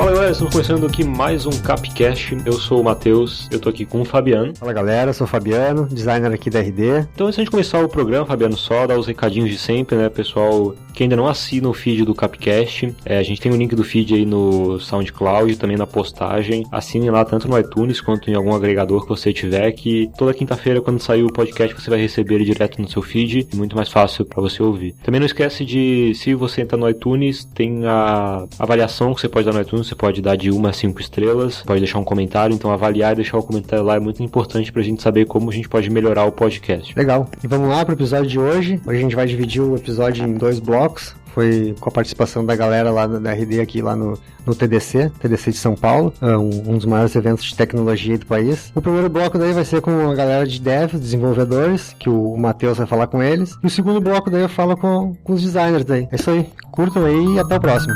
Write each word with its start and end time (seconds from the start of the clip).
Fala 0.00 0.12
galera, 0.12 0.32
estamos 0.32 0.54
começando 0.54 0.86
aqui 0.86 1.04
mais 1.04 1.44
um 1.44 1.50
Capcast. 1.50 2.34
Eu 2.46 2.54
sou 2.54 2.80
o 2.80 2.84
Matheus, 2.84 3.46
eu 3.50 3.60
tô 3.60 3.68
aqui 3.68 3.84
com 3.84 4.00
o 4.00 4.04
Fabiano. 4.06 4.56
Fala 4.56 4.72
galera, 4.72 5.10
eu 5.10 5.14
sou 5.14 5.26
o 5.26 5.28
Fabiano, 5.28 5.86
designer 5.86 6.32
aqui 6.32 6.48
da 6.48 6.58
RD. 6.58 7.06
Então 7.14 7.26
antes 7.26 7.44
de 7.44 7.50
começar 7.50 7.84
o 7.84 7.88
programa, 7.88 8.24
Fabiano, 8.24 8.56
só 8.56 8.86
dar 8.86 8.98
os 8.98 9.06
recadinhos 9.06 9.50
de 9.50 9.58
sempre, 9.58 9.96
né, 9.96 10.08
pessoal 10.08 10.74
que 10.92 11.04
ainda 11.04 11.16
não 11.16 11.26
assina 11.26 11.68
o 11.68 11.72
feed 11.72 12.04
do 12.04 12.14
Capcast, 12.14 12.94
é, 13.04 13.18
a 13.18 13.22
gente 13.22 13.40
tem 13.40 13.52
o 13.52 13.56
link 13.56 13.74
do 13.74 13.84
feed 13.84 14.14
aí 14.14 14.26
no 14.26 14.78
SoundCloud, 14.80 15.56
também 15.56 15.76
na 15.76 15.86
postagem. 15.86 16.66
Assinem 16.70 17.10
lá 17.10 17.24
tanto 17.24 17.48
no 17.48 17.58
iTunes 17.58 18.00
quanto 18.00 18.30
em 18.30 18.34
algum 18.34 18.54
agregador 18.54 19.02
que 19.02 19.08
você 19.08 19.32
tiver, 19.32 19.70
que 19.72 20.10
toda 20.16 20.34
quinta-feira 20.34 20.80
quando 20.80 21.00
sair 21.00 21.22
o 21.22 21.32
podcast 21.32 21.74
você 21.80 21.90
vai 21.90 22.00
receber 22.00 22.36
ele 22.36 22.44
direto 22.44 22.80
no 22.80 22.88
seu 22.88 23.02
feed, 23.02 23.48
muito 23.54 23.76
mais 23.76 23.88
fácil 23.88 24.24
para 24.24 24.40
você 24.40 24.62
ouvir. 24.62 24.94
Também 25.02 25.20
não 25.20 25.26
esquece 25.26 25.64
de, 25.64 26.12
se 26.14 26.34
você 26.34 26.62
entrar 26.62 26.78
no 26.78 26.88
iTunes, 26.88 27.44
tem 27.44 27.86
a 27.86 28.46
avaliação 28.58 29.14
que 29.14 29.20
você 29.20 29.28
pode 29.28 29.46
dar 29.46 29.52
no 29.52 29.60
iTunes, 29.60 29.89
você 29.90 29.94
pode 29.96 30.22
dar 30.22 30.36
de 30.36 30.50
uma 30.50 30.70
a 30.70 30.72
cinco 30.72 31.00
estrelas, 31.00 31.62
pode 31.62 31.80
deixar 31.80 31.98
um 31.98 32.04
comentário, 32.04 32.54
então 32.54 32.70
avaliar 32.70 33.12
e 33.12 33.16
deixar 33.16 33.38
o 33.38 33.42
comentário 33.42 33.84
lá 33.84 33.96
é 33.96 34.00
muito 34.00 34.22
importante 34.22 34.72
pra 34.72 34.82
gente 34.82 35.02
saber 35.02 35.26
como 35.26 35.50
a 35.50 35.52
gente 35.52 35.68
pode 35.68 35.90
melhorar 35.90 36.24
o 36.24 36.32
podcast. 36.32 36.96
Legal. 36.96 37.28
E 37.42 37.46
vamos 37.46 37.68
lá 37.68 37.84
pro 37.84 37.94
episódio 37.94 38.28
de 38.28 38.38
hoje. 38.38 38.80
Hoje 38.86 38.98
a 38.98 39.00
gente 39.00 39.16
vai 39.16 39.26
dividir 39.26 39.60
o 39.60 39.74
episódio 39.74 40.24
em 40.24 40.34
dois 40.34 40.60
blocos. 40.60 41.14
Foi 41.34 41.74
com 41.78 41.88
a 41.88 41.92
participação 41.92 42.44
da 42.44 42.56
galera 42.56 42.90
lá 42.90 43.06
da 43.06 43.32
RD 43.32 43.60
aqui 43.60 43.80
lá 43.80 43.94
no, 43.94 44.18
no 44.44 44.52
TDC, 44.52 45.12
TDC 45.20 45.52
de 45.52 45.58
São 45.58 45.76
Paulo, 45.76 46.12
é 46.20 46.36
um, 46.36 46.72
um 46.72 46.76
dos 46.76 46.84
maiores 46.84 47.14
eventos 47.14 47.44
de 47.44 47.54
tecnologia 47.54 48.18
do 48.18 48.26
país. 48.26 48.72
O 48.74 48.82
primeiro 48.82 49.08
bloco 49.08 49.38
daí 49.38 49.52
vai 49.52 49.64
ser 49.64 49.80
com 49.80 50.10
a 50.10 50.14
galera 50.14 50.44
de 50.44 50.60
dev, 50.60 50.94
desenvolvedores, 50.94 51.94
que 52.00 52.10
o, 52.10 52.32
o 52.32 52.38
Matheus 52.38 52.78
vai 52.78 52.86
falar 52.86 53.06
com 53.06 53.22
eles. 53.22 53.56
E 53.62 53.66
o 53.66 53.70
segundo 53.70 54.00
bloco 54.00 54.28
daí 54.28 54.42
eu 54.42 54.48
falo 54.48 54.76
com, 54.76 55.14
com 55.22 55.32
os 55.32 55.42
designers 55.42 55.84
daí. 55.84 56.08
É 56.10 56.16
isso 56.16 56.30
aí. 56.30 56.46
Curtam 56.72 57.04
aí 57.04 57.34
e 57.34 57.38
até 57.38 57.56
o 57.56 57.60
próximo. 57.60 57.94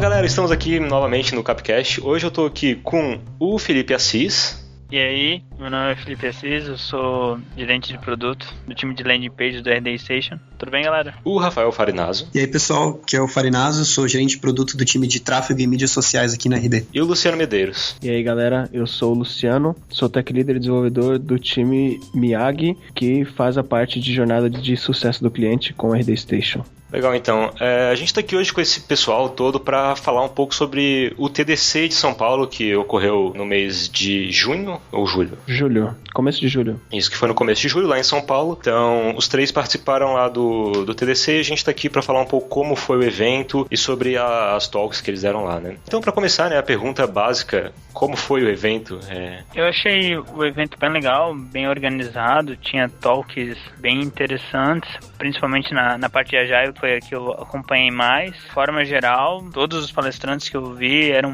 Galera, 0.00 0.26
estamos 0.26 0.50
aqui 0.50 0.80
novamente 0.80 1.34
no 1.34 1.42
Capcast. 1.42 2.00
Hoje 2.00 2.24
eu 2.24 2.30
tô 2.30 2.46
aqui 2.46 2.74
com 2.74 3.20
o 3.38 3.58
Felipe 3.58 3.92
Assis. 3.92 4.58
E 4.90 4.96
aí, 4.96 5.42
meu 5.58 5.68
nome 5.68 5.92
é 5.92 5.94
Felipe 5.94 6.26
Assis, 6.26 6.66
eu 6.66 6.78
sou 6.78 7.38
gerente 7.54 7.92
de 7.92 7.98
produto 7.98 8.46
do 8.66 8.74
time 8.74 8.94
de 8.94 9.02
landing 9.02 9.30
page 9.30 9.60
do 9.60 9.68
RD 9.68 9.98
Station. 9.98 10.38
Tudo 10.58 10.70
bem, 10.70 10.84
galera? 10.84 11.14
O 11.22 11.36
Rafael 11.36 11.70
Farinazo. 11.70 12.30
E 12.34 12.38
aí, 12.38 12.46
pessoal, 12.46 12.94
que 12.94 13.14
é 13.14 13.20
o 13.20 13.28
Farinazo, 13.28 13.84
sou 13.84 14.08
gerente 14.08 14.36
de 14.36 14.38
produto 14.38 14.74
do 14.74 14.86
time 14.86 15.06
de 15.06 15.20
tráfego 15.20 15.60
e 15.60 15.66
mídias 15.66 15.90
sociais 15.90 16.32
aqui 16.32 16.48
na 16.48 16.56
RD. 16.56 16.86
E 16.94 17.00
o 17.02 17.04
Luciano 17.04 17.36
Medeiros. 17.36 17.94
E 18.02 18.08
aí, 18.08 18.22
galera, 18.22 18.70
eu 18.72 18.86
sou 18.86 19.12
o 19.12 19.18
Luciano, 19.18 19.76
sou 19.90 20.08
tech 20.08 20.32
leader 20.32 20.56
e 20.56 20.60
desenvolvedor 20.60 21.18
do 21.18 21.38
time 21.38 22.00
Miyagi, 22.14 22.74
que 22.94 23.26
faz 23.26 23.58
a 23.58 23.62
parte 23.62 24.00
de 24.00 24.14
jornada 24.14 24.48
de 24.48 24.78
sucesso 24.78 25.22
do 25.22 25.30
cliente 25.30 25.74
com 25.74 25.90
o 25.90 25.94
RD 25.94 26.16
Station. 26.16 26.64
Legal, 26.92 27.14
então. 27.14 27.52
É, 27.60 27.90
a 27.90 27.94
gente 27.94 28.08
está 28.08 28.20
aqui 28.20 28.36
hoje 28.36 28.52
com 28.52 28.60
esse 28.60 28.80
pessoal 28.80 29.28
todo 29.28 29.60
para 29.60 29.94
falar 29.96 30.24
um 30.24 30.28
pouco 30.28 30.54
sobre 30.54 31.14
o 31.16 31.28
TDC 31.28 31.88
de 31.88 31.94
São 31.94 32.12
Paulo, 32.12 32.46
que 32.46 32.74
ocorreu 32.74 33.32
no 33.34 33.44
mês 33.44 33.88
de 33.88 34.30
junho 34.30 34.80
ou 34.90 35.06
julho? 35.06 35.38
Julho, 35.46 35.94
começo 36.12 36.40
de 36.40 36.48
julho. 36.48 36.80
Isso, 36.92 37.10
que 37.10 37.16
foi 37.16 37.28
no 37.28 37.34
começo 37.34 37.62
de 37.62 37.68
julho, 37.68 37.86
lá 37.86 37.98
em 37.98 38.02
São 38.02 38.20
Paulo. 38.20 38.58
Então, 38.60 39.14
os 39.16 39.28
três 39.28 39.52
participaram 39.52 40.14
lá 40.14 40.28
do, 40.28 40.84
do 40.84 40.94
TDC 40.94 41.36
e 41.36 41.40
a 41.40 41.44
gente 41.44 41.58
está 41.58 41.70
aqui 41.70 41.88
para 41.88 42.02
falar 42.02 42.20
um 42.20 42.26
pouco 42.26 42.48
como 42.48 42.74
foi 42.74 42.98
o 42.98 43.02
evento 43.02 43.66
e 43.70 43.76
sobre 43.76 44.16
a, 44.16 44.56
as 44.56 44.66
talks 44.68 45.00
que 45.00 45.10
eles 45.10 45.22
deram 45.22 45.44
lá, 45.44 45.60
né? 45.60 45.76
Então, 45.86 46.00
para 46.00 46.12
começar, 46.12 46.50
né, 46.50 46.58
a 46.58 46.62
pergunta 46.62 47.06
básica, 47.06 47.72
como 47.92 48.16
foi 48.16 48.42
o 48.42 48.48
evento? 48.48 48.98
É... 49.08 49.42
Eu 49.54 49.66
achei 49.66 50.16
o 50.16 50.44
evento 50.44 50.78
bem 50.78 50.90
legal, 50.90 51.34
bem 51.34 51.68
organizado, 51.68 52.56
tinha 52.56 52.88
talks 52.88 53.56
bem 53.78 54.00
interessantes, 54.00 54.90
principalmente 55.18 55.72
na, 55.72 55.96
na 55.96 56.08
parte 56.08 56.30
de 56.30 56.36
Agile, 56.36 56.72
foi 56.80 56.96
a 56.96 57.00
que 57.00 57.14
eu 57.14 57.30
acompanhei 57.32 57.90
mais. 57.90 58.32
De 58.32 58.50
forma 58.50 58.84
geral, 58.84 59.44
todos 59.52 59.84
os 59.84 59.92
palestrantes 59.92 60.48
que 60.48 60.56
eu 60.56 60.74
vi 60.74 61.12
eram 61.12 61.32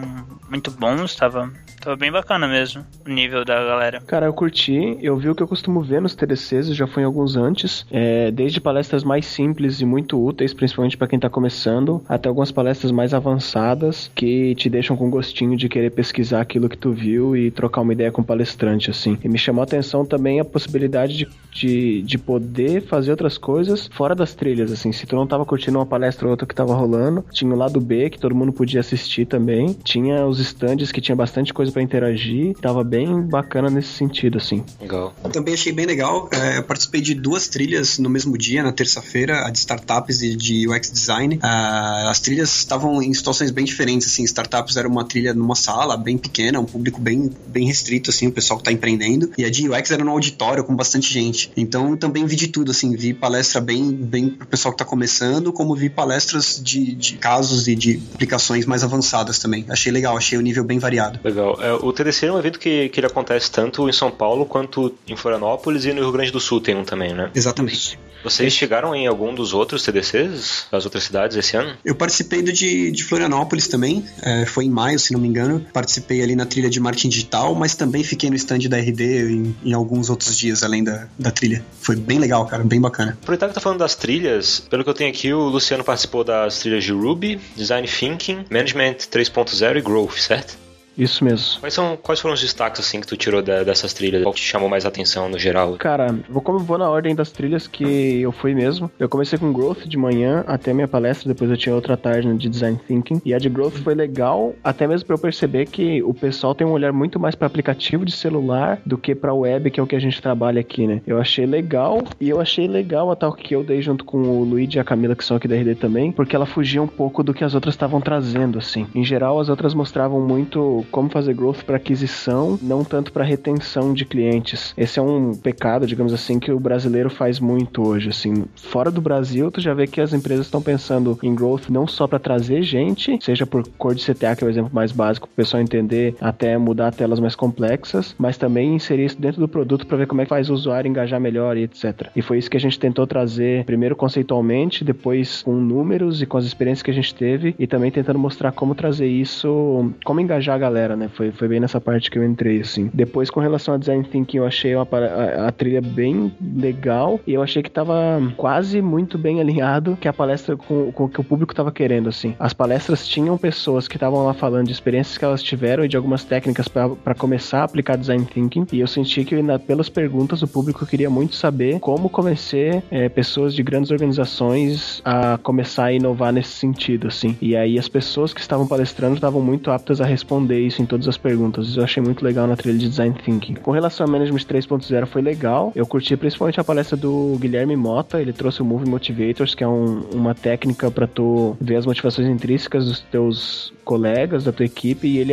muito 0.48 0.70
bons, 0.72 1.12
estava 1.12 1.50
Tava 1.80 1.96
bem 1.96 2.10
bacana 2.10 2.48
mesmo, 2.48 2.84
o 3.06 3.10
nível 3.10 3.44
da 3.44 3.62
galera. 3.62 4.00
Cara, 4.00 4.26
eu 4.26 4.32
curti, 4.32 4.98
eu 5.00 5.16
vi 5.16 5.28
o 5.28 5.34
que 5.34 5.42
eu 5.42 5.48
costumo 5.48 5.80
ver 5.82 6.00
nos 6.00 6.14
TDCs, 6.14 6.74
já 6.74 6.86
fui 6.86 7.02
em 7.02 7.06
alguns 7.06 7.36
antes, 7.36 7.86
é, 7.90 8.30
desde 8.30 8.60
palestras 8.60 9.04
mais 9.04 9.26
simples 9.26 9.80
e 9.80 9.84
muito 9.84 10.22
úteis, 10.22 10.52
principalmente 10.52 10.96
para 10.96 11.06
quem 11.06 11.18
tá 11.18 11.30
começando, 11.30 12.02
até 12.08 12.28
algumas 12.28 12.50
palestras 12.50 12.90
mais 12.90 13.14
avançadas 13.14 14.10
que 14.14 14.54
te 14.56 14.68
deixam 14.68 14.96
com 14.96 15.10
gostinho 15.10 15.56
de 15.56 15.68
querer 15.68 15.90
pesquisar 15.90 16.40
aquilo 16.40 16.68
que 16.68 16.76
tu 16.76 16.92
viu 16.92 17.36
e 17.36 17.50
trocar 17.50 17.82
uma 17.82 17.92
ideia 17.92 18.10
com 18.10 18.22
o 18.22 18.24
palestrante, 18.24 18.90
assim. 18.90 19.18
E 19.22 19.28
me 19.28 19.38
chamou 19.38 19.60
a 19.60 19.64
atenção 19.64 20.04
também 20.04 20.40
a 20.40 20.44
possibilidade 20.44 21.16
de, 21.16 21.28
de, 21.52 22.02
de 22.02 22.18
poder 22.18 22.82
fazer 22.82 23.10
outras 23.10 23.38
coisas 23.38 23.88
fora 23.92 24.14
das 24.14 24.34
trilhas, 24.34 24.72
assim. 24.72 24.92
Se 24.92 25.06
tu 25.06 25.14
não 25.14 25.26
tava 25.26 25.44
curtindo 25.44 25.78
uma 25.78 25.86
palestra 25.86 26.26
ou 26.26 26.30
outra 26.30 26.46
que 26.46 26.54
tava 26.54 26.74
rolando, 26.74 27.24
tinha 27.30 27.52
o 27.52 27.56
lado 27.56 27.80
B, 27.80 28.10
que 28.10 28.18
todo 28.18 28.34
mundo 28.34 28.52
podia 28.52 28.80
assistir 28.80 29.26
também, 29.26 29.72
tinha 29.84 30.26
os 30.26 30.40
stands 30.40 30.90
que 30.90 31.00
tinha 31.00 31.14
bastante 31.14 31.54
coisa 31.54 31.65
para 31.72 31.82
interagir. 31.82 32.54
Tava 32.60 32.82
bem 32.84 33.22
bacana 33.22 33.68
nesse 33.70 33.88
sentido, 33.88 34.38
assim. 34.38 34.64
Legal. 34.80 35.14
Também 35.32 35.54
achei 35.54 35.72
bem 35.72 35.86
legal. 35.86 36.28
É, 36.32 36.58
eu 36.58 36.62
participei 36.62 37.00
de 37.00 37.14
duas 37.14 37.48
trilhas 37.48 37.98
no 37.98 38.08
mesmo 38.08 38.36
dia, 38.36 38.62
na 38.62 38.72
terça-feira, 38.72 39.46
a 39.46 39.50
de 39.50 39.58
startups 39.58 40.22
e 40.22 40.36
de 40.36 40.68
UX 40.68 40.90
design. 40.90 41.36
Uh, 41.36 42.08
as 42.08 42.20
trilhas 42.20 42.56
estavam 42.56 43.02
em 43.02 43.12
situações 43.12 43.50
bem 43.50 43.64
diferentes, 43.64 44.06
assim. 44.06 44.24
Startups 44.24 44.76
era 44.76 44.88
uma 44.88 45.04
trilha 45.04 45.34
numa 45.34 45.54
sala 45.54 45.96
bem 45.96 46.16
pequena, 46.16 46.60
um 46.60 46.64
público 46.64 47.00
bem, 47.00 47.30
bem 47.46 47.66
restrito, 47.66 48.10
assim, 48.10 48.28
o 48.28 48.32
pessoal 48.32 48.58
que 48.58 48.64
tá 48.64 48.72
empreendendo. 48.72 49.30
E 49.36 49.44
a 49.44 49.50
de 49.50 49.68
UX 49.68 49.90
era 49.90 50.04
num 50.04 50.12
auditório 50.12 50.64
com 50.64 50.74
bastante 50.74 51.12
gente. 51.12 51.50
Então 51.56 51.96
também 51.96 52.24
vi 52.26 52.36
de 52.36 52.48
tudo, 52.48 52.70
assim. 52.70 52.94
Vi 52.94 53.14
palestra 53.14 53.60
bem, 53.60 53.92
bem 53.92 54.28
pro 54.28 54.46
pessoal 54.46 54.72
que 54.72 54.78
tá 54.78 54.84
começando, 54.84 55.52
como 55.52 55.74
vi 55.74 55.88
palestras 55.90 56.60
de, 56.62 56.94
de 56.94 57.16
casos 57.16 57.68
e 57.68 57.74
de 57.74 58.02
aplicações 58.14 58.66
mais 58.66 58.82
avançadas 58.82 59.38
também. 59.38 59.64
Achei 59.68 59.92
legal, 59.92 60.16
achei 60.16 60.38
o 60.38 60.42
nível 60.42 60.64
bem 60.64 60.78
variado. 60.78 61.20
Legal. 61.22 61.55
É, 61.60 61.72
o 61.72 61.92
TDC 61.92 62.26
é 62.26 62.32
um 62.32 62.38
evento 62.38 62.58
que, 62.58 62.88
que 62.88 63.00
ele 63.00 63.06
acontece 63.06 63.50
tanto 63.50 63.88
em 63.88 63.92
São 63.92 64.10
Paulo 64.10 64.46
quanto 64.46 64.94
em 65.06 65.16
Florianópolis 65.16 65.84
e 65.84 65.92
no 65.92 66.02
Rio 66.02 66.12
Grande 66.12 66.30
do 66.30 66.40
Sul 66.40 66.60
tem 66.60 66.74
um 66.74 66.84
também, 66.84 67.14
né? 67.14 67.30
Exatamente. 67.34 67.98
Vocês 68.26 68.52
chegaram 68.52 68.92
em 68.92 69.06
algum 69.06 69.32
dos 69.32 69.54
outros 69.54 69.84
TDCs, 69.84 70.66
das 70.72 70.84
outras 70.84 71.04
cidades 71.04 71.36
esse 71.36 71.56
ano? 71.56 71.76
Eu 71.84 71.94
participei 71.94 72.42
do 72.42 72.52
de, 72.52 72.90
de 72.90 73.04
Florianópolis 73.04 73.68
também, 73.68 74.04
é, 74.20 74.44
foi 74.44 74.64
em 74.64 74.70
maio, 74.70 74.98
se 74.98 75.12
não 75.12 75.20
me 75.20 75.28
engano. 75.28 75.64
Participei 75.72 76.20
ali 76.22 76.34
na 76.34 76.44
trilha 76.44 76.68
de 76.68 76.80
marketing 76.80 77.08
digital, 77.08 77.54
mas 77.54 77.76
também 77.76 78.02
fiquei 78.02 78.28
no 78.28 78.34
stand 78.34 78.68
da 78.68 78.78
RD 78.78 79.30
em, 79.30 79.56
em 79.64 79.72
alguns 79.72 80.10
outros 80.10 80.36
dias 80.36 80.64
além 80.64 80.82
da, 80.82 81.06
da 81.16 81.30
trilha. 81.30 81.64
Foi 81.80 81.94
bem 81.94 82.18
legal, 82.18 82.44
cara, 82.46 82.64
bem 82.64 82.80
bacana. 82.80 83.16
Aproveitar 83.22 83.46
que 83.46 83.54
tá 83.54 83.60
falando 83.60 83.78
das 83.78 83.94
trilhas, 83.94 84.58
pelo 84.58 84.82
que 84.82 84.90
eu 84.90 84.94
tenho 84.94 85.10
aqui, 85.10 85.32
o 85.32 85.48
Luciano 85.48 85.84
participou 85.84 86.24
das 86.24 86.58
trilhas 86.58 86.82
de 86.82 86.90
Ruby, 86.90 87.40
Design 87.54 87.86
Thinking, 87.86 88.44
Management 88.50 88.96
3.0 89.08 89.76
e 89.76 89.80
Growth, 89.80 90.16
certo? 90.18 90.65
Isso 90.96 91.24
mesmo. 91.24 91.60
Quais, 91.60 91.74
são, 91.74 91.96
quais 91.96 92.20
foram 92.20 92.34
os 92.34 92.40
destaques 92.40 92.80
assim 92.80 93.00
que 93.00 93.06
tu 93.06 93.16
tirou 93.16 93.42
da, 93.42 93.62
dessas 93.62 93.92
trilhas? 93.92 94.22
Qual 94.22 94.34
te 94.34 94.40
chamou 94.40 94.68
mais 94.68 94.86
atenção 94.86 95.28
no 95.28 95.38
geral? 95.38 95.76
Cara, 95.76 96.18
vou 96.28 96.40
como 96.40 96.58
vou 96.58 96.78
na 96.78 96.88
ordem 96.88 97.14
das 97.14 97.30
trilhas 97.30 97.66
que 97.66 98.20
eu 98.20 98.32
fui 98.32 98.54
mesmo. 98.54 98.90
Eu 98.98 99.08
comecei 99.08 99.38
com 99.38 99.52
Growth 99.52 99.86
de 99.86 99.96
manhã 99.96 100.44
até 100.46 100.72
minha 100.72 100.88
palestra, 100.88 101.28
depois 101.28 101.50
eu 101.50 101.56
tinha 101.56 101.74
outra 101.74 101.96
tarde 101.96 102.32
de 102.36 102.48
Design 102.48 102.80
Thinking. 102.86 103.20
E 103.24 103.34
a 103.34 103.38
de 103.38 103.48
Growth 103.48 103.74
foi 103.82 103.94
legal, 103.94 104.54
até 104.64 104.86
mesmo 104.86 105.06
para 105.06 105.14
eu 105.14 105.20
perceber 105.20 105.66
que 105.66 106.02
o 106.02 106.14
pessoal 106.14 106.54
tem 106.54 106.66
um 106.66 106.70
olhar 106.70 106.92
muito 106.92 107.20
mais 107.20 107.34
para 107.34 107.46
aplicativo 107.46 108.04
de 108.04 108.12
celular 108.12 108.80
do 108.84 108.96
que 108.96 109.14
para 109.14 109.34
web, 109.34 109.70
que 109.70 109.78
é 109.78 109.82
o 109.82 109.86
que 109.86 109.96
a 109.96 110.00
gente 110.00 110.20
trabalha 110.22 110.60
aqui, 110.60 110.86
né? 110.86 111.02
Eu 111.06 111.20
achei 111.20 111.46
legal 111.46 112.02
e 112.20 112.28
eu 112.28 112.40
achei 112.40 112.66
legal 112.66 113.10
a 113.10 113.16
tal 113.16 113.32
que 113.32 113.54
eu 113.54 113.62
dei 113.62 113.82
junto 113.82 114.04
com 114.04 114.18
o 114.18 114.44
Luigi 114.44 114.78
e 114.78 114.80
a 114.80 114.84
Camila, 114.84 115.14
que 115.14 115.24
são 115.24 115.36
aqui 115.36 115.46
da 115.46 115.56
RD 115.56 115.74
também, 115.74 116.10
porque 116.10 116.34
ela 116.34 116.46
fugia 116.46 116.82
um 116.82 116.86
pouco 116.86 117.22
do 117.22 117.34
que 117.34 117.44
as 117.44 117.54
outras 117.54 117.74
estavam 117.74 118.00
trazendo, 118.00 118.58
assim. 118.58 118.86
Em 118.94 119.04
geral, 119.04 119.38
as 119.38 119.48
outras 119.48 119.74
mostravam 119.74 120.20
muito 120.20 120.85
como 120.90 121.10
fazer 121.10 121.34
growth 121.34 121.62
para 121.64 121.76
aquisição, 121.76 122.58
não 122.62 122.84
tanto 122.84 123.12
para 123.12 123.24
retenção 123.24 123.92
de 123.92 124.04
clientes. 124.04 124.74
Esse 124.76 124.98
é 124.98 125.02
um 125.02 125.34
pecado, 125.34 125.86
digamos 125.86 126.12
assim, 126.12 126.38
que 126.38 126.50
o 126.50 126.60
brasileiro 126.60 127.10
faz 127.10 127.40
muito 127.40 127.86
hoje, 127.86 128.08
assim. 128.08 128.44
Fora 128.56 128.90
do 128.90 129.00
Brasil, 129.00 129.50
tu 129.50 129.60
já 129.60 129.74
vê 129.74 129.86
que 129.86 130.00
as 130.00 130.12
empresas 130.12 130.46
estão 130.46 130.62
pensando 130.62 131.18
em 131.22 131.34
growth 131.34 131.68
não 131.68 131.86
só 131.86 132.06
para 132.06 132.18
trazer 132.18 132.62
gente, 132.62 133.18
seja 133.22 133.46
por 133.46 133.66
cor 133.78 133.94
de 133.94 134.04
CTA, 134.04 134.36
que 134.36 134.44
é 134.44 134.46
o 134.46 134.50
exemplo 134.50 134.70
mais 134.72 134.92
básico, 134.92 135.26
para 135.26 135.32
o 135.32 135.36
pessoal 135.36 135.62
entender, 135.62 136.14
até 136.20 136.56
mudar 136.58 136.92
telas 136.92 137.20
mais 137.20 137.34
complexas, 137.34 138.14
mas 138.18 138.36
também 138.36 138.74
inserir 138.74 139.06
isso 139.06 139.20
dentro 139.20 139.40
do 139.40 139.48
produto 139.48 139.86
para 139.86 139.96
ver 139.96 140.06
como 140.06 140.20
é 140.20 140.24
que 140.24 140.30
faz 140.30 140.50
o 140.50 140.54
usuário 140.54 140.88
engajar 140.88 141.20
melhor 141.20 141.56
e 141.56 141.64
etc. 141.64 142.08
E 142.14 142.22
foi 142.22 142.38
isso 142.38 142.50
que 142.50 142.56
a 142.56 142.60
gente 142.60 142.78
tentou 142.78 143.06
trazer, 143.06 143.64
primeiro 143.64 143.96
conceitualmente, 143.96 144.84
depois 144.84 145.42
com 145.42 145.54
números 145.54 146.22
e 146.22 146.26
com 146.26 146.36
as 146.36 146.44
experiências 146.44 146.82
que 146.82 146.90
a 146.90 146.94
gente 146.94 147.14
teve, 147.14 147.54
e 147.58 147.66
também 147.66 147.90
tentando 147.90 148.18
mostrar 148.18 148.52
como 148.52 148.74
trazer 148.74 149.06
isso, 149.06 149.92
como 150.04 150.20
engajar 150.20 150.54
a 150.54 150.58
galera 150.58 150.75
galera, 150.76 150.94
né? 150.94 151.08
Foi, 151.08 151.32
foi 151.32 151.48
bem 151.48 151.58
nessa 151.58 151.80
parte 151.80 152.10
que 152.10 152.18
eu 152.18 152.24
entrei, 152.24 152.60
assim. 152.60 152.90
Depois, 152.92 153.30
com 153.30 153.40
relação 153.40 153.74
a 153.74 153.78
design 153.78 154.04
thinking, 154.04 154.36
eu 154.36 154.46
achei 154.46 154.74
uma, 154.74 154.86
a, 154.92 155.48
a 155.48 155.52
trilha 155.52 155.80
bem 155.80 156.30
legal 156.54 157.18
e 157.26 157.32
eu 157.32 157.42
achei 157.42 157.62
que 157.62 157.70
tava 157.70 157.94
quase 158.36 158.82
muito 158.82 159.16
bem 159.16 159.40
alinhado 159.40 159.96
que 159.98 160.06
a 160.06 160.12
palestra 160.12 160.56
com, 160.56 160.92
com 160.92 161.04
o 161.04 161.08
que 161.08 161.20
o 161.20 161.24
público 161.24 161.54
tava 161.54 161.72
querendo, 161.72 162.10
assim. 162.10 162.34
As 162.38 162.52
palestras 162.52 163.08
tinham 163.08 163.38
pessoas 163.38 163.88
que 163.88 163.96
estavam 163.96 164.24
lá 164.24 164.34
falando 164.34 164.66
de 164.66 164.72
experiências 164.72 165.16
que 165.16 165.24
elas 165.24 165.42
tiveram 165.42 165.84
e 165.84 165.88
de 165.88 165.96
algumas 165.96 166.24
técnicas 166.24 166.68
para 166.68 167.14
começar 167.14 167.60
a 167.60 167.64
aplicar 167.64 167.96
design 167.96 168.24
thinking 168.26 168.66
e 168.72 168.80
eu 168.80 168.86
senti 168.86 169.24
que 169.24 169.40
na, 169.42 169.58
pelas 169.58 169.88
perguntas 169.88 170.42
o 170.42 170.48
público 170.48 170.84
queria 170.84 171.08
muito 171.08 171.34
saber 171.34 171.80
como 171.80 172.10
convencer 172.10 172.82
é, 172.90 173.08
pessoas 173.08 173.54
de 173.54 173.62
grandes 173.62 173.90
organizações 173.90 175.00
a 175.04 175.38
começar 175.38 175.86
a 175.86 175.92
inovar 175.92 176.32
nesse 176.32 176.50
sentido, 176.50 177.08
assim. 177.08 177.36
E 177.40 177.56
aí 177.56 177.78
as 177.78 177.88
pessoas 177.88 178.34
que 178.34 178.40
estavam 178.40 178.66
palestrando 178.66 179.14
estavam 179.14 179.40
muito 179.40 179.70
aptas 179.70 180.00
a 180.00 180.04
responder 180.04 180.65
isso 180.66 180.82
em 180.82 180.86
todas 180.86 181.08
as 181.08 181.16
perguntas. 181.16 181.68
Isso 181.68 181.80
eu 181.80 181.84
achei 181.84 182.02
muito 182.02 182.24
legal 182.24 182.46
na 182.46 182.56
trilha 182.56 182.78
de 182.78 182.88
design 182.88 183.14
thinking. 183.24 183.54
Com 183.54 183.70
relação 183.70 184.06
a 184.06 184.10
Management 184.10 184.40
3.0 184.40 185.06
foi 185.06 185.22
legal. 185.22 185.72
Eu 185.74 185.86
curti 185.86 186.16
principalmente 186.16 186.60
a 186.60 186.64
palestra 186.64 186.96
do 186.96 187.36
Guilherme 187.40 187.76
Mota. 187.76 188.20
Ele 188.20 188.32
trouxe 188.32 188.62
o 188.62 188.64
Move 188.64 188.88
Motivators, 188.88 189.54
que 189.54 189.64
é 189.64 189.68
um, 189.68 190.00
uma 190.12 190.34
técnica 190.34 190.90
para 190.90 191.06
tu 191.06 191.56
ver 191.60 191.76
as 191.76 191.86
motivações 191.86 192.28
intrínsecas 192.28 192.86
dos 192.86 193.00
teus 193.00 193.72
colegas 193.86 194.42
da 194.42 194.50
tua 194.50 194.66
equipe 194.66 195.06
e 195.06 195.18
ele 195.18 195.32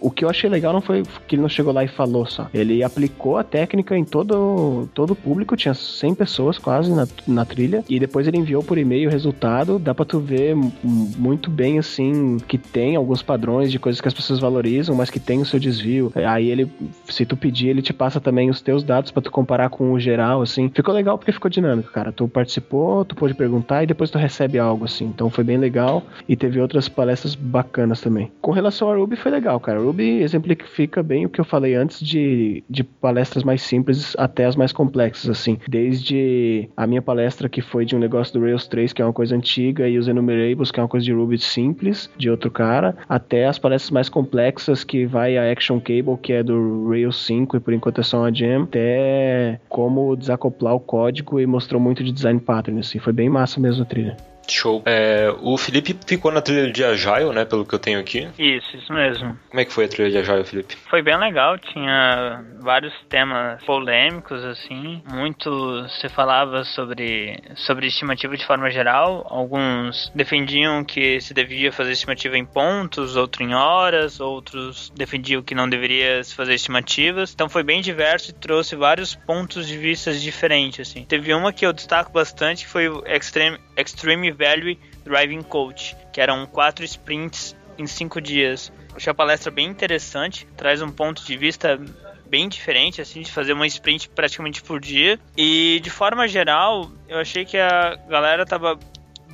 o 0.00 0.08
que 0.08 0.24
eu 0.24 0.30
achei 0.30 0.48
legal 0.48 0.72
não 0.72 0.80
foi 0.80 1.02
que 1.26 1.34
ele 1.34 1.42
não 1.42 1.48
chegou 1.48 1.72
lá 1.72 1.82
e 1.82 1.88
falou 1.88 2.24
só. 2.24 2.48
Ele 2.54 2.84
aplicou 2.84 3.36
a 3.36 3.42
técnica 3.42 3.96
em 3.96 4.04
todo 4.04 4.88
todo 4.94 5.10
o 5.10 5.16
público, 5.16 5.56
tinha 5.56 5.74
100 5.74 6.14
pessoas 6.14 6.58
quase 6.58 6.92
na, 6.92 7.08
na 7.26 7.44
trilha 7.44 7.84
e 7.88 7.98
depois 7.98 8.28
ele 8.28 8.38
enviou 8.38 8.62
por 8.62 8.78
e-mail 8.78 9.08
o 9.08 9.12
resultado. 9.12 9.80
Dá 9.80 9.92
para 9.92 10.04
tu 10.04 10.20
ver 10.20 10.54
muito 10.84 11.50
bem 11.50 11.78
assim 11.78 12.36
que 12.46 12.56
tem 12.56 12.94
alguns 12.94 13.20
padrões 13.20 13.72
de 13.72 13.80
coisas 13.80 14.00
que 14.00 14.06
as 14.06 14.14
pessoas 14.14 14.38
valorizam, 14.38 14.67
mas 14.94 15.10
que 15.10 15.20
tem 15.20 15.40
o 15.40 15.46
seu 15.46 15.58
desvio. 15.58 16.12
Aí 16.14 16.48
ele 16.48 16.70
se 17.06 17.24
tu 17.24 17.36
pedir, 17.36 17.68
ele 17.68 17.82
te 17.82 17.92
passa 17.92 18.20
também 18.20 18.50
os 18.50 18.60
teus 18.60 18.82
dados 18.82 19.10
para 19.10 19.22
tu 19.22 19.30
comparar 19.30 19.70
com 19.70 19.92
o 19.92 20.00
geral 20.00 20.42
assim. 20.42 20.70
Ficou 20.74 20.94
legal 20.94 21.18
porque 21.18 21.32
ficou 21.32 21.50
dinâmico, 21.50 21.90
cara. 21.92 22.12
Tu 22.12 22.26
participou, 22.28 23.04
tu 23.04 23.14
pôde 23.14 23.34
perguntar 23.34 23.82
e 23.82 23.86
depois 23.86 24.10
tu 24.10 24.18
recebe 24.18 24.58
algo 24.58 24.84
assim. 24.84 25.06
Então 25.06 25.30
foi 25.30 25.44
bem 25.44 25.56
legal 25.56 26.02
e 26.28 26.36
teve 26.36 26.60
outras 26.60 26.88
palestras 26.88 27.34
bacanas 27.34 28.00
também. 28.00 28.30
Com 28.40 28.52
relação 28.52 28.88
ao 28.88 28.98
Ruby, 28.98 29.16
foi 29.16 29.30
legal, 29.30 29.58
cara. 29.60 29.80
Ruby 29.80 30.22
exemplifica 30.22 31.02
bem 31.02 31.26
o 31.26 31.28
que 31.28 31.40
eu 31.40 31.44
falei 31.44 31.74
antes 31.74 32.00
de, 32.00 32.62
de 32.68 32.84
palestras 32.84 33.44
mais 33.44 33.62
simples 33.62 34.14
até 34.18 34.44
as 34.44 34.56
mais 34.56 34.72
complexas, 34.72 35.30
assim. 35.30 35.58
Desde 35.68 36.68
a 36.76 36.86
minha 36.86 37.02
palestra 37.02 37.48
que 37.48 37.60
foi 37.60 37.84
de 37.84 37.96
um 37.96 37.98
negócio 37.98 38.32
do 38.32 38.44
Rails 38.44 38.66
3, 38.66 38.92
que 38.92 39.02
é 39.02 39.04
uma 39.04 39.12
coisa 39.12 39.34
antiga, 39.34 39.88
e 39.88 39.98
os 39.98 40.08
enumerables, 40.08 40.70
que 40.70 40.80
é 40.80 40.82
uma 40.82 40.88
coisa 40.88 41.04
de 41.04 41.12
Ruby 41.12 41.38
simples, 41.38 42.10
de 42.16 42.30
outro 42.30 42.50
cara, 42.50 42.96
até 43.08 43.46
as 43.46 43.58
palestras 43.58 43.90
mais 43.90 44.08
complexas, 44.08 44.57
que 44.86 45.06
vai 45.06 45.36
a 45.36 45.50
Action 45.50 45.80
Cable, 45.80 46.16
que 46.22 46.32
é 46.32 46.42
do 46.42 46.88
Rails 46.88 47.24
5 47.24 47.56
e 47.56 47.60
por 47.60 47.72
enquanto 47.72 48.00
é 48.00 48.04
só 48.04 48.18
uma 48.18 48.34
Jam, 48.34 48.64
até 48.64 49.60
como 49.68 50.16
desacoplar 50.16 50.74
o 50.74 50.80
código 50.80 51.40
e 51.40 51.46
mostrou 51.46 51.80
muito 51.80 52.02
de 52.04 52.12
design 52.12 52.40
pattern, 52.40 52.80
assim. 52.80 52.98
Foi 52.98 53.12
bem 53.12 53.28
massa 53.28 53.60
mesmo 53.60 53.82
a 53.82 53.86
trilha. 53.86 54.16
Show. 54.52 54.82
É, 54.86 55.32
o 55.40 55.56
Felipe 55.56 55.96
ficou 56.06 56.30
na 56.30 56.40
trilha 56.40 56.70
de 56.70 56.84
Agile, 56.84 57.32
né? 57.32 57.44
Pelo 57.44 57.64
que 57.64 57.74
eu 57.74 57.78
tenho 57.78 58.00
aqui. 58.00 58.28
Isso, 58.38 58.76
isso 58.76 58.92
mesmo. 58.92 59.38
Como 59.48 59.60
é 59.60 59.64
que 59.64 59.72
foi 59.72 59.84
a 59.84 59.88
trilha 59.88 60.10
de 60.10 60.18
Agile, 60.18 60.44
Felipe? 60.44 60.76
Foi 60.88 61.02
bem 61.02 61.18
legal, 61.18 61.58
tinha 61.58 62.44
vários 62.60 62.92
temas 63.08 63.62
polêmicos, 63.64 64.44
assim. 64.44 65.02
Muito 65.12 65.86
se 66.00 66.08
falava 66.08 66.64
sobre, 66.64 67.40
sobre 67.54 67.86
estimativa 67.86 68.36
de 68.36 68.46
forma 68.46 68.70
geral. 68.70 69.26
Alguns 69.28 70.10
defendiam 70.14 70.84
que 70.84 71.20
se 71.20 71.34
devia 71.34 71.72
fazer 71.72 71.92
estimativa 71.92 72.36
em 72.36 72.44
pontos, 72.44 73.16
outros 73.16 73.46
em 73.46 73.54
horas, 73.54 74.20
outros 74.20 74.90
defendiam 74.94 75.42
que 75.42 75.54
não 75.54 75.68
deveria 75.68 76.22
se 76.22 76.34
fazer 76.34 76.54
estimativas. 76.54 77.32
Então 77.32 77.48
foi 77.48 77.62
bem 77.62 77.80
diverso 77.80 78.30
e 78.30 78.34
trouxe 78.34 78.76
vários 78.76 79.14
pontos 79.14 79.66
de 79.66 79.76
vista 79.76 80.12
diferentes, 80.12 80.88
assim. 80.88 81.04
Teve 81.04 81.32
uma 81.34 81.52
que 81.52 81.66
eu 81.66 81.72
destaco 81.72 82.12
bastante, 82.12 82.64
que 82.64 82.70
foi 82.70 82.88
o 82.88 83.02
Extreme, 83.06 83.58
Extreme 83.76 84.32
Value 84.38 84.78
Driving 85.04 85.42
Coach, 85.42 85.96
que 86.12 86.20
eram 86.20 86.46
quatro 86.46 86.84
sprints 86.84 87.56
em 87.76 87.86
cinco 87.86 88.20
dias. 88.20 88.72
Achei 88.94 89.10
a 89.10 89.14
palestra 89.14 89.50
bem 89.50 89.68
interessante, 89.68 90.46
traz 90.56 90.82
um 90.82 90.90
ponto 90.90 91.24
de 91.24 91.36
vista 91.36 91.80
bem 92.28 92.48
diferente, 92.48 93.00
assim, 93.00 93.22
de 93.22 93.32
fazer 93.32 93.52
uma 93.52 93.66
sprint 93.66 94.08
praticamente 94.10 94.62
por 94.62 94.80
dia. 94.80 95.18
E 95.36 95.80
de 95.82 95.90
forma 95.90 96.28
geral, 96.28 96.90
eu 97.08 97.18
achei 97.18 97.44
que 97.44 97.56
a 97.56 97.96
galera 98.08 98.44
tava 98.44 98.78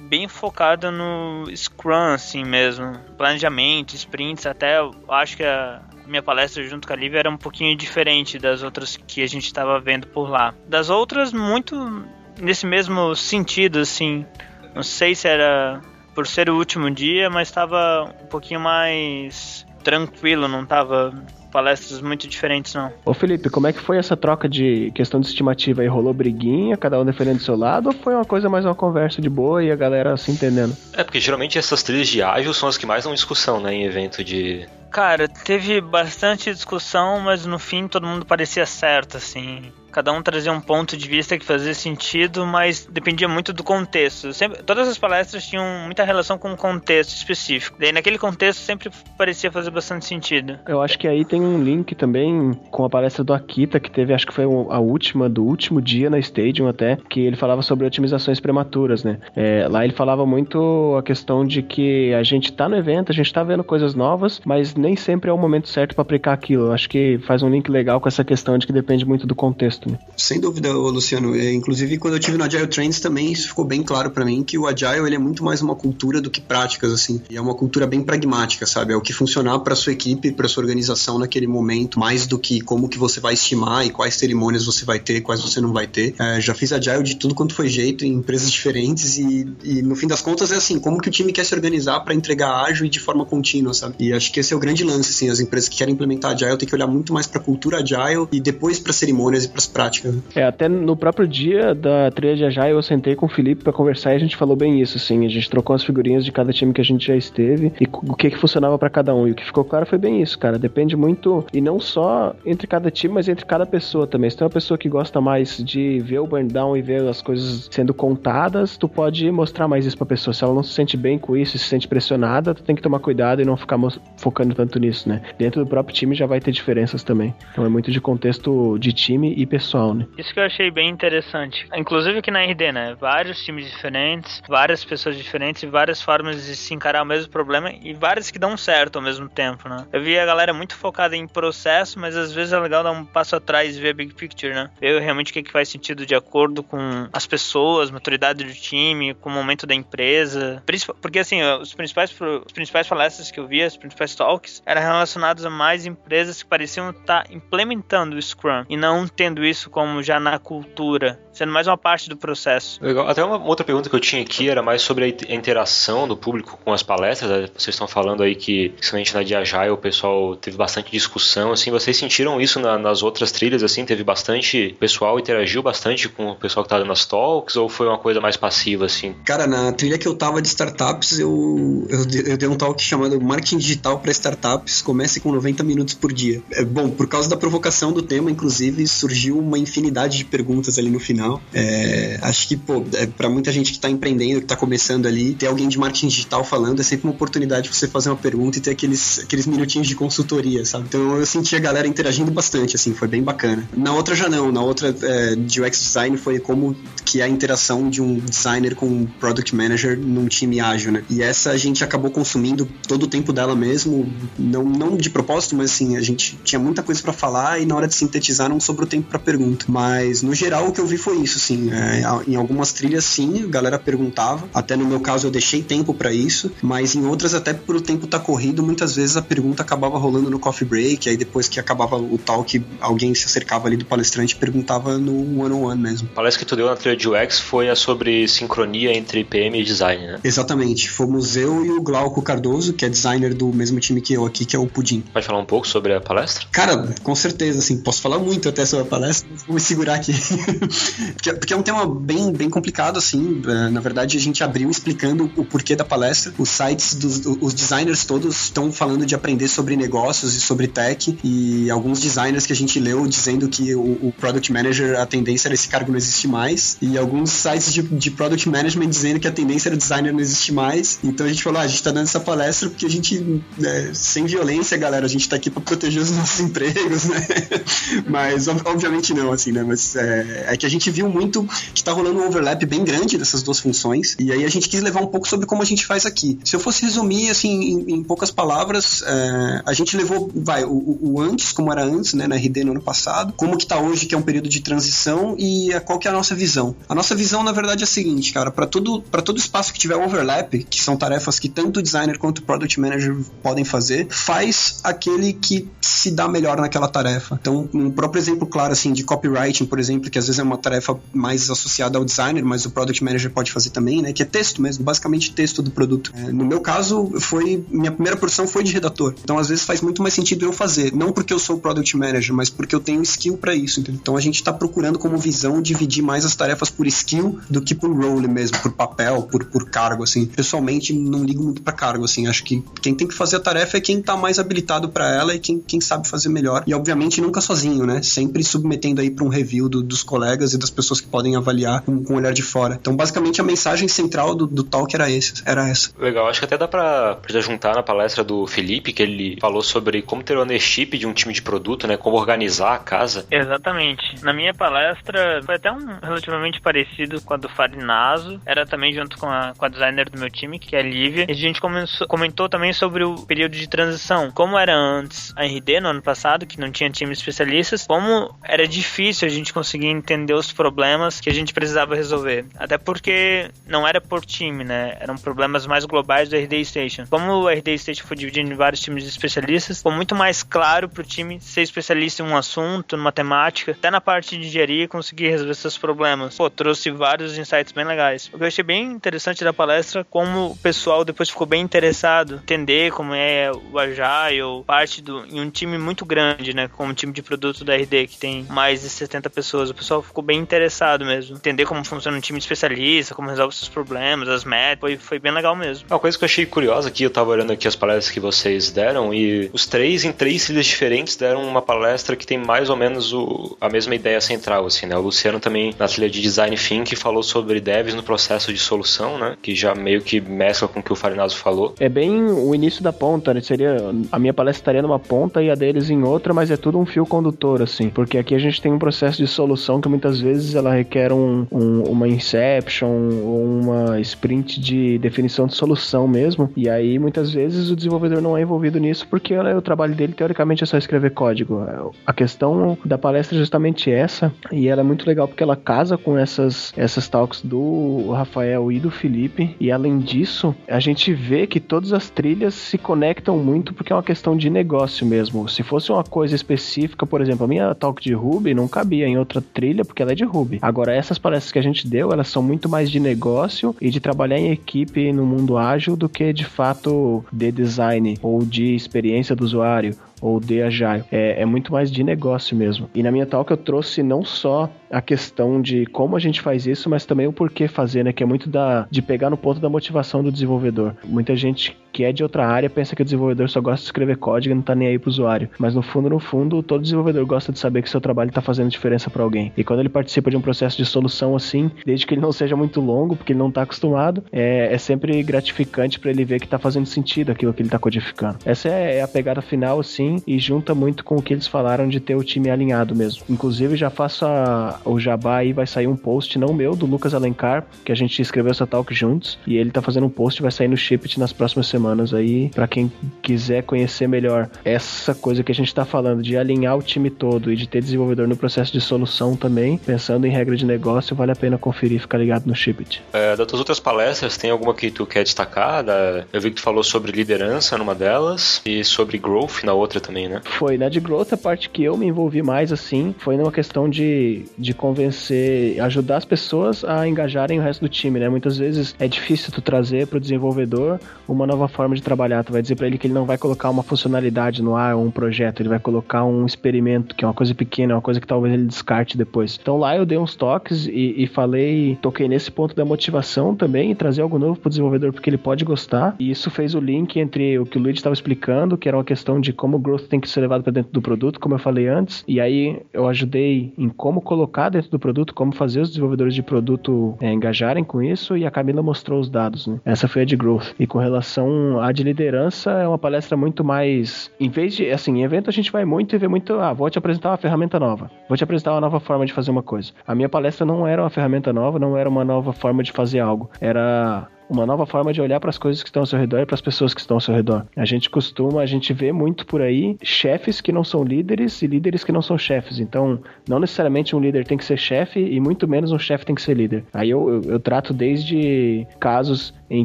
bem 0.08 0.28
focada 0.28 0.90
no 0.90 1.44
Scrum, 1.54 2.12
assim 2.12 2.44
mesmo. 2.44 2.98
Planejamento, 3.16 3.94
sprints, 3.94 4.46
até 4.46 4.78
eu 4.78 4.94
acho 5.08 5.36
que 5.36 5.44
a 5.44 5.82
minha 6.06 6.22
palestra 6.22 6.62
junto 6.64 6.86
com 6.86 6.92
a 6.92 6.96
Lívia 6.96 7.20
era 7.20 7.30
um 7.30 7.36
pouquinho 7.36 7.76
diferente 7.76 8.38
das 8.38 8.62
outras 8.62 8.96
que 8.96 9.22
a 9.22 9.26
gente 9.26 9.46
estava 9.46 9.80
vendo 9.80 10.06
por 10.08 10.28
lá. 10.28 10.54
Das 10.68 10.90
outras, 10.90 11.32
muito 11.32 12.04
nesse 12.38 12.66
mesmo 12.66 13.14
sentido, 13.14 13.78
assim. 13.80 14.26
Não 14.74 14.82
sei 14.82 15.14
se 15.14 15.28
era 15.28 15.80
por 16.14 16.26
ser 16.26 16.48
o 16.48 16.56
último 16.56 16.90
dia, 16.90 17.28
mas 17.28 17.48
estava 17.48 18.12
um 18.22 18.26
pouquinho 18.26 18.60
mais 18.60 19.66
tranquilo, 19.82 20.48
não 20.48 20.64
tava 20.64 21.12
palestras 21.52 22.00
muito 22.00 22.26
diferentes, 22.26 22.74
não. 22.74 22.92
Ô 23.04 23.14
Felipe, 23.14 23.48
como 23.48 23.68
é 23.68 23.72
que 23.72 23.78
foi 23.78 23.96
essa 23.96 24.16
troca 24.16 24.48
de 24.48 24.90
questão 24.92 25.20
de 25.20 25.28
estimativa 25.28 25.82
aí? 25.82 25.88
Rolou 25.88 26.12
briguinha, 26.12 26.76
cada 26.76 26.98
um 27.00 27.04
defendendo 27.04 27.36
do 27.36 27.44
seu 27.44 27.56
lado, 27.56 27.88
ou 27.88 27.92
foi 27.92 28.14
uma 28.14 28.24
coisa 28.24 28.48
mais 28.48 28.64
uma 28.64 28.74
conversa 28.74 29.22
de 29.22 29.28
boa 29.28 29.62
e 29.62 29.70
a 29.70 29.76
galera 29.76 30.16
se 30.16 30.32
entendendo? 30.32 30.76
É, 30.92 31.04
porque 31.04 31.20
geralmente 31.20 31.56
essas 31.56 31.82
trilhas 31.82 32.08
de 32.08 32.22
ágil 32.22 32.52
são 32.52 32.68
as 32.68 32.76
que 32.76 32.86
mais 32.86 33.04
dão 33.04 33.14
discussão, 33.14 33.60
né, 33.60 33.72
em 33.72 33.84
evento 33.84 34.24
de... 34.24 34.66
Cara, 34.90 35.28
teve 35.28 35.80
bastante 35.80 36.52
discussão, 36.52 37.20
mas 37.20 37.46
no 37.46 37.58
fim 37.58 37.86
todo 37.86 38.06
mundo 38.06 38.24
parecia 38.24 38.66
certo, 38.66 39.16
assim 39.16 39.72
cada 39.94 40.12
um 40.12 40.20
trazia 40.20 40.52
um 40.52 40.60
ponto 40.60 40.96
de 40.96 41.08
vista 41.08 41.38
que 41.38 41.44
fazia 41.44 41.72
sentido, 41.72 42.44
mas 42.44 42.84
dependia 42.84 43.28
muito 43.28 43.52
do 43.52 43.62
contexto. 43.62 44.32
Sempre, 44.32 44.60
todas 44.64 44.88
as 44.88 44.98
palestras 44.98 45.46
tinham 45.46 45.64
muita 45.84 46.02
relação 46.02 46.36
com 46.36 46.50
um 46.50 46.56
contexto 46.56 47.14
específico. 47.14 47.76
Daí 47.78 47.92
naquele 47.92 48.18
contexto 48.18 48.58
sempre 48.58 48.90
parecia 49.16 49.52
fazer 49.52 49.70
bastante 49.70 50.04
sentido. 50.04 50.58
Eu 50.66 50.82
acho 50.82 50.98
que 50.98 51.06
aí 51.06 51.24
tem 51.24 51.40
um 51.40 51.62
link 51.62 51.94
também 51.94 52.58
com 52.72 52.84
a 52.84 52.90
palestra 52.90 53.22
do 53.22 53.32
Akita, 53.32 53.78
que 53.78 53.88
teve, 53.88 54.12
acho 54.12 54.26
que 54.26 54.34
foi 54.34 54.44
a 54.44 54.80
última, 54.80 55.28
do 55.28 55.44
último 55.44 55.80
dia 55.80 56.10
na 56.10 56.18
Stadium 56.18 56.66
até, 56.66 56.98
que 57.08 57.20
ele 57.20 57.36
falava 57.36 57.62
sobre 57.62 57.86
otimizações 57.86 58.40
prematuras, 58.40 59.04
né? 59.04 59.18
É, 59.36 59.68
lá 59.70 59.84
ele 59.84 59.92
falava 59.92 60.26
muito 60.26 60.96
a 60.98 61.04
questão 61.04 61.46
de 61.46 61.62
que 61.62 62.12
a 62.14 62.24
gente 62.24 62.52
tá 62.52 62.68
no 62.68 62.76
evento, 62.76 63.12
a 63.12 63.14
gente 63.14 63.32
tá 63.32 63.44
vendo 63.44 63.62
coisas 63.62 63.94
novas, 63.94 64.40
mas 64.44 64.74
nem 64.74 64.96
sempre 64.96 65.30
é 65.30 65.32
o 65.32 65.38
momento 65.38 65.68
certo 65.68 65.94
para 65.94 66.02
aplicar 66.02 66.32
aquilo. 66.32 66.66
Eu 66.66 66.72
acho 66.72 66.88
que 66.88 67.18
faz 67.18 67.44
um 67.44 67.48
link 67.48 67.68
legal 67.68 68.00
com 68.00 68.08
essa 68.08 68.24
questão 68.24 68.58
de 68.58 68.66
que 68.66 68.72
depende 68.72 69.06
muito 69.06 69.24
do 69.24 69.36
contexto. 69.36 69.83
Né? 69.86 69.98
Sem 70.16 70.40
dúvida, 70.40 70.72
Luciano. 70.72 71.34
É, 71.34 71.52
inclusive, 71.52 71.98
quando 71.98 72.14
eu 72.14 72.20
tive 72.20 72.36
no 72.36 72.44
Agile 72.44 72.66
Trends 72.66 73.00
também, 73.00 73.32
isso 73.32 73.48
ficou 73.48 73.64
bem 73.64 73.82
claro 73.82 74.10
para 74.10 74.24
mim, 74.24 74.42
que 74.42 74.58
o 74.58 74.66
Agile 74.66 75.06
ele 75.06 75.16
é 75.16 75.18
muito 75.18 75.44
mais 75.44 75.60
uma 75.60 75.74
cultura 75.74 76.20
do 76.20 76.30
que 76.30 76.40
práticas, 76.40 76.92
assim. 76.92 77.20
E 77.30 77.36
é 77.36 77.40
uma 77.40 77.54
cultura 77.54 77.86
bem 77.86 78.02
pragmática, 78.02 78.66
sabe? 78.66 78.92
É 78.92 78.96
o 78.96 79.00
que 79.00 79.12
funcionar 79.12 79.58
para 79.60 79.74
sua 79.74 79.92
equipe, 79.92 80.32
para 80.32 80.48
sua 80.48 80.62
organização 80.62 81.18
naquele 81.18 81.46
momento, 81.46 81.98
mais 81.98 82.26
do 82.26 82.38
que 82.38 82.60
como 82.60 82.88
que 82.88 82.98
você 82.98 83.20
vai 83.20 83.34
estimar 83.34 83.86
e 83.86 83.90
quais 83.90 84.14
cerimônias 84.14 84.64
você 84.64 84.84
vai 84.84 84.98
ter, 84.98 85.20
quais 85.20 85.40
você 85.40 85.60
não 85.60 85.72
vai 85.72 85.86
ter. 85.86 86.14
É, 86.18 86.40
já 86.40 86.54
fiz 86.54 86.72
Agile 86.72 87.02
de 87.02 87.16
tudo 87.16 87.34
quanto 87.34 87.54
foi 87.54 87.68
jeito, 87.68 88.04
em 88.04 88.12
empresas 88.12 88.50
diferentes, 88.50 89.18
e, 89.18 89.46
e 89.62 89.82
no 89.82 89.96
fim 89.96 90.06
das 90.06 90.22
contas 90.22 90.52
é 90.52 90.56
assim, 90.56 90.78
como 90.78 91.00
que 91.00 91.08
o 91.08 91.12
time 91.12 91.32
quer 91.32 91.44
se 91.44 91.54
organizar 91.54 92.00
para 92.00 92.14
entregar 92.14 92.64
ágil 92.64 92.86
e 92.86 92.88
de 92.88 93.00
forma 93.00 93.24
contínua, 93.24 93.74
sabe? 93.74 93.96
E 93.98 94.12
acho 94.12 94.32
que 94.32 94.40
esse 94.40 94.52
é 94.52 94.56
o 94.56 94.60
grande 94.60 94.84
lance, 94.84 95.10
assim, 95.10 95.28
as 95.28 95.40
empresas 95.40 95.68
que 95.68 95.76
querem 95.76 95.94
implementar 95.94 96.32
Agile 96.32 96.56
têm 96.56 96.68
que 96.68 96.74
olhar 96.74 96.86
muito 96.86 97.12
mais 97.12 97.26
para 97.26 97.40
a 97.40 97.44
cultura 97.44 97.78
Agile 97.78 98.28
e 98.32 98.40
depois 98.40 98.78
para 98.78 98.92
cerimônias 98.92 99.44
e 99.44 99.48
para 99.48 99.58
as 99.58 99.66
prática. 99.74 100.14
É, 100.34 100.44
até 100.44 100.68
no 100.68 100.96
próprio 100.96 101.26
dia 101.26 101.74
da 101.74 102.10
trilha 102.12 102.36
de 102.36 102.44
Ajá, 102.44 102.70
eu 102.70 102.80
sentei 102.80 103.16
com 103.16 103.26
o 103.26 103.28
Felipe 103.28 103.64
para 103.64 103.72
conversar 103.72 104.12
e 104.12 104.16
a 104.16 104.18
gente 104.18 104.36
falou 104.36 104.54
bem 104.54 104.80
isso, 104.80 104.96
assim. 104.96 105.26
A 105.26 105.28
gente 105.28 105.50
trocou 105.50 105.74
as 105.74 105.82
figurinhas 105.82 106.24
de 106.24 106.30
cada 106.30 106.52
time 106.52 106.72
que 106.72 106.80
a 106.80 106.84
gente 106.84 107.06
já 107.06 107.16
esteve 107.16 107.72
e 107.80 107.86
o 107.90 108.14
que 108.14 108.30
que 108.30 108.38
funcionava 108.38 108.78
para 108.78 108.88
cada 108.88 109.14
um. 109.14 109.26
E 109.26 109.32
o 109.32 109.34
que 109.34 109.44
ficou 109.44 109.64
claro 109.64 109.84
foi 109.84 109.98
bem 109.98 110.22
isso, 110.22 110.38
cara. 110.38 110.58
Depende 110.58 110.96
muito, 110.96 111.44
e 111.52 111.60
não 111.60 111.80
só 111.80 112.34
entre 112.46 112.66
cada 112.66 112.90
time, 112.90 113.14
mas 113.14 113.28
entre 113.28 113.44
cada 113.44 113.66
pessoa 113.66 114.06
também. 114.06 114.30
Se 114.30 114.36
tem 114.36 114.44
uma 114.44 114.50
pessoa 114.50 114.78
que 114.78 114.88
gosta 114.88 115.20
mais 115.20 115.58
de 115.58 115.98
ver 116.00 116.20
o 116.20 116.26
burn 116.26 116.48
down 116.48 116.76
e 116.76 116.82
ver 116.82 117.02
as 117.08 117.20
coisas 117.20 117.68
sendo 117.70 117.92
contadas, 117.92 118.76
tu 118.76 118.88
pode 118.88 119.28
mostrar 119.30 119.66
mais 119.66 119.84
isso 119.84 119.96
pra 119.96 120.06
pessoa. 120.06 120.32
Se 120.32 120.44
ela 120.44 120.54
não 120.54 120.62
se 120.62 120.72
sente 120.72 120.96
bem 120.96 121.18
com 121.18 121.36
isso, 121.36 121.58
se 121.58 121.64
sente 121.64 121.88
pressionada, 121.88 122.54
tu 122.54 122.62
tem 122.62 122.76
que 122.76 122.82
tomar 122.82 123.00
cuidado 123.00 123.42
e 123.42 123.44
não 123.44 123.56
ficar 123.56 123.78
focando 124.16 124.54
tanto 124.54 124.78
nisso, 124.78 125.08
né? 125.08 125.20
Dentro 125.36 125.64
do 125.64 125.68
próprio 125.68 125.94
time 125.94 126.14
já 126.14 126.26
vai 126.26 126.40
ter 126.40 126.52
diferenças 126.52 127.02
também. 127.02 127.34
Então 127.52 127.64
é 127.64 127.68
muito 127.68 127.90
de 127.90 128.00
contexto 128.00 128.78
de 128.78 128.92
time 128.92 129.34
e 129.36 129.44
pessoa 129.44 129.63
pessoal, 129.64 129.94
né? 129.94 130.06
Isso 130.18 130.32
que 130.32 130.38
eu 130.38 130.44
achei 130.44 130.70
bem 130.70 130.88
interessante. 130.90 131.66
Inclusive 131.74 132.18
aqui 132.18 132.30
na 132.30 132.42
RD, 132.42 132.72
né? 132.72 132.96
Vários 133.00 133.42
times 133.42 133.66
diferentes, 133.66 134.42
várias 134.48 134.84
pessoas 134.84 135.16
diferentes 135.16 135.62
e 135.62 135.66
várias 135.66 136.02
formas 136.02 136.44
de 136.44 136.54
se 136.54 136.74
encarar 136.74 137.02
o 137.02 137.06
mesmo 137.06 137.30
problema 137.30 137.72
e 137.72 137.94
várias 137.94 138.30
que 138.30 138.38
dão 138.38 138.56
certo 138.56 138.96
ao 138.96 139.02
mesmo 139.02 139.28
tempo, 139.28 139.68
né? 139.68 139.86
Eu 139.92 140.02
vi 140.02 140.18
a 140.18 140.26
galera 140.26 140.52
muito 140.52 140.76
focada 140.76 141.16
em 141.16 141.26
processo, 141.26 141.98
mas 141.98 142.16
às 142.16 142.32
vezes 142.32 142.52
é 142.52 142.60
legal 142.60 142.82
dar 142.82 142.92
um 142.92 143.04
passo 143.04 143.34
atrás 143.36 143.76
e 143.76 143.80
ver 143.80 143.90
a 143.90 143.94
big 143.94 144.14
picture, 144.14 144.52
né? 144.52 144.70
Ver 144.80 145.00
realmente 145.00 145.30
o 145.30 145.34
que, 145.34 145.42
que 145.42 145.50
faz 145.50 145.68
sentido 145.68 146.04
de 146.04 146.14
acordo 146.14 146.62
com 146.62 147.08
as 147.12 147.26
pessoas, 147.26 147.90
maturidade 147.90 148.44
do 148.44 148.52
time, 148.52 149.14
com 149.14 149.30
o 149.30 149.32
momento 149.32 149.66
da 149.66 149.74
empresa. 149.74 150.62
Porque 151.00 151.18
assim, 151.18 151.42
os 151.42 151.74
principais, 151.74 152.10
os 152.10 152.52
principais 152.52 152.86
palestras 152.86 153.30
que 153.30 153.40
eu 153.40 153.46
vi, 153.46 153.62
as 153.62 153.76
principais 153.76 154.14
talks, 154.14 154.62
eram 154.66 154.82
relacionados 154.82 155.44
a 155.44 155.50
mais 155.50 155.86
empresas 155.86 156.42
que 156.42 156.48
pareciam 156.48 156.90
estar 156.90 157.24
implementando 157.30 158.16
o 158.16 158.22
Scrum 158.22 158.64
e 158.68 158.76
não 158.76 159.06
tendo 159.08 159.44
isso 159.44 159.53
como 159.62 160.02
já 160.02 160.18
na 160.18 160.38
cultura, 160.38 161.20
sendo 161.34 161.52
mais 161.52 161.66
uma 161.66 161.76
parte 161.76 162.08
do 162.08 162.16
processo. 162.16 162.78
Legal. 162.82 163.08
Até 163.08 163.22
uma 163.22 163.44
outra 163.44 163.64
pergunta 163.64 163.90
que 163.90 163.96
eu 163.96 164.00
tinha 164.00 164.22
aqui 164.22 164.48
era 164.48 164.62
mais 164.62 164.82
sobre 164.82 165.04
a 165.04 165.34
interação 165.34 166.06
do 166.06 166.16
público 166.16 166.58
com 166.64 166.72
as 166.72 166.82
palestras. 166.82 167.30
Né? 167.30 167.48
Vocês 167.56 167.74
estão 167.74 167.88
falando 167.88 168.22
aí 168.22 168.34
que, 168.34 168.70
principalmente 168.70 169.14
na 169.14 169.22
de 169.22 169.34
Agile, 169.34 169.70
o 169.70 169.76
pessoal 169.76 170.36
teve 170.36 170.56
bastante 170.56 170.90
discussão. 170.90 171.52
Assim, 171.52 171.70
vocês 171.70 171.96
sentiram 171.96 172.40
isso 172.40 172.60
na, 172.60 172.78
nas 172.78 173.02
outras 173.02 173.32
trilhas? 173.32 173.62
Assim, 173.62 173.84
teve 173.84 174.04
bastante 174.04 174.74
o 174.74 174.78
pessoal 174.78 175.18
interagiu 175.18 175.62
bastante 175.62 176.08
com 176.08 176.30
o 176.30 176.36
pessoal 176.36 176.62
que 176.62 176.68
estava 176.68 176.84
nas 176.84 177.04
talks 177.04 177.56
ou 177.56 177.68
foi 177.68 177.86
uma 177.86 177.98
coisa 177.98 178.20
mais 178.20 178.36
passiva 178.36 178.86
assim? 178.86 179.14
Cara, 179.24 179.46
na 179.46 179.72
trilha 179.72 179.98
que 179.98 180.06
eu 180.06 180.14
tava 180.14 180.40
de 180.40 180.48
startups, 180.48 181.18
eu, 181.18 181.86
eu, 181.88 182.00
eu 182.26 182.36
dei 182.36 182.48
um 182.48 182.56
talk 182.56 182.80
chamado 182.80 183.20
Marketing 183.20 183.58
Digital 183.58 183.98
para 183.98 184.10
Startups. 184.12 184.82
Comece 184.82 185.20
com 185.20 185.32
90 185.32 185.64
minutos 185.64 185.94
por 185.94 186.12
dia. 186.12 186.42
É, 186.52 186.64
bom, 186.64 186.90
por 186.90 187.08
causa 187.08 187.28
da 187.28 187.36
provocação 187.36 187.92
do 187.92 188.02
tema, 188.02 188.30
inclusive, 188.30 188.86
surgiu 188.86 189.38
uma 189.38 189.58
infinidade 189.58 190.18
de 190.18 190.24
perguntas 190.24 190.78
ali 190.78 190.90
no 190.90 191.00
final. 191.00 191.23
É, 191.52 192.18
acho 192.22 192.48
que, 192.48 192.56
pô, 192.56 192.84
é, 192.94 193.06
para 193.06 193.28
muita 193.28 193.52
gente 193.52 193.70
que 193.70 193.78
está 193.78 193.88
empreendendo, 193.88 194.38
que 194.38 194.44
está 194.44 194.56
começando 194.56 195.06
ali, 195.06 195.34
ter 195.34 195.46
alguém 195.46 195.68
de 195.68 195.78
marketing 195.78 196.08
digital 196.08 196.44
falando 196.44 196.80
é 196.80 196.82
sempre 196.82 197.06
uma 197.06 197.14
oportunidade 197.14 197.68
para 197.68 197.78
você 197.78 197.88
fazer 197.88 198.10
uma 198.10 198.16
pergunta 198.16 198.58
e 198.58 198.60
ter 198.60 198.70
aqueles, 198.70 199.20
aqueles 199.20 199.46
minutinhos 199.46 199.86
de 199.86 199.94
consultoria, 199.94 200.64
sabe? 200.64 200.86
Então 200.88 201.16
eu 201.18 201.26
senti 201.26 201.56
a 201.56 201.58
galera 201.58 201.86
interagindo 201.86 202.30
bastante, 202.30 202.76
assim, 202.76 202.94
foi 202.94 203.08
bem 203.08 203.22
bacana. 203.22 203.68
Na 203.76 203.92
outra 203.92 204.14
já 204.14 204.28
não, 204.28 204.50
na 204.50 204.62
outra 204.62 204.94
é, 205.02 205.34
de 205.36 205.60
UX 205.60 205.78
Design 205.80 206.16
foi 206.16 206.38
como 206.38 206.76
que 207.04 207.22
a 207.22 207.28
interação 207.28 207.88
de 207.88 208.02
um 208.02 208.18
designer 208.18 208.74
com 208.74 208.86
um 208.86 209.06
product 209.06 209.54
manager 209.54 209.98
num 209.98 210.26
time 210.26 210.60
ágil, 210.60 210.92
né? 210.92 211.04
E 211.08 211.22
essa 211.22 211.50
a 211.50 211.56
gente 211.56 211.84
acabou 211.84 212.10
consumindo 212.10 212.68
todo 212.86 213.04
o 213.04 213.06
tempo 213.06 213.32
dela 213.32 213.54
mesmo, 213.54 214.10
não, 214.38 214.64
não 214.64 214.96
de 214.96 215.10
propósito, 215.10 215.56
mas 215.56 215.72
assim, 215.72 215.96
a 215.96 216.00
gente 216.00 216.38
tinha 216.44 216.58
muita 216.58 216.82
coisa 216.82 217.00
para 217.02 217.12
falar 217.12 217.60
e 217.60 217.66
na 217.66 217.76
hora 217.76 217.86
de 217.86 217.94
sintetizar 217.94 218.48
não 218.48 218.60
sobrou 218.60 218.86
tempo 218.86 219.08
para 219.08 219.18
pergunta. 219.18 219.66
Mas 219.68 220.22
no 220.22 220.34
geral 220.34 220.68
o 220.68 220.72
que 220.72 220.80
eu 220.80 220.86
vi 220.86 220.96
foi 220.96 221.13
isso, 221.14 221.38
assim, 221.38 221.70
é, 221.72 222.02
em 222.26 222.36
algumas 222.36 222.72
trilhas 222.72 223.04
sim, 223.04 223.44
a 223.44 223.46
galera 223.46 223.78
perguntava, 223.78 224.48
até 224.52 224.76
no 224.76 224.84
meu 224.84 225.00
caso 225.00 225.26
eu 225.26 225.30
deixei 225.30 225.62
tempo 225.62 225.94
para 225.94 226.12
isso, 226.12 226.50
mas 226.62 226.94
em 226.94 227.04
outras 227.06 227.34
até 227.34 227.52
por 227.52 227.76
o 227.76 227.80
tempo 227.80 228.06
tá 228.06 228.18
corrido, 228.18 228.62
muitas 228.62 228.94
vezes 228.96 229.16
a 229.16 229.22
pergunta 229.22 229.62
acabava 229.62 229.98
rolando 229.98 230.30
no 230.30 230.38
coffee 230.38 230.66
break, 230.66 231.08
aí 231.08 231.16
depois 231.16 231.48
que 231.48 231.60
acabava 231.60 231.96
o 231.96 232.18
talk, 232.18 232.62
alguém 232.80 233.14
se 233.14 233.26
acercava 233.26 233.68
ali 233.68 233.76
do 233.76 233.84
palestrante 233.84 234.34
e 234.34 234.38
perguntava 234.38 234.98
no 234.98 235.40
one-on-one 235.40 235.80
mesmo. 235.80 236.08
Palestra 236.08 236.44
que 236.44 236.48
tu 236.48 236.56
deu 236.56 236.66
na 236.66 236.76
trilha 236.76 236.96
de 236.96 237.08
UX 237.08 237.38
foi 237.38 237.68
a 237.68 237.76
sobre 237.76 238.26
sincronia 238.28 238.96
entre 238.96 239.24
PM 239.24 239.60
e 239.60 239.64
design, 239.64 240.06
né? 240.06 240.20
Exatamente, 240.24 240.90
fomos 240.90 241.36
eu 241.36 241.64
e 241.64 241.70
o 241.70 241.82
Glauco 241.82 242.20
Cardoso, 242.22 242.72
que 242.72 242.84
é 242.84 242.88
designer 242.88 243.34
do 243.34 243.52
mesmo 243.52 243.78
time 243.80 244.00
que 244.00 244.14
eu 244.14 244.24
aqui, 244.24 244.44
que 244.44 244.56
é 244.56 244.58
o 244.58 244.66
Pudim. 244.66 245.02
Pode 245.12 245.26
falar 245.26 245.38
um 245.38 245.44
pouco 245.44 245.66
sobre 245.66 245.94
a 245.94 246.00
palestra? 246.00 246.46
Cara, 246.50 246.94
com 247.02 247.14
certeza, 247.14 247.58
assim, 247.58 247.78
posso 247.78 248.00
falar 248.00 248.18
muito 248.18 248.48
até 248.48 248.64
sobre 248.64 248.86
a 248.86 248.88
palestra, 248.88 249.28
vou 249.46 249.54
me 249.54 249.60
segurar 249.60 249.94
aqui. 249.94 250.12
porque, 251.12 251.52
é 251.52 251.56
um 251.56 251.62
tema 251.62 251.86
bem, 251.86 252.32
bem 252.32 252.50
complicado, 252.50 252.98
assim, 252.98 253.42
é, 253.46 253.70
na 253.70 253.80
verdade 253.80 254.16
a 254.16 254.20
gente 254.20 254.42
abriu 254.42 254.70
explicando 254.70 255.30
o 255.36 255.44
porquê 255.44 255.76
da 255.76 255.84
palestra, 255.84 256.32
os 256.38 256.48
sites 256.48 256.94
dos 256.94 257.24
os 257.40 257.54
designers 257.54 258.04
todos 258.04 258.44
estão 258.44 258.72
falando 258.72 259.06
de 259.06 259.14
aprender 259.14 259.48
sobre 259.48 259.76
negócios 259.76 260.34
e 260.34 260.40
sobre 260.40 260.68
tech, 260.68 261.16
e 261.22 261.70
alguns 261.70 262.00
designers 262.00 262.46
que 262.46 262.52
a 262.52 262.56
gente 262.56 262.78
leu 262.78 263.06
dizendo 263.06 263.48
que 263.48 263.74
o, 263.74 264.08
o 264.08 264.14
Product 264.18 264.52
Manager, 264.52 264.98
a 264.98 265.06
tendência 265.06 265.48
era 265.48 265.54
esse 265.54 265.68
cargo 265.68 265.90
não 265.90 265.98
existe 265.98 266.28
mais, 266.28 266.76
e 266.80 266.98
alguns 266.98 267.30
sites 267.30 267.72
de, 267.72 267.82
de 267.82 268.10
Product 268.10 268.48
Management 268.48 268.88
dizendo 268.88 269.20
que 269.20 269.28
a 269.28 269.32
tendência 269.32 269.68
era 269.68 269.76
designer 269.76 270.12
não 270.12 270.20
existe 270.20 270.52
mais, 270.52 270.98
então 271.02 271.26
a 271.26 271.28
gente 271.28 271.42
falou, 271.42 271.60
ah, 271.60 271.64
a 271.64 271.66
gente 271.66 271.82
tá 271.82 271.90
dando 271.90 272.04
essa 272.04 272.20
palestra 272.20 272.68
porque 272.68 272.86
a 272.86 272.90
gente, 272.90 273.42
né, 273.58 273.90
sem 273.94 274.26
violência, 274.26 274.76
galera, 274.76 275.04
a 275.06 275.08
gente 275.08 275.28
tá 275.28 275.36
aqui 275.36 275.50
para 275.50 275.62
proteger 275.62 276.02
os 276.02 276.10
nossos 276.10 276.40
empregos, 276.40 277.04
né? 277.04 277.26
Mas 278.08 278.48
obviamente 278.48 279.14
não, 279.14 279.32
assim, 279.32 279.52
né? 279.52 279.62
Mas 279.62 279.96
é, 279.96 280.46
é, 280.48 280.56
que 280.56 280.66
a 280.66 280.68
gente 280.68 280.90
viu 280.94 281.08
muito 281.08 281.46
que 281.74 281.82
tá 281.82 281.92
rolando 281.92 282.20
um 282.20 282.26
overlap 282.26 282.64
bem 282.64 282.84
grande 282.84 283.18
dessas 283.18 283.42
duas 283.42 283.58
funções, 283.58 284.16
e 284.18 284.32
aí 284.32 284.44
a 284.44 284.48
gente 284.48 284.68
quis 284.68 284.80
levar 284.80 285.00
um 285.00 285.06
pouco 285.06 285.28
sobre 285.28 285.46
como 285.46 285.62
a 285.62 285.64
gente 285.64 285.84
faz 285.84 286.06
aqui. 286.06 286.38
Se 286.44 286.54
eu 286.54 286.60
fosse 286.60 286.82
resumir, 286.82 287.30
assim, 287.30 287.50
em, 287.50 287.94
em 287.94 288.02
poucas 288.02 288.30
palavras, 288.30 289.02
é, 289.06 289.62
a 289.66 289.72
gente 289.72 289.96
levou, 289.96 290.30
vai, 290.34 290.64
o, 290.64 290.98
o, 291.02 291.20
antes, 291.20 291.52
como 291.52 291.72
era 291.72 291.84
antes, 291.84 292.14
né, 292.14 292.26
na 292.26 292.36
RD 292.36 292.64
no 292.64 292.72
ano 292.72 292.82
passado, 292.82 293.34
como 293.36 293.58
que 293.58 293.66
tá 293.66 293.78
hoje, 293.78 294.06
que 294.06 294.14
é 294.14 294.18
um 294.18 294.22
período 294.22 294.48
de 294.48 294.60
transição, 294.60 295.34
e 295.38 295.72
a, 295.72 295.80
qual 295.80 295.98
que 295.98 296.06
é 296.06 296.10
a 296.10 296.14
nossa 296.14 296.34
visão. 296.34 296.76
A 296.88 296.94
nossa 296.94 297.14
visão, 297.14 297.42
na 297.42 297.52
verdade, 297.52 297.82
é 297.82 297.84
a 297.84 297.88
seguinte, 297.88 298.32
cara, 298.32 298.50
para 298.50 298.66
todo, 298.66 299.02
pra 299.02 299.20
todo 299.20 299.38
espaço 299.38 299.72
que 299.72 299.78
tiver 299.78 299.96
overlap, 299.96 300.52
que 300.64 300.82
são 300.82 300.96
tarefas 300.96 301.38
que 301.38 301.48
tanto 301.48 301.80
o 301.80 301.82
designer 301.82 302.18
quanto 302.18 302.38
o 302.38 302.42
product 302.42 302.78
manager 302.78 303.16
podem 303.42 303.64
fazer, 303.64 304.06
faz 304.10 304.80
aquele 304.84 305.32
que 305.32 305.68
se 305.80 306.10
dá 306.10 306.28
melhor 306.28 306.60
naquela 306.60 306.88
tarefa. 306.88 307.38
Então, 307.40 307.68
um 307.72 307.90
próprio 307.90 308.20
exemplo 308.20 308.46
claro, 308.46 308.72
assim, 308.72 308.92
de 308.92 309.02
copywriting, 309.02 309.66
por 309.66 309.78
exemplo, 309.78 310.10
que 310.10 310.18
às 310.18 310.26
vezes 310.26 310.38
é 310.38 310.42
uma 310.42 310.58
tarefa 310.58 310.83
mais 311.12 311.50
associada 311.50 311.98
ao 311.98 312.04
designer, 312.04 312.44
mas 312.44 312.64
o 312.64 312.70
product 312.70 313.02
manager 313.02 313.30
pode 313.30 313.52
fazer 313.52 313.70
também, 313.70 314.02
né, 314.02 314.12
que 314.12 314.22
é 314.22 314.26
texto 314.26 314.60
mesmo, 314.60 314.84
basicamente 314.84 315.32
texto 315.32 315.62
do 315.62 315.70
produto. 315.70 316.12
É, 316.14 316.32
no 316.32 316.44
meu 316.44 316.60
caso, 316.60 317.12
foi, 317.20 317.64
minha 317.70 317.90
primeira 317.90 318.16
porção 318.16 318.46
foi 318.46 318.62
de 318.62 318.72
redator. 318.72 319.14
Então, 319.22 319.38
às 319.38 319.48
vezes 319.48 319.64
faz 319.64 319.80
muito 319.80 320.02
mais 320.02 320.14
sentido 320.14 320.44
eu 320.44 320.52
fazer, 320.52 320.94
não 320.94 321.12
porque 321.12 321.32
eu 321.32 321.38
sou 321.38 321.58
product 321.58 321.96
manager, 321.96 322.34
mas 322.34 322.50
porque 322.50 322.74
eu 322.74 322.80
tenho 322.80 323.02
skill 323.02 323.36
para 323.36 323.54
isso. 323.54 323.80
Entendeu? 323.80 324.00
Então, 324.00 324.16
a 324.16 324.20
gente 324.20 324.36
está 324.36 324.52
procurando 324.52 324.98
como 324.98 325.16
visão 325.16 325.60
dividir 325.60 326.02
mais 326.02 326.24
as 326.24 326.34
tarefas 326.34 326.70
por 326.70 326.86
skill 326.86 327.38
do 327.48 327.60
que 327.62 327.74
por 327.74 327.90
role 327.90 328.28
mesmo, 328.28 328.58
por 328.58 328.72
papel, 328.72 329.22
por, 329.22 329.44
por 329.46 329.68
cargo, 329.68 330.02
assim. 330.02 330.26
Pessoalmente, 330.26 330.92
não 330.92 331.24
ligo 331.24 331.42
muito 331.42 331.62
para 331.62 331.72
cargo, 331.72 332.04
assim. 332.04 332.26
Acho 332.26 332.44
que 332.44 332.62
quem 332.80 332.94
tem 332.94 333.06
que 333.06 333.14
fazer 333.14 333.36
a 333.36 333.40
tarefa 333.40 333.76
é 333.76 333.80
quem 333.80 334.00
tá 334.00 334.16
mais 334.16 334.38
habilitado 334.38 334.88
para 334.88 335.12
ela 335.12 335.34
e 335.34 335.38
quem, 335.38 335.58
quem 335.58 335.80
sabe 335.80 336.08
fazer 336.08 336.28
melhor. 336.28 336.62
E, 336.66 336.74
obviamente, 336.74 337.20
nunca 337.20 337.40
sozinho, 337.40 337.86
né? 337.86 338.02
Sempre 338.02 338.42
submetendo 338.42 339.00
aí 339.00 339.10
para 339.10 339.24
um 339.24 339.28
review 339.28 339.68
do, 339.68 339.82
dos 339.82 340.02
colegas 340.02 340.52
e 340.52 340.58
das 340.64 340.70
pessoas 340.70 341.00
que 341.00 341.06
podem 341.06 341.36
avaliar 341.36 341.82
com, 341.82 342.02
com 342.02 342.14
um 342.14 342.16
olhar 342.16 342.32
de 342.32 342.42
fora. 342.42 342.76
Então, 342.80 342.96
basicamente, 342.96 343.40
a 343.40 343.44
mensagem 343.44 343.86
central 343.88 344.34
do, 344.34 344.46
do 344.46 344.64
talk 344.64 344.94
era, 344.94 345.10
esse, 345.10 345.42
era 345.46 345.68
essa. 345.68 345.90
Legal, 345.98 346.28
acho 346.28 346.40
que 346.40 346.46
até 346.46 346.56
dá 346.56 346.66
pra, 346.66 347.16
pra 347.16 347.40
juntar 347.40 347.74
na 347.74 347.82
palestra 347.82 348.24
do 348.24 348.46
Felipe, 348.46 348.92
que 348.92 349.02
ele 349.02 349.36
falou 349.40 349.62
sobre 349.62 350.02
como 350.02 350.22
ter 350.22 350.36
ownership 350.36 350.86
de 350.98 351.06
um 351.06 351.12
time 351.12 351.32
de 351.32 351.42
produto, 351.42 351.86
né? 351.86 351.96
Como 351.96 352.16
organizar 352.16 352.74
a 352.74 352.78
casa. 352.78 353.26
Exatamente. 353.30 354.22
Na 354.22 354.32
minha 354.32 354.54
palestra, 354.54 355.40
foi 355.44 355.56
até 355.56 355.70
um 355.70 355.98
relativamente 356.02 356.60
parecido 356.60 357.20
com 357.20 357.34
a 357.34 357.36
do 357.36 357.48
Farinazo. 357.48 358.40
Era 358.46 358.66
também 358.66 358.92
junto 358.92 359.18
com 359.18 359.26
a, 359.26 359.52
com 359.56 359.64
a 359.64 359.68
designer 359.68 360.08
do 360.08 360.18
meu 360.18 360.30
time, 360.30 360.58
que 360.58 360.76
é 360.76 360.80
a 360.80 360.82
Lívia. 360.82 361.26
E 361.28 361.32
a 361.32 361.34
gente 361.34 361.60
começou, 361.60 362.06
comentou 362.06 362.48
também 362.48 362.72
sobre 362.72 363.04
o 363.04 363.14
período 363.26 363.52
de 363.52 363.68
transição. 363.68 364.30
Como 364.30 364.58
era 364.58 364.74
antes 364.74 365.32
a 365.36 365.44
RD 365.44 365.80
no 365.80 365.88
ano 365.88 366.02
passado, 366.02 366.46
que 366.46 366.58
não 366.58 366.70
tinha 366.70 366.90
time 366.90 367.12
especialistas, 367.12 367.86
como 367.86 368.34
era 368.42 368.66
difícil 368.66 369.26
a 369.26 369.30
gente 369.30 369.52
conseguir 369.52 369.88
entender 369.88 370.34
os 370.34 370.50
problemas 370.54 371.20
que 371.20 371.28
a 371.28 371.32
gente 371.32 371.52
precisava 371.52 371.94
resolver. 371.94 372.46
Até 372.56 372.78
porque 372.78 373.50
não 373.66 373.86
era 373.86 374.00
por 374.00 374.24
time, 374.24 374.64
né? 374.64 374.96
Eram 375.00 375.16
problemas 375.16 375.66
mais 375.66 375.84
globais 375.84 376.28
do 376.28 376.36
RD 376.36 376.64
Station. 376.64 377.06
Como 377.08 377.32
o 377.32 377.48
RD 377.48 377.76
Station 377.78 378.06
foi 378.06 378.16
dividido 378.16 378.50
em 378.50 378.54
vários 378.54 378.80
times 378.80 379.04
de 379.04 379.10
especialistas, 379.10 379.78
ficou 379.78 379.92
muito 379.92 380.14
mais 380.14 380.42
claro 380.42 380.88
pro 380.88 381.04
time 381.04 381.40
ser 381.40 381.62
especialista 381.62 382.22
em 382.22 382.26
um 382.26 382.36
assunto, 382.36 382.96
numa 382.96 383.12
temática, 383.12 383.72
até 383.72 383.90
na 383.90 384.00
parte 384.00 384.38
de 384.38 384.46
engenharia 384.46 384.88
conseguir 384.88 385.30
resolver 385.30 385.54
seus 385.54 385.76
problemas. 385.76 386.36
Pô, 386.36 386.48
trouxe 386.48 386.90
vários 386.90 387.36
insights 387.36 387.72
bem 387.72 387.84
legais. 387.84 388.30
O 388.32 388.38
que 388.38 388.44
eu 388.44 388.48
achei 388.48 388.64
bem 388.64 388.84
interessante 388.84 389.44
da 389.44 389.52
palestra, 389.52 390.04
como 390.04 390.52
o 390.52 390.56
pessoal 390.56 391.04
depois 391.04 391.28
ficou 391.28 391.46
bem 391.46 391.62
interessado, 391.62 392.36
entender 392.36 392.92
como 392.92 393.14
é 393.14 393.50
o 393.50 393.78
Agile, 393.78 394.62
parte 394.66 395.02
do 395.02 395.24
em 395.26 395.40
um 395.40 395.50
time 395.50 395.78
muito 395.78 396.04
grande, 396.04 396.54
né, 396.54 396.68
como 396.68 396.92
o 396.92 396.94
time 396.94 397.12
de 397.12 397.22
produto 397.22 397.64
da 397.64 397.74
RD 397.74 398.06
que 398.06 398.18
tem 398.18 398.44
mais 398.44 398.82
de 398.82 398.88
70 398.88 399.30
pessoas. 399.30 399.70
O 399.70 399.74
pessoal 399.74 400.02
ficou 400.02 400.22
bem 400.22 400.38
interessado 400.44 401.04
mesmo. 401.04 401.36
Entender 401.36 401.64
como 401.66 401.84
funciona 401.84 402.16
um 402.16 402.20
time 402.20 402.38
especialista, 402.38 403.14
como 403.14 403.28
resolve 403.28 403.54
seus 403.54 403.68
problemas, 403.68 404.28
as 404.28 404.44
metas, 404.44 404.80
foi, 404.80 404.96
foi 404.96 405.18
bem 405.18 405.32
legal 405.32 405.56
mesmo. 405.56 405.86
Uma 405.90 405.98
coisa 405.98 406.16
que 406.16 406.24
eu 406.24 406.26
achei 406.26 406.46
curiosa 406.46 406.88
aqui, 406.88 407.02
eu 407.02 407.10
tava 407.10 407.30
olhando 407.30 407.52
aqui 407.52 407.66
as 407.66 407.76
palestras 407.76 408.10
que 408.10 408.20
vocês 408.20 408.70
deram 408.70 409.12
e 409.12 409.50
os 409.52 409.66
três, 409.66 410.04
em 410.04 410.12
três 410.12 410.44
trilhas 410.44 410.66
diferentes, 410.66 411.16
deram 411.16 411.42
uma 411.42 411.62
palestra 411.62 412.16
que 412.16 412.26
tem 412.26 412.38
mais 412.38 412.70
ou 412.70 412.76
menos 412.76 413.12
o, 413.12 413.56
a 413.60 413.68
mesma 413.68 413.94
ideia 413.94 414.20
central, 414.20 414.66
assim, 414.66 414.86
né? 414.86 414.96
O 414.96 415.00
Luciano 415.00 415.40
também, 415.40 415.74
na 415.78 415.86
trilha 415.86 416.10
de 416.10 416.20
Design 416.20 416.56
Think, 416.56 416.94
falou 416.96 417.22
sobre 417.22 417.60
devs 417.60 417.94
no 417.94 418.02
processo 418.02 418.52
de 418.52 418.58
solução, 418.58 419.18
né? 419.18 419.36
Que 419.40 419.54
já 419.54 419.74
meio 419.74 420.02
que 420.02 420.20
mescla 420.20 420.68
com 420.68 420.80
o 420.80 420.82
que 420.82 420.92
o 420.92 420.96
Farinazo 420.96 421.36
falou. 421.36 421.74
É 421.78 421.88
bem 421.88 422.24
o 422.26 422.54
início 422.54 422.82
da 422.82 422.92
ponta, 422.92 423.32
né? 423.32 423.40
Seria, 423.40 423.76
a 424.10 424.18
minha 424.18 424.34
palestra 424.34 424.60
estaria 424.60 424.82
numa 424.82 424.98
ponta 424.98 425.42
e 425.42 425.50
a 425.50 425.54
deles 425.54 425.90
em 425.90 426.02
outra, 426.02 426.34
mas 426.34 426.50
é 426.50 426.56
tudo 426.56 426.78
um 426.78 426.86
fio 426.86 427.06
condutor, 427.06 427.62
assim. 427.62 427.88
Porque 427.88 428.18
aqui 428.18 428.34
a 428.34 428.38
gente 428.38 428.60
tem 428.60 428.72
um 428.72 428.78
processo 428.78 429.18
de 429.18 429.26
solução 429.26 429.80
que 429.80 429.88
muitas 429.88 430.20
vezes 430.20 430.33
ela 430.54 430.74
requer 430.74 431.12
um, 431.12 431.46
um, 431.50 431.82
uma 431.82 432.08
inception 432.08 432.88
ou 433.22 433.44
uma 433.44 434.00
sprint 434.00 434.60
de 434.60 434.98
definição 434.98 435.46
de 435.46 435.54
solução 435.54 436.08
mesmo. 436.08 436.50
E 436.56 436.68
aí, 436.68 436.98
muitas 436.98 437.32
vezes, 437.32 437.70
o 437.70 437.76
desenvolvedor 437.76 438.20
não 438.20 438.36
é 438.36 438.42
envolvido 438.42 438.78
nisso 438.78 439.06
porque 439.08 439.36
o 439.36 439.62
trabalho 439.62 439.94
dele, 439.94 440.12
teoricamente, 440.12 440.62
é 440.62 440.66
só 440.66 440.76
escrever 440.76 441.10
código. 441.10 441.64
A 442.06 442.12
questão 442.12 442.76
da 442.84 442.98
palestra 442.98 443.36
é 443.36 443.40
justamente 443.40 443.90
essa, 443.90 444.32
e 444.50 444.68
ela 444.68 444.80
é 444.80 444.84
muito 444.84 445.06
legal 445.06 445.28
porque 445.28 445.42
ela 445.42 445.56
casa 445.56 445.96
com 445.96 446.16
essas, 446.16 446.72
essas 446.76 447.08
talks 447.08 447.42
do 447.42 448.10
Rafael 448.12 448.70
e 448.70 448.80
do 448.80 448.90
Felipe. 448.90 449.54
E 449.60 449.70
além 449.70 449.98
disso, 449.98 450.54
a 450.68 450.80
gente 450.80 451.12
vê 451.12 451.46
que 451.46 451.60
todas 451.60 451.92
as 451.92 452.10
trilhas 452.10 452.54
se 452.54 452.78
conectam 452.78 453.38
muito 453.38 453.72
porque 453.74 453.92
é 453.92 453.96
uma 453.96 454.02
questão 454.02 454.36
de 454.36 454.50
negócio 454.50 455.06
mesmo. 455.06 455.48
Se 455.48 455.62
fosse 455.62 455.92
uma 455.92 456.04
coisa 456.04 456.34
específica, 456.34 457.06
por 457.06 457.20
exemplo, 457.20 457.44
a 457.44 457.48
minha 457.48 457.74
talk 457.74 458.02
de 458.02 458.12
Ruby 458.12 458.54
não 458.54 458.68
cabia 458.68 459.06
em 459.06 459.18
outra 459.18 459.40
trilha 459.40 459.84
porque 459.84 460.02
ela 460.02 460.12
é 460.12 460.14
de 460.14 460.23
Ruby. 460.24 460.58
Agora, 460.60 460.94
essas 460.94 461.18
palestras 461.18 461.52
que 461.52 461.58
a 461.58 461.62
gente 461.62 461.86
deu, 461.86 462.12
elas 462.12 462.28
são 462.28 462.42
muito 462.42 462.68
mais 462.68 462.90
de 462.90 462.98
negócio 463.00 463.74
e 463.80 463.90
de 463.90 464.00
trabalhar 464.00 464.38
em 464.38 464.50
equipe 464.50 465.12
no 465.12 465.24
mundo 465.24 465.56
ágil 465.56 465.96
do 465.96 466.08
que 466.08 466.32
de 466.32 466.44
fato 466.44 467.24
de 467.32 467.52
design 467.52 468.18
ou 468.22 468.44
de 468.44 468.74
experiência 468.74 469.34
do 469.36 469.44
usuário 469.44 469.96
ou 470.24 470.40
de 470.40 470.62
Agile. 470.62 471.04
É, 471.12 471.42
é, 471.42 471.44
muito 471.44 471.70
mais 471.70 471.90
de 471.90 472.02
negócio 472.02 472.56
mesmo. 472.56 472.88
E 472.94 473.02
na 473.02 473.12
minha 473.12 473.26
talk 473.26 473.50
eu 473.50 473.58
trouxe 473.58 474.02
não 474.02 474.24
só 474.24 474.70
a 474.90 475.02
questão 475.02 475.60
de 475.60 475.84
como 475.86 476.16
a 476.16 476.18
gente 476.18 476.40
faz 476.40 476.66
isso, 476.66 476.88
mas 476.88 477.04
também 477.04 477.26
o 477.26 477.32
porquê 477.32 477.68
fazer, 477.68 478.02
né? 478.02 478.12
Que 478.12 478.22
é 478.22 478.26
muito 478.26 478.48
da, 478.48 478.86
de 478.90 479.02
pegar 479.02 479.28
no 479.28 479.36
ponto 479.36 479.60
da 479.60 479.68
motivação 479.68 480.22
do 480.22 480.32
desenvolvedor. 480.32 480.94
Muita 481.04 481.36
gente 481.36 481.76
que 481.92 482.02
é 482.02 482.12
de 482.12 482.24
outra 482.24 482.46
área 482.46 482.68
pensa 482.68 482.96
que 482.96 483.02
o 483.02 483.04
desenvolvedor 483.04 483.48
só 483.48 483.60
gosta 483.60 483.82
de 483.82 483.84
escrever 483.84 484.16
código 484.16 484.52
e 484.52 484.56
não 484.56 484.62
tá 484.62 484.74
nem 484.74 484.88
aí 484.88 484.98
pro 484.98 485.10
usuário. 485.10 485.48
Mas 485.58 485.74
no 485.74 485.82
fundo, 485.82 486.10
no 486.10 486.18
fundo, 486.18 486.60
todo 486.62 486.82
desenvolvedor 486.82 487.24
gosta 487.24 487.52
de 487.52 487.58
saber 487.58 487.82
que 487.82 487.90
seu 487.90 488.00
trabalho 488.00 488.32
tá 488.32 488.40
fazendo 488.40 488.68
diferença 488.68 489.08
para 489.08 489.22
alguém. 489.22 489.52
E 489.56 489.62
quando 489.62 489.80
ele 489.80 489.88
participa 489.88 490.30
de 490.30 490.36
um 490.36 490.40
processo 490.40 490.76
de 490.76 490.84
solução 490.84 491.36
assim, 491.36 491.70
desde 491.86 492.04
que 492.06 492.14
ele 492.14 492.20
não 492.20 492.32
seja 492.32 492.56
muito 492.56 492.80
longo, 492.80 493.14
porque 493.14 493.32
ele 493.32 493.38
não 493.38 493.50
tá 493.50 493.62
acostumado, 493.62 494.24
é, 494.32 494.74
é 494.74 494.78
sempre 494.78 495.22
gratificante 495.22 496.00
para 496.00 496.10
ele 496.10 496.24
ver 496.24 496.40
que 496.40 496.48
tá 496.48 496.58
fazendo 496.58 496.86
sentido 496.86 497.30
aquilo 497.30 497.54
que 497.54 497.62
ele 497.62 497.68
tá 497.68 497.78
codificando. 497.78 498.38
Essa 498.44 498.68
é, 498.68 498.96
é 498.96 499.02
a 499.02 499.08
pegada 499.08 499.40
final, 499.40 499.78
assim, 499.78 500.13
e 500.26 500.38
junta 500.38 500.74
muito 500.74 501.04
com 501.04 501.16
o 501.16 501.22
que 501.22 501.32
eles 501.32 501.46
falaram 501.46 501.88
de 501.88 502.00
ter 502.00 502.14
o 502.14 502.24
time 502.24 502.50
alinhado 502.50 502.94
mesmo. 502.94 503.24
Inclusive, 503.28 503.76
já 503.76 503.90
faço 503.90 504.24
a, 504.26 504.80
o 504.84 504.98
jabá 504.98 505.38
aí, 505.38 505.52
vai 505.52 505.66
sair 505.66 505.86
um 505.86 505.96
post, 505.96 506.38
não 506.38 506.52
meu, 506.52 506.74
do 506.74 506.86
Lucas 506.86 507.14
Alencar, 507.14 507.64
que 507.84 507.92
a 507.92 507.94
gente 507.94 508.20
escreveu 508.20 508.50
essa 508.50 508.66
talk 508.66 508.92
juntos, 508.94 509.38
e 509.46 509.56
ele 509.56 509.70
tá 509.70 509.82
fazendo 509.82 510.06
um 510.06 510.10
post, 510.10 510.42
vai 510.42 510.50
sair 510.50 510.68
no 510.68 510.76
Shipit 510.76 511.18
nas 511.18 511.32
próximas 511.32 511.66
semanas 511.66 512.12
aí, 512.12 512.50
para 512.54 512.66
quem 512.66 512.90
quiser 513.22 513.62
conhecer 513.62 514.06
melhor 514.06 514.48
essa 514.64 515.14
coisa 515.14 515.42
que 515.42 515.52
a 515.52 515.54
gente 515.54 515.74
tá 515.74 515.84
falando, 515.84 516.22
de 516.22 516.36
alinhar 516.36 516.76
o 516.76 516.82
time 516.82 517.10
todo 517.10 517.52
e 517.52 517.56
de 517.56 517.68
ter 517.68 517.80
desenvolvedor 517.80 518.28
no 518.28 518.36
processo 518.36 518.72
de 518.72 518.80
solução 518.80 519.36
também, 519.36 519.78
pensando 519.78 520.26
em 520.26 520.30
regra 520.30 520.56
de 520.56 520.64
negócio, 520.64 521.16
vale 521.16 521.32
a 521.32 521.36
pena 521.36 521.58
conferir 521.58 522.00
ficar 522.00 522.18
ligado 522.18 522.46
no 522.46 522.54
Shipit. 522.54 523.02
É, 523.12 523.36
das 523.36 523.46
tuas 523.46 523.60
outras 523.60 523.80
palestras, 523.80 524.36
tem 524.36 524.50
alguma 524.50 524.74
que 524.74 524.90
tu 524.90 525.06
quer 525.06 525.22
destacar? 525.22 525.84
Eu 526.32 526.40
vi 526.40 526.50
que 526.50 526.56
tu 526.56 526.62
falou 526.62 526.82
sobre 526.82 527.12
liderança 527.12 527.76
numa 527.78 527.94
delas 527.94 528.60
e 528.64 528.84
sobre 528.84 529.18
growth 529.18 529.62
na 529.64 529.72
outra 529.72 530.00
também, 530.06 530.28
né? 530.28 530.40
Foi, 530.44 530.76
na 530.76 530.88
de 530.88 531.00
growth 531.00 531.32
a 531.32 531.36
parte 531.36 531.68
que 531.70 531.82
eu 531.82 531.96
me 531.96 532.06
envolvi 532.06 532.42
mais, 532.42 532.72
assim, 532.72 533.14
foi 533.18 533.36
numa 533.36 533.52
questão 533.52 533.88
de, 533.88 534.44
de 534.58 534.74
convencer, 534.74 535.80
ajudar 535.80 536.18
as 536.18 536.24
pessoas 536.24 536.84
a 536.84 537.06
engajarem 537.08 537.58
o 537.58 537.62
resto 537.62 537.80
do 537.80 537.88
time, 537.88 538.20
né? 538.20 538.28
Muitas 538.28 538.58
vezes 538.58 538.94
é 538.98 539.08
difícil 539.08 539.52
tu 539.52 539.60
trazer 539.60 540.06
pro 540.06 540.20
desenvolvedor 540.20 541.00
uma 541.26 541.46
nova 541.46 541.68
forma 541.68 541.94
de 541.94 542.02
trabalhar. 542.02 542.44
Tu 542.44 542.52
vai 542.52 542.62
dizer 542.62 542.76
para 542.76 542.86
ele 542.86 542.98
que 542.98 543.06
ele 543.06 543.14
não 543.14 543.24
vai 543.24 543.38
colocar 543.38 543.70
uma 543.70 543.82
funcionalidade 543.82 544.62
no 544.62 544.76
ar 544.76 544.94
ou 544.94 545.04
um 545.04 545.10
projeto, 545.10 545.60
ele 545.60 545.68
vai 545.68 545.78
colocar 545.78 546.24
um 546.24 546.44
experimento, 546.44 547.14
que 547.14 547.24
é 547.24 547.28
uma 547.28 547.34
coisa 547.34 547.54
pequena, 547.54 547.94
uma 547.94 548.02
coisa 548.02 548.20
que 548.20 548.26
talvez 548.26 548.54
ele 548.54 548.64
descarte 548.64 549.16
depois. 549.16 549.58
Então 549.60 549.78
lá 549.78 549.96
eu 549.96 550.04
dei 550.04 550.18
uns 550.18 550.34
toques 550.34 550.86
e, 550.86 551.14
e 551.16 551.26
falei, 551.26 551.98
toquei 552.00 552.28
nesse 552.28 552.50
ponto 552.50 552.74
da 552.74 552.84
motivação 552.84 553.54
também 553.54 553.90
e 553.90 553.94
trazer 553.94 554.22
algo 554.22 554.38
novo 554.38 554.58
pro 554.58 554.68
desenvolvedor 554.68 555.12
porque 555.12 555.30
ele 555.30 555.38
pode 555.38 555.64
gostar. 555.64 556.14
E 556.18 556.30
isso 556.30 556.50
fez 556.50 556.74
o 556.74 556.80
link 556.80 557.18
entre 557.18 557.58
o 557.58 557.66
que 557.66 557.78
o 557.78 557.80
Luigi 557.80 557.98
estava 557.98 558.14
explicando, 558.14 558.76
que 558.76 558.88
era 558.88 558.96
uma 558.96 559.04
questão 559.04 559.40
de 559.40 559.52
como 559.52 559.78
growth 559.84 560.08
tem 560.08 560.18
que 560.18 560.28
ser 560.28 560.40
levado 560.40 560.62
para 560.62 560.72
dentro 560.72 560.92
do 560.92 561.02
produto, 561.02 561.38
como 561.38 561.54
eu 561.54 561.58
falei 561.58 561.86
antes. 561.86 562.24
E 562.26 562.40
aí 562.40 562.80
eu 562.92 563.06
ajudei 563.06 563.72
em 563.76 563.88
como 563.88 564.20
colocar 564.20 564.68
dentro 564.68 564.90
do 564.90 564.98
produto, 564.98 565.34
como 565.34 565.54
fazer 565.54 565.80
os 565.80 565.90
desenvolvedores 565.90 566.34
de 566.34 566.42
produto 566.42 567.16
é, 567.20 567.32
engajarem 567.32 567.84
com 567.84 568.02
isso. 568.02 568.36
E 568.36 568.46
a 568.46 568.50
Camila 568.50 568.82
mostrou 568.82 569.20
os 569.20 569.28
dados. 569.28 569.66
Né? 569.66 569.78
Essa 569.84 570.08
foi 570.08 570.22
a 570.22 570.24
de 570.24 570.36
growth. 570.36 570.74
E 570.78 570.86
com 570.86 570.98
relação 570.98 571.80
à 571.80 571.92
de 571.92 572.02
liderança, 572.02 572.70
é 572.70 572.88
uma 572.88 572.98
palestra 572.98 573.36
muito 573.36 573.62
mais. 573.62 574.30
Em 574.40 574.48
vez 574.48 574.74
de, 574.74 574.90
assim, 574.90 575.18
em 575.18 575.22
evento 575.22 575.50
a 575.50 575.52
gente 575.52 575.70
vai 575.70 575.84
muito 575.84 576.14
e 576.14 576.18
vê 576.18 576.26
muito. 576.26 576.54
Ah, 576.54 576.72
vou 576.72 576.88
te 576.88 576.98
apresentar 576.98 577.30
uma 577.30 577.36
ferramenta 577.36 577.78
nova. 577.78 578.10
Vou 578.28 578.36
te 578.36 578.44
apresentar 578.44 578.72
uma 578.72 578.80
nova 578.80 578.98
forma 578.98 579.26
de 579.26 579.32
fazer 579.32 579.50
uma 579.50 579.62
coisa. 579.62 579.92
A 580.06 580.14
minha 580.14 580.28
palestra 580.28 580.64
não 580.64 580.86
era 580.86 581.02
uma 581.02 581.10
ferramenta 581.10 581.52
nova, 581.52 581.78
não 581.78 581.96
era 581.96 582.08
uma 582.08 582.24
nova 582.24 582.52
forma 582.52 582.82
de 582.82 582.92
fazer 582.92 583.20
algo. 583.20 583.50
Era 583.60 584.28
uma 584.48 584.66
nova 584.66 584.86
forma 584.86 585.12
de 585.12 585.20
olhar 585.20 585.40
para 585.40 585.50
as 585.50 585.58
coisas 585.58 585.82
que 585.82 585.88
estão 585.88 586.02
ao 586.02 586.06
seu 586.06 586.18
redor 586.18 586.40
e 586.40 586.46
para 586.46 586.54
as 586.54 586.60
pessoas 586.60 586.94
que 586.94 587.00
estão 587.00 587.16
ao 587.16 587.20
seu 587.20 587.34
redor. 587.34 587.66
A 587.76 587.84
gente 587.84 588.10
costuma, 588.10 588.62
a 588.62 588.66
gente 588.66 588.92
vê 588.92 589.12
muito 589.12 589.46
por 589.46 589.60
aí 589.60 589.96
chefes 590.02 590.60
que 590.60 590.72
não 590.72 590.84
são 590.84 591.02
líderes 591.02 591.62
e 591.62 591.66
líderes 591.66 592.04
que 592.04 592.12
não 592.12 592.22
são 592.22 592.36
chefes. 592.36 592.78
Então, 592.78 593.20
não 593.48 593.58
necessariamente 593.58 594.14
um 594.14 594.20
líder 594.20 594.46
tem 594.46 594.58
que 594.58 594.64
ser 594.64 594.78
chefe 594.78 595.20
e 595.20 595.40
muito 595.40 595.66
menos 595.66 595.92
um 595.92 595.98
chefe 595.98 596.26
tem 596.26 596.34
que 596.34 596.42
ser 596.42 596.54
líder. 596.54 596.84
Aí 596.92 597.10
eu, 597.10 597.28
eu, 597.28 597.42
eu 597.52 597.60
trato 597.60 597.92
desde 597.92 598.86
casos 599.00 599.54
em 599.70 599.84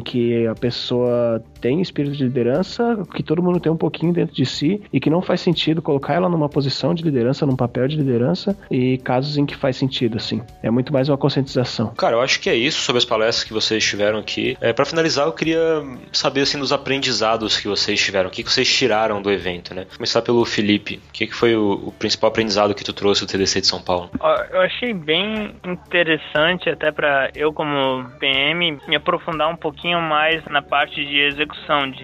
que 0.00 0.46
a 0.46 0.54
pessoa 0.54 1.42
tem 1.60 1.80
espírito 1.80 2.16
de 2.16 2.24
liderança, 2.24 3.02
que 3.14 3.22
todo 3.22 3.42
mundo 3.42 3.60
tem 3.60 3.70
um 3.70 3.76
pouquinho 3.76 4.12
dentro 4.12 4.34
de 4.34 4.46
si 4.46 4.82
e 4.92 5.00
que 5.00 5.10
não 5.10 5.22
faz 5.22 5.40
sentido 5.40 5.82
colocar 5.82 6.14
ela 6.14 6.28
numa 6.28 6.48
posição 6.48 6.94
de 6.94 7.02
liderança, 7.02 7.46
num 7.46 7.56
papel 7.56 7.88
de 7.88 7.96
liderança, 7.96 8.56
e 8.70 8.98
casos 8.98 9.36
em 9.36 9.44
que 9.44 9.56
faz 9.56 9.76
sentido, 9.76 10.16
assim. 10.16 10.42
É 10.62 10.70
muito 10.70 10.92
mais 10.92 11.08
uma 11.08 11.18
conscientização. 11.18 11.94
Cara, 11.94 12.16
eu 12.16 12.20
acho 12.20 12.40
que 12.40 12.48
é 12.48 12.54
isso 12.54 12.80
sobre 12.80 12.98
as 12.98 13.04
palestras 13.04 13.44
que 13.44 13.52
vocês 13.52 13.84
tiveram 13.84 14.18
aqui. 14.18 14.56
É, 14.60 14.72
para 14.72 14.84
finalizar, 14.84 15.26
eu 15.26 15.32
queria 15.32 15.82
saber, 16.12 16.42
assim, 16.42 16.58
dos 16.58 16.72
aprendizados 16.72 17.58
que 17.58 17.68
vocês 17.68 18.00
tiveram, 18.00 18.28
o 18.28 18.32
que, 18.32 18.42
que 18.42 18.52
vocês 18.52 18.72
tiraram 18.72 19.20
do 19.20 19.30
evento, 19.30 19.74
né? 19.74 19.86
Começar 19.96 20.22
pelo 20.22 20.44
Felipe. 20.44 21.00
O 21.08 21.12
que, 21.12 21.26
que 21.26 21.34
foi 21.34 21.54
o, 21.56 21.72
o 21.86 21.92
principal 21.92 22.28
aprendizado 22.28 22.74
que 22.74 22.84
tu 22.84 22.92
trouxe 22.92 23.24
do 23.24 23.30
TDC 23.30 23.60
de 23.60 23.66
São 23.66 23.80
Paulo? 23.80 24.10
Eu 24.50 24.60
achei 24.60 24.92
bem 24.92 25.54
interessante, 25.64 26.68
até 26.68 26.90
para 26.92 27.30
eu, 27.34 27.52
como 27.52 28.08
PM, 28.18 28.78
me 28.86 28.96
aprofundar 28.96 29.48
um 29.48 29.56
pouquinho 29.56 29.80
pouquinho 29.80 30.00
mais 30.00 30.44
na 30.46 30.62
parte 30.62 31.04
de 31.04 31.18
execução, 31.20 31.49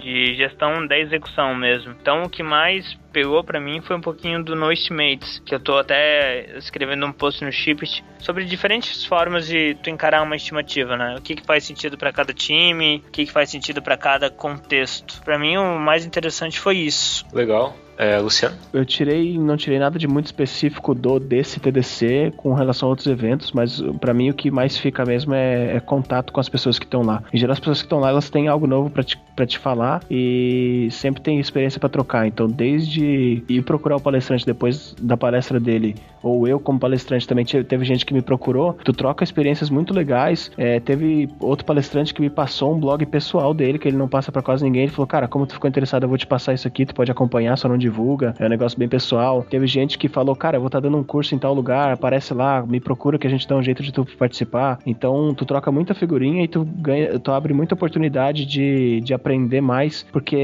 de 0.01 0.35
gestão 0.35 0.87
da 0.87 0.99
execução 0.99 1.55
mesmo. 1.55 1.95
Então, 2.01 2.25
o 2.25 2.31
que 2.31 2.43
mais 2.43 2.97
pegou 3.13 3.43
para 3.43 3.61
mim 3.61 3.81
foi 3.81 3.97
um 3.97 4.01
pouquinho 4.01 4.43
do 4.45 4.55
No 4.55 4.71
Estimates, 4.71 5.41
que 5.45 5.55
eu 5.55 5.61
tô 5.61 5.79
até 5.79 6.57
escrevendo 6.59 7.07
um 7.07 7.13
post 7.13 7.45
no 7.45 7.51
Shipit 7.51 8.05
sobre 8.19 8.45
diferentes 8.45 9.05
formas 9.05 9.47
de 9.47 9.75
tu 9.83 9.91
encarar 9.91 10.23
uma 10.23 10.37
estimativa, 10.37 10.97
né? 10.97 11.17
O 11.19 11.23
que, 11.23 11.35
que 11.35 11.47
faz 11.47 11.65
sentido 11.65 11.97
para 11.97 12.13
cada 12.13 12.33
time, 12.33 13.03
o 13.07 13.11
que, 13.11 13.27
que 13.27 13.33
faz 13.33 13.51
sentido 13.51 13.81
para 13.81 13.97
cada 13.97 14.31
contexto. 14.31 15.23
Para 15.25 15.39
mim, 15.39 15.57
o 15.57 15.79
mais 15.79 16.05
interessante 16.05 16.61
foi 16.61 16.77
isso. 16.77 17.25
Legal. 17.33 17.75
É, 17.99 18.19
Luciano? 18.19 18.55
Eu 18.73 18.85
tirei, 18.85 19.39
não 19.39 19.57
tirei 19.57 19.79
nada 19.79 19.99
de 19.99 20.07
muito 20.07 20.27
específico 20.27 20.95
do 20.95 21.19
desse 21.19 21.59
TDC 21.59 22.33
com 22.37 22.53
relação 22.55 22.89
a 22.89 22.91
outros 22.91 23.07
eventos, 23.07 23.53
mas 23.53 23.83
para 24.01 24.13
mim 24.13 24.31
o 24.31 24.35
que 24.35 24.51
mais 24.51 24.77
fica 24.77 25.05
mesmo 25.05 25.35
é, 25.35 25.77
é, 25.77 25.81
contato 25.81 26.33
com 26.33 26.41
as 26.41 26.49
pessoas 26.49 26.79
que 26.79 26.85
estão 26.85 27.03
lá. 27.03 27.23
Em 27.33 27.39
geral, 27.39 27.53
as 27.53 27.59
pessoas 27.59 27.79
que 27.79 27.87
estão 27.87 27.99
lá, 27.99 28.11
elas 28.11 28.29
têm 28.29 28.49
algo 28.49 28.67
novo 28.67 28.91
para 28.91 29.03
te, 29.03 29.19
pra 29.35 29.47
te 29.47 29.59
falar 29.59 30.03
e 30.11 30.89
sempre 30.91 31.23
tem 31.23 31.41
experiência 31.41 31.81
para 31.81 31.89
trocar. 31.89 32.27
Então, 32.27 32.47
desde 32.49 33.43
ir 33.49 33.63
procurar 33.63 33.97
o 33.97 34.01
palestrante 34.01 34.45
depois 34.45 34.95
da 35.01 35.17
palestra 35.17 35.59
dele, 35.59 35.95
ou 36.23 36.47
eu 36.47 36.59
como 36.59 36.79
palestrante 36.79 37.27
também, 37.27 37.45
teve 37.45 37.85
gente 37.85 38.05
que 38.05 38.13
me 38.13 38.21
procurou, 38.21 38.73
tu 38.73 38.93
troca 38.93 39.23
experiências 39.23 39.71
muito 39.71 39.95
legais. 39.95 40.51
É, 40.57 40.81
teve 40.81 41.29
outro 41.41 41.65
palestrante 41.65 42.13
que 42.13 42.21
me 42.21 42.29
passou 42.29 42.75
um 42.75 42.81
blog 42.81 43.05
pessoal 43.07 43.55
dele, 43.55 43.79
que 43.79 43.89
ele 43.89 43.97
não 43.97 44.09
passa 44.09 44.33
para 44.33 44.43
quase 44.43 44.65
ninguém. 44.65 44.83
Ele 44.83 44.93
falou, 44.93 45.07
cara, 45.07 45.29
como 45.29 45.47
tu 45.47 45.55
ficou 45.55 45.69
interessado, 45.69 46.03
eu 46.03 46.09
vou 46.09 46.19
te 46.19 46.27
passar 46.27 46.53
isso 46.53 46.67
aqui, 46.67 46.85
tu 46.85 46.95
pode 46.95 47.11
acompanhar, 47.11 47.57
só 47.57 47.69
não 47.69 47.79
divulga, 47.87 48.35
é 48.39 48.47
um 48.47 48.49
negócio 48.49 48.79
bem 48.79 48.89
pessoal. 48.89 49.45
Teve 49.49 49.67
gente 49.67 49.97
que 49.97 50.09
falou, 50.09 50.35
cara, 50.35 50.57
eu 50.57 50.61
vou 50.61 50.69
estar 50.69 50.81
tá 50.81 50.87
dando 50.87 50.99
um 50.99 51.05
curso 51.05 51.35
em 51.35 51.39
tal 51.39 51.55
lugar, 51.55 51.93
aparece 51.93 52.35
lá, 52.35 52.65
me 52.67 52.81
procura 52.81 53.19
que 53.19 53.27
a 53.27 53.31
gente 53.31 53.47
dá 53.47 53.57
um 53.57 53.63
jeito 53.63 53.83
de 53.83 53.93
tu 53.93 54.05
participar. 54.19 54.79
Então, 54.85 55.33
tu 55.35 55.45
troca 55.45 55.71
muita 55.71 55.95
figurinha 55.95 56.45
e 56.45 56.49
tu 56.49 56.65
ganha, 56.65 57.19
tu 57.19 57.31
abre 57.31 57.53
muita 57.55 57.75
oportunidade 57.75 58.45
de, 58.45 59.01
de 59.01 59.15
aprender 59.15 59.61
mais, 59.61 60.05
porque 60.13 60.37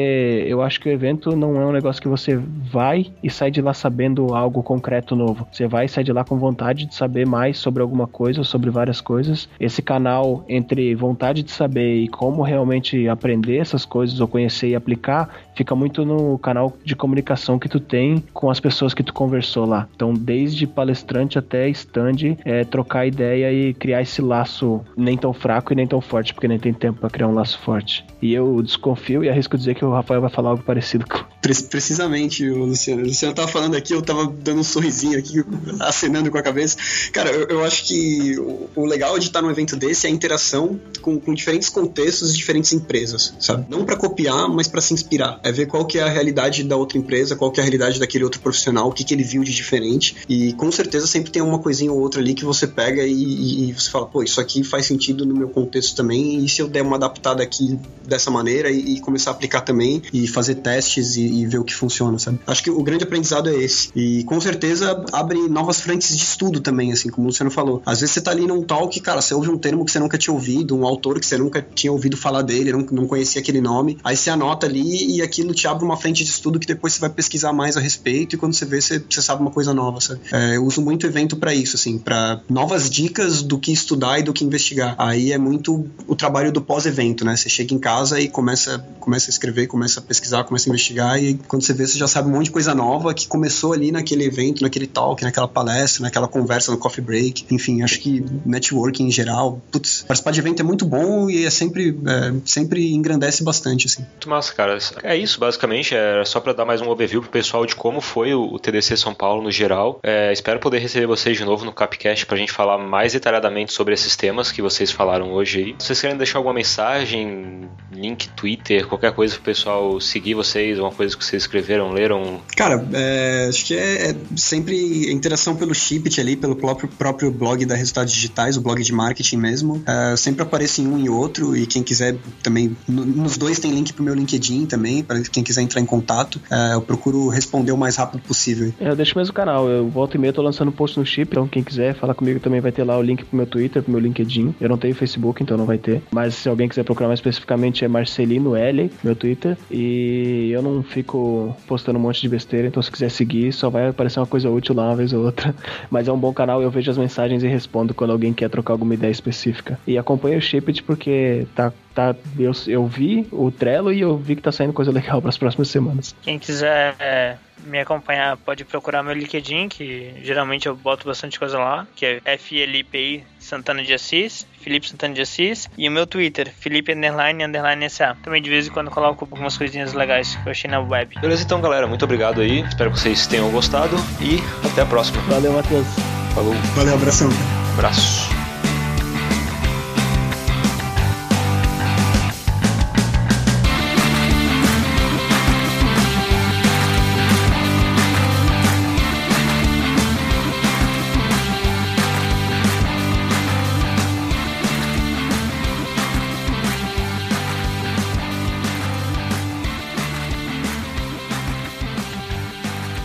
eu 0.47 0.63
acho 0.63 0.81
que 0.81 0.89
o 0.89 0.93
evento 0.93 1.37
não 1.37 1.61
é 1.61 1.67
um 1.67 1.73
negócio 1.73 2.01
que 2.01 2.09
você 2.09 2.37
vai 2.37 3.07
e 3.23 3.31
sai 3.31 3.51
de 3.51 3.61
lá 3.61 3.75
sabendo 3.75 4.35
algo 4.35 4.63
concreto 4.63 5.17
novo. 5.17 5.47
Você 5.51 5.67
vai 5.67 5.87
e 5.87 5.89
sai 5.89 6.05
de 6.05 6.13
lá 6.13 6.25
com 6.25 6.37
vontade 6.39 6.87
de 6.87 6.95
saber 6.95 7.27
mais 7.27 7.59
sobre 7.59 7.83
alguma 7.83 8.07
coisa 8.07 8.41
ou 8.41 8.45
sobre 8.45 8.71
várias 8.71 9.01
coisas. 9.01 9.49
Esse 9.59 9.83
canal 9.83 10.45
entre 10.49 10.95
vontade 10.95 11.43
de 11.43 11.51
saber 11.51 11.97
e 11.97 12.09
como 12.09 12.43
realmente 12.43 13.09
aprender 13.09 13.59
essas 13.59 13.85
coisas 13.85 14.21
ou 14.21 14.29
conhecer 14.29 14.69
e 14.69 14.75
aplicar 14.75 15.29
fica 15.55 15.75
muito 15.75 16.05
no 16.05 16.39
canal 16.39 16.77
de 16.85 16.97
comunicação 16.97 17.59
que 17.59 17.69
tu 17.69 17.81
tem 17.81 18.23
com 18.33 18.51
as 18.51 18.61
pessoas 18.61 18.95
que 18.95 19.03
tu 19.03 19.13
conversou 19.13 19.67
lá. 19.67 19.89
Então, 19.95 20.13
desde 20.13 20.67
palestrante 20.67 21.39
até 21.39 21.69
stand, 21.71 22.37
é 22.45 22.65
trocar 22.65 23.07
ideia 23.07 23.53
e 23.53 23.75
criar 23.75 24.03
esse 24.03 24.21
laço 24.21 24.81
nem 24.97 25.17
tão 25.17 25.33
fraco 25.33 25.73
e 25.73 25.77
nem 25.77 25.87
tão 25.87 26.01
forte, 26.01 26.33
porque 26.35 26.49
nem 26.49 26.59
tem 26.59 26.73
tempo 26.73 27.01
para 27.01 27.11
criar 27.11 27.29
um 27.29 27.35
laço 27.35 27.59
forte. 27.61 28.05
E 28.21 28.33
eu 28.33 28.63
desconfio 28.63 29.25
e 29.25 29.29
arrisco 29.29 29.57
dizer 29.57 29.75
que 29.75 29.85
o 29.85 29.93
Rafael 29.93 30.21
vai 30.21 30.31
falar 30.31 30.51
algo 30.51 30.63
parecido 30.63 31.05
com. 31.07 31.19
Precisamente, 31.43 32.49
Luciano. 32.49 33.03
O 33.03 33.07
Luciano 33.07 33.35
tava 33.35 33.49
falando 33.49 33.75
aqui, 33.75 33.93
eu 33.93 34.01
tava 34.01 34.27
dando 34.27 34.61
um 34.61 34.65
sorrisinho 34.65 35.19
aqui, 35.19 35.43
acenando 35.81 36.31
com 36.31 36.39
a 36.39 36.43
cabeça. 36.43 36.77
Cara, 37.13 37.31
eu, 37.31 37.49
eu 37.49 37.65
acho 37.65 37.85
que 37.87 38.39
o, 38.39 38.71
o, 38.77 38.87
legal 38.87 39.19
de 39.19 39.27
estar 39.27 39.43
num 39.43 39.51
evento 39.51 39.77
desse 39.77 40.07
é 40.07 40.11
a 40.11 40.13
interação 40.13 40.81
com, 41.01 41.19
com 41.19 41.35
diferentes 41.35 41.69
contextos 41.69 42.33
e 42.33 42.37
diferentes 42.37 42.73
empresas, 42.73 43.35
sabe? 43.41 43.67
Não 43.69 43.85
para 43.85 43.97
copiar, 43.97 44.49
mas 44.49 44.69
para 44.69 44.81
se 44.81 44.95
inspirar. 44.95 45.41
É 45.43 45.53
ver 45.53 45.67
qual 45.67 45.85
que 45.85 45.99
é 45.99 46.03
a 46.03 46.09
realidade 46.09 46.63
da 46.65 46.77
outra 46.77 46.99
empresa, 46.99 47.37
qual 47.37 47.51
que 47.51 47.61
é 47.61 47.63
a 47.63 47.65
realidade 47.65 47.99
daquele 47.99 48.25
outro 48.25 48.41
profissional, 48.41 48.89
o 48.89 48.93
que, 48.93 49.05
que 49.05 49.15
ele 49.15 49.25
viu 49.25 49.43
de 49.43 49.53
diferente. 49.53 50.17
E 50.29 50.53
com 50.55 50.71
certeza 50.71 51.07
sempre 51.07 51.31
tem 51.31 51.43
uma 51.43 51.59
coisinha 51.59 51.93
ou 51.93 51.99
outra 51.99 52.21
ali 52.21 52.35
que 52.35 52.45
você 52.45 52.67
pega 52.67 53.03
e, 53.03 53.69
e, 53.69 53.73
você 53.73 53.91
fala, 53.91 54.07
pô, 54.07 54.23
isso 54.23 54.41
aqui 54.41 54.63
faz 54.63 54.87
sentido 54.87 55.25
no 55.25 55.35
meu 55.35 55.49
contexto 55.49 55.97
também. 55.97 56.45
E 56.45 56.49
se 56.49 56.61
eu 56.61 56.69
der 56.69 56.83
uma 56.83 56.97
adaptada 56.97 57.43
aqui 57.43 57.79
dessa 58.07 58.31
maneira 58.31 58.71
e, 58.71 58.95
e 58.95 59.01
começar 59.01 59.31
a 59.31 59.35
aplicar 59.35 59.63
também 59.63 60.03
e 60.13 60.27
fazer 60.27 60.57
testes 60.57 61.17
e, 61.17 61.23
e, 61.23 61.47
ver 61.47 61.59
o 61.59 61.65
que 61.65 61.75
funciona, 61.75 62.19
sabe? 62.19 62.39
Acho 62.47 62.63
que 62.63 62.71
o 62.71 62.83
grande 62.83 63.05
aprendizado 63.05 63.49
é 63.49 63.55
esse. 63.55 63.91
E 63.95 64.25
com 64.25 64.41
certeza 64.41 65.05
abre 65.13 65.49
novas 65.49 65.81
frentes 65.81 66.17
de 66.17 66.23
estudo 66.23 66.61
também, 66.61 66.93
assim, 66.93 67.09
como 67.09 67.27
o 67.27 67.29
Luciano 67.29 67.51
falou. 67.51 67.83
Às 67.87 68.01
vezes 68.01 68.15
você 68.15 68.21
tá 68.21 68.31
ali 68.31 68.47
num 68.47 68.63
talk, 68.63 68.99
cara, 69.01 69.21
você 69.21 69.35
ouve 69.35 69.49
um 69.49 69.59
termo 69.59 69.85
que 69.85 69.93
você 69.93 69.99
nunca 69.99 70.19
tinha 70.19 70.33
ouvido, 70.33 70.77
um 70.77 70.87
autor 70.87 71.21
que 71.21 71.27
você 71.27 71.39
nunca 71.39 71.65
tinha 71.75 71.93
ouvido 71.93 72.17
falar 72.17 72.43
dele, 72.43 72.73
não, 72.73 72.81
não 72.91 73.07
conhecia 73.07 73.41
aquele 73.41 73.61
nome. 73.61 73.99
Aí 74.05 74.17
você 74.17 74.31
anota 74.31 74.67
ali 74.67 75.17
e 75.17 75.23
aquilo 75.33 75.55
te 75.55 75.67
abre 75.67 75.83
uma 75.83 75.97
frente 75.97 76.23
de 76.23 76.31
estudo 76.31 76.61
que 76.61 76.67
depois 76.67 76.93
você 76.93 77.01
vai 77.01 77.09
pesquisar 77.09 77.53
mais 77.53 77.77
a 77.77 77.81
respeito 77.81 78.37
e 78.37 78.39
quando 78.39 78.55
você 78.55 78.67
vê, 78.67 78.81
você, 78.81 78.99
você 78.99 79.23
sabe 79.23 79.41
uma 79.41 79.51
coisa 79.51 79.73
nova, 79.73 80.01
sabe? 80.01 80.21
É, 80.31 80.57
eu 80.57 80.65
uso 80.65 80.83
muito 80.83 81.07
evento 81.07 81.37
para 81.37 81.55
isso, 81.55 81.77
assim, 81.77 81.99
para 81.99 82.41
novas 82.49 82.91
dicas 82.91 83.43
do 83.43 83.59
que 83.59 83.73
estudar 83.73 84.19
e 84.19 84.23
do 84.23 84.33
que 84.33 84.45
investigar. 84.45 84.95
Aí 84.99 85.33
é 85.33 85.39
muito 85.39 85.89
o 86.07 86.15
trabalho 86.15 86.53
do 86.53 86.61
pós-evento, 86.61 87.25
né? 87.25 87.35
Você 87.35 87.49
chega 87.49 87.75
em 87.75 87.79
casa 87.79 88.21
e 88.21 88.29
começa, 88.29 88.79
começa 89.01 89.31
a 89.31 89.33
escrever, 89.33 89.67
começa 89.67 90.01
a 90.01 90.03
pesquisar, 90.03 90.45
começa 90.45 90.69
a 90.69 90.71
investigar 90.71 91.23
e 91.23 91.35
quando 91.49 91.63
você 91.63 91.73
vê, 91.73 91.87
você 91.87 91.99
já 91.99 92.07
sabe 92.07 92.29
um 92.29 92.33
monte 92.33 92.47
de 92.47 92.51
coisa 92.51 92.75
nova 92.75 93.15
que 93.15 93.27
começou 93.27 93.73
ali 93.73 93.91
naquele 93.91 94.25
evento, 94.25 94.63
naquele 94.63 94.87
talk, 94.87 95.23
naquela 95.23 95.49
palestra, 95.49 96.03
naquela 96.03 96.29
conversa 96.29 96.71
no 96.71 96.79
coffee 96.79 97.03
break. 97.03 97.47
Enfim, 97.51 97.83
acho 97.83 97.99
que 98.01 98.25
networking 98.45 99.07
em 99.07 99.11
geral, 99.11 99.61
putz, 99.71 100.05
participar 100.07 100.33
de 100.33 100.41
evento 100.41 100.61
é 100.61 100.63
muito 100.63 100.85
bom 100.85 101.31
e 101.31 101.45
é 101.45 101.51
sempre, 101.51 101.99
é, 102.07 102.35
sempre 102.45 102.93
engrandece 102.93 103.43
bastante, 103.43 103.87
assim. 103.87 104.03
Muito 104.03 104.29
massa, 104.29 104.53
cara. 104.53 104.79
É 105.03 105.17
isso, 105.23 105.39
basicamente. 105.39 105.95
É 105.95 106.25
só 106.25 106.41
para 106.41 106.53
dar 106.53 106.65
mais 106.65 106.81
um 106.81 106.89
overview 106.89 107.21
pro 107.21 107.31
pessoal 107.31 107.65
de 107.65 107.75
como 107.75 108.01
foi 108.01 108.35
o, 108.35 108.59
TDC 108.59 108.97
São 108.97 109.15
Paulo 109.15 109.43
no 109.43 109.51
geral. 109.51 110.01
É, 110.03 110.33
espero 110.33 110.59
poder 110.61 110.79
receber 110.79 111.07
vocês 111.07 111.37
de 111.37 111.45
novo 111.45 111.65
no 111.65 111.73
Capcast 111.73 112.27
pra 112.27 112.37
gente 112.37 112.53
falar 112.53 112.79
mais 112.79 113.13
detalhadamente 113.13 113.73
sobre 113.73 113.95
esses 113.95 114.17
temas 114.17 114.53
que 114.53 114.63
vocês 114.63 114.91
falaram 114.91 115.33
hoje 115.33 115.59
aí. 115.59 115.75
Se 115.79 115.87
vocês 115.87 116.01
querem 116.01 116.17
deixar 116.17 116.39
alguma 116.39 116.55
mensagem, 116.55 117.69
link, 117.93 118.29
Twitter, 118.31 118.87
qualquer 118.87 119.13
coisa 119.13 119.35
pro 119.35 119.45
pessoal 119.45 120.01
seguir 120.01 120.35
vocês, 120.35 120.79
uma 120.79 120.91
coisa 120.91 121.17
que 121.17 121.25
vocês 121.25 121.43
escreveram, 121.43 121.93
leram? 121.93 122.41
Cara, 122.57 122.85
é, 122.93 123.47
acho 123.49 123.65
que 123.65 123.75
é, 123.75 124.11
é, 124.11 124.17
sempre 124.37 125.13
interação 125.13 125.57
pelo 125.57 125.75
Shipit 125.75 126.21
ali, 126.21 126.37
pelo 126.37 126.57
próprio, 126.57 126.89
próprio 126.89 127.31
blog 127.31 127.65
da 127.65 127.75
Resultados 127.75 128.13
Digitais, 128.13 128.57
o 128.57 128.61
blog 128.61 128.83
de 128.83 128.93
marketing 128.93 129.37
mesmo. 129.37 129.83
É, 129.87 130.17
sempre 130.17 130.43
aparece 130.43 130.83
em 130.83 130.87
um 130.87 130.99
e 130.99 131.09
outro 131.09 131.57
e 131.57 131.67
quem 131.67 131.83
quiser 131.83 132.17
também, 132.43 132.77
nos 132.89 133.37
dois 133.37 133.59
tem 133.59 133.71
link 133.73 133.93
pro 133.93 134.05
meu 134.05 134.15
LinkedIn 134.15 134.67
também, 134.67 135.03
para 135.13 135.31
quem 135.31 135.43
quiser 135.43 135.63
entrar 135.63 135.81
em 135.81 135.87
contato. 135.87 136.41
É, 136.51 136.75
eu 136.75 136.81
procuro 136.81 137.29
responder 137.29 137.73
o 137.73 137.77
mais 137.77 137.97
rápido 137.97 138.23
possível. 138.23 138.73
É, 138.81 138.91
eu 138.91 138.97
deixo 138.97 139.17
mesmo 139.17 139.33
o 139.33 139.35
canal, 139.35 139.69
eu 139.69 139.89
volto 139.89 140.15
e 140.15 140.19
meia 140.19 140.33
tô 140.33 140.43
lançando 140.43 140.73
post 140.73 140.99
no 140.99 141.05
Chip, 141.05 141.31
então 141.31 141.47
quem 141.47 141.63
quiser 141.63 141.95
falar 141.95 142.15
comigo 142.15 142.41
também 142.41 142.61
vai 142.61 142.73
ter 142.73 142.85
lá 142.85 142.97
o 142.97 143.03
link 143.03 143.25
pro 143.25 143.37
meu 143.37 143.47
Twitter, 143.47 143.83
pro 143.83 143.93
meu 143.93 144.01
LinkedIn. 144.01 144.55
Eu 144.61 144.69
não 144.69 144.79
tenho 144.79 144.95
Facebook, 144.95 145.43
então 145.43 145.57
não 145.57 145.67
vai 145.67 145.79
ter. 145.79 146.03
Mas 146.11 146.35
se 146.35 146.49
alguém 146.49 146.69
quiser 146.69 146.85
procurar 146.85 147.09
mais 147.09 147.19
especificamente 147.19 147.85
é 147.85 147.89
Marcelino 147.89 148.57
L, 148.57 148.91
meu 149.03 149.15
Twitter. 149.15 149.57
E 149.71 150.51
eu 150.51 150.63
não 150.63 150.83
fico 150.83 151.55
postando 151.67 151.99
um 151.99 152.03
monte 152.03 152.21
de 152.21 152.29
besteira, 152.29 152.69
então 152.69 152.83
se 152.83 152.91
quiser 152.91 153.11
seguir, 153.11 153.53
só 153.53 153.69
vai 153.69 153.89
aparecer 153.89 154.21
uma 154.21 154.27
coisa 154.27 154.49
útil 154.49 154.75
lá 154.75 154.87
uma 154.87 154.97
vez 154.97 155.13
ou 155.13 155.25
outra. 155.25 155.55
Mas 155.91 156.09
é 156.09 156.13
um 156.13 156.19
bom 156.19 156.33
canal, 156.33 156.63
eu 156.63 156.71
vejo 156.71 156.91
as 156.91 156.99
mensagens 156.99 157.43
e 157.43 157.49
respondo 157.49 157.95
quando 157.95 158.11
alguém 158.11 158.33
quer 158.33 158.49
trocar 158.49 158.73
alguma 158.75 158.95
ideia 158.95 159.11
específica. 159.11 159.79
E 159.87 159.99
acompanha 159.99 160.39
o 160.39 160.41
Shipit 160.41 160.83
porque 160.83 161.47
tá 161.55 161.73
tá, 161.95 162.15
eu, 162.39 162.53
eu 162.67 162.87
vi 162.87 163.27
o 163.31 163.51
Trello 163.51 163.93
e 163.93 164.01
eu 164.01 164.17
vi 164.17 164.37
que 164.37 164.43
tá 164.43 164.53
saindo 164.53 164.73
coisa 164.73 164.91
legal 164.91 165.21
para 165.21 165.31
as 165.31 165.39
próximas 165.39 165.69
semanas. 165.69 166.15
Quem 166.23 166.39
quiser 166.39 166.95
é, 166.99 167.37
me 167.65 167.79
acompanhar 167.81 168.37
pode 168.37 168.65
procurar 168.65 169.03
meu 169.03 169.15
LinkedIn, 169.15 169.69
que 169.69 170.15
geralmente 170.23 170.67
eu 170.67 170.77
boto 170.77 171.07
bastante 171.07 171.39
coisa 171.39 171.59
lá, 171.59 171.87
que 171.95 172.21
é 172.25 172.39
FLPI 172.39 173.25
Santana 173.39 173.83
de 173.83 173.93
Assis, 173.93 174.47
Felipe 174.61 174.89
Santana 174.89 175.15
de 175.15 175.23
Assis, 175.23 175.69
e 175.77 175.89
o 175.89 175.93
meu 175.93 176.07
Twitter, 176.07 176.53
Felipe 176.59 176.93
Underline 176.93 177.45
Underline 177.45 177.89
SA. 177.89 178.17
Também 178.23 178.41
de 178.41 178.51
vez 178.51 178.69
em 178.69 178.71
quando 178.71 178.91
coloco 178.91 179.25
algumas 179.25 179.57
coisinhas 179.57 179.93
legais 179.93 180.37
que 180.37 180.49
eu 180.49 180.51
achei 180.51 180.71
na 180.71 180.81
web. 180.81 181.15
Beleza, 181.21 181.45
então 181.45 181.61
galera, 181.61 181.87
muito 181.87 182.05
obrigado 182.05 182.41
aí. 182.41 182.61
Espero 182.61 182.91
que 182.91 182.99
vocês 182.99 183.27
tenham 183.27 183.51
gostado 183.51 183.97
e 184.21 184.39
até 184.67 184.83
a 184.83 184.87
próxima. 184.87 185.21
Valeu, 185.23 185.53
Matheus. 185.53 185.87
Falou. 186.35 186.55
Valeu, 186.75 186.95
abração. 186.95 187.29
Abraço. 187.75 188.32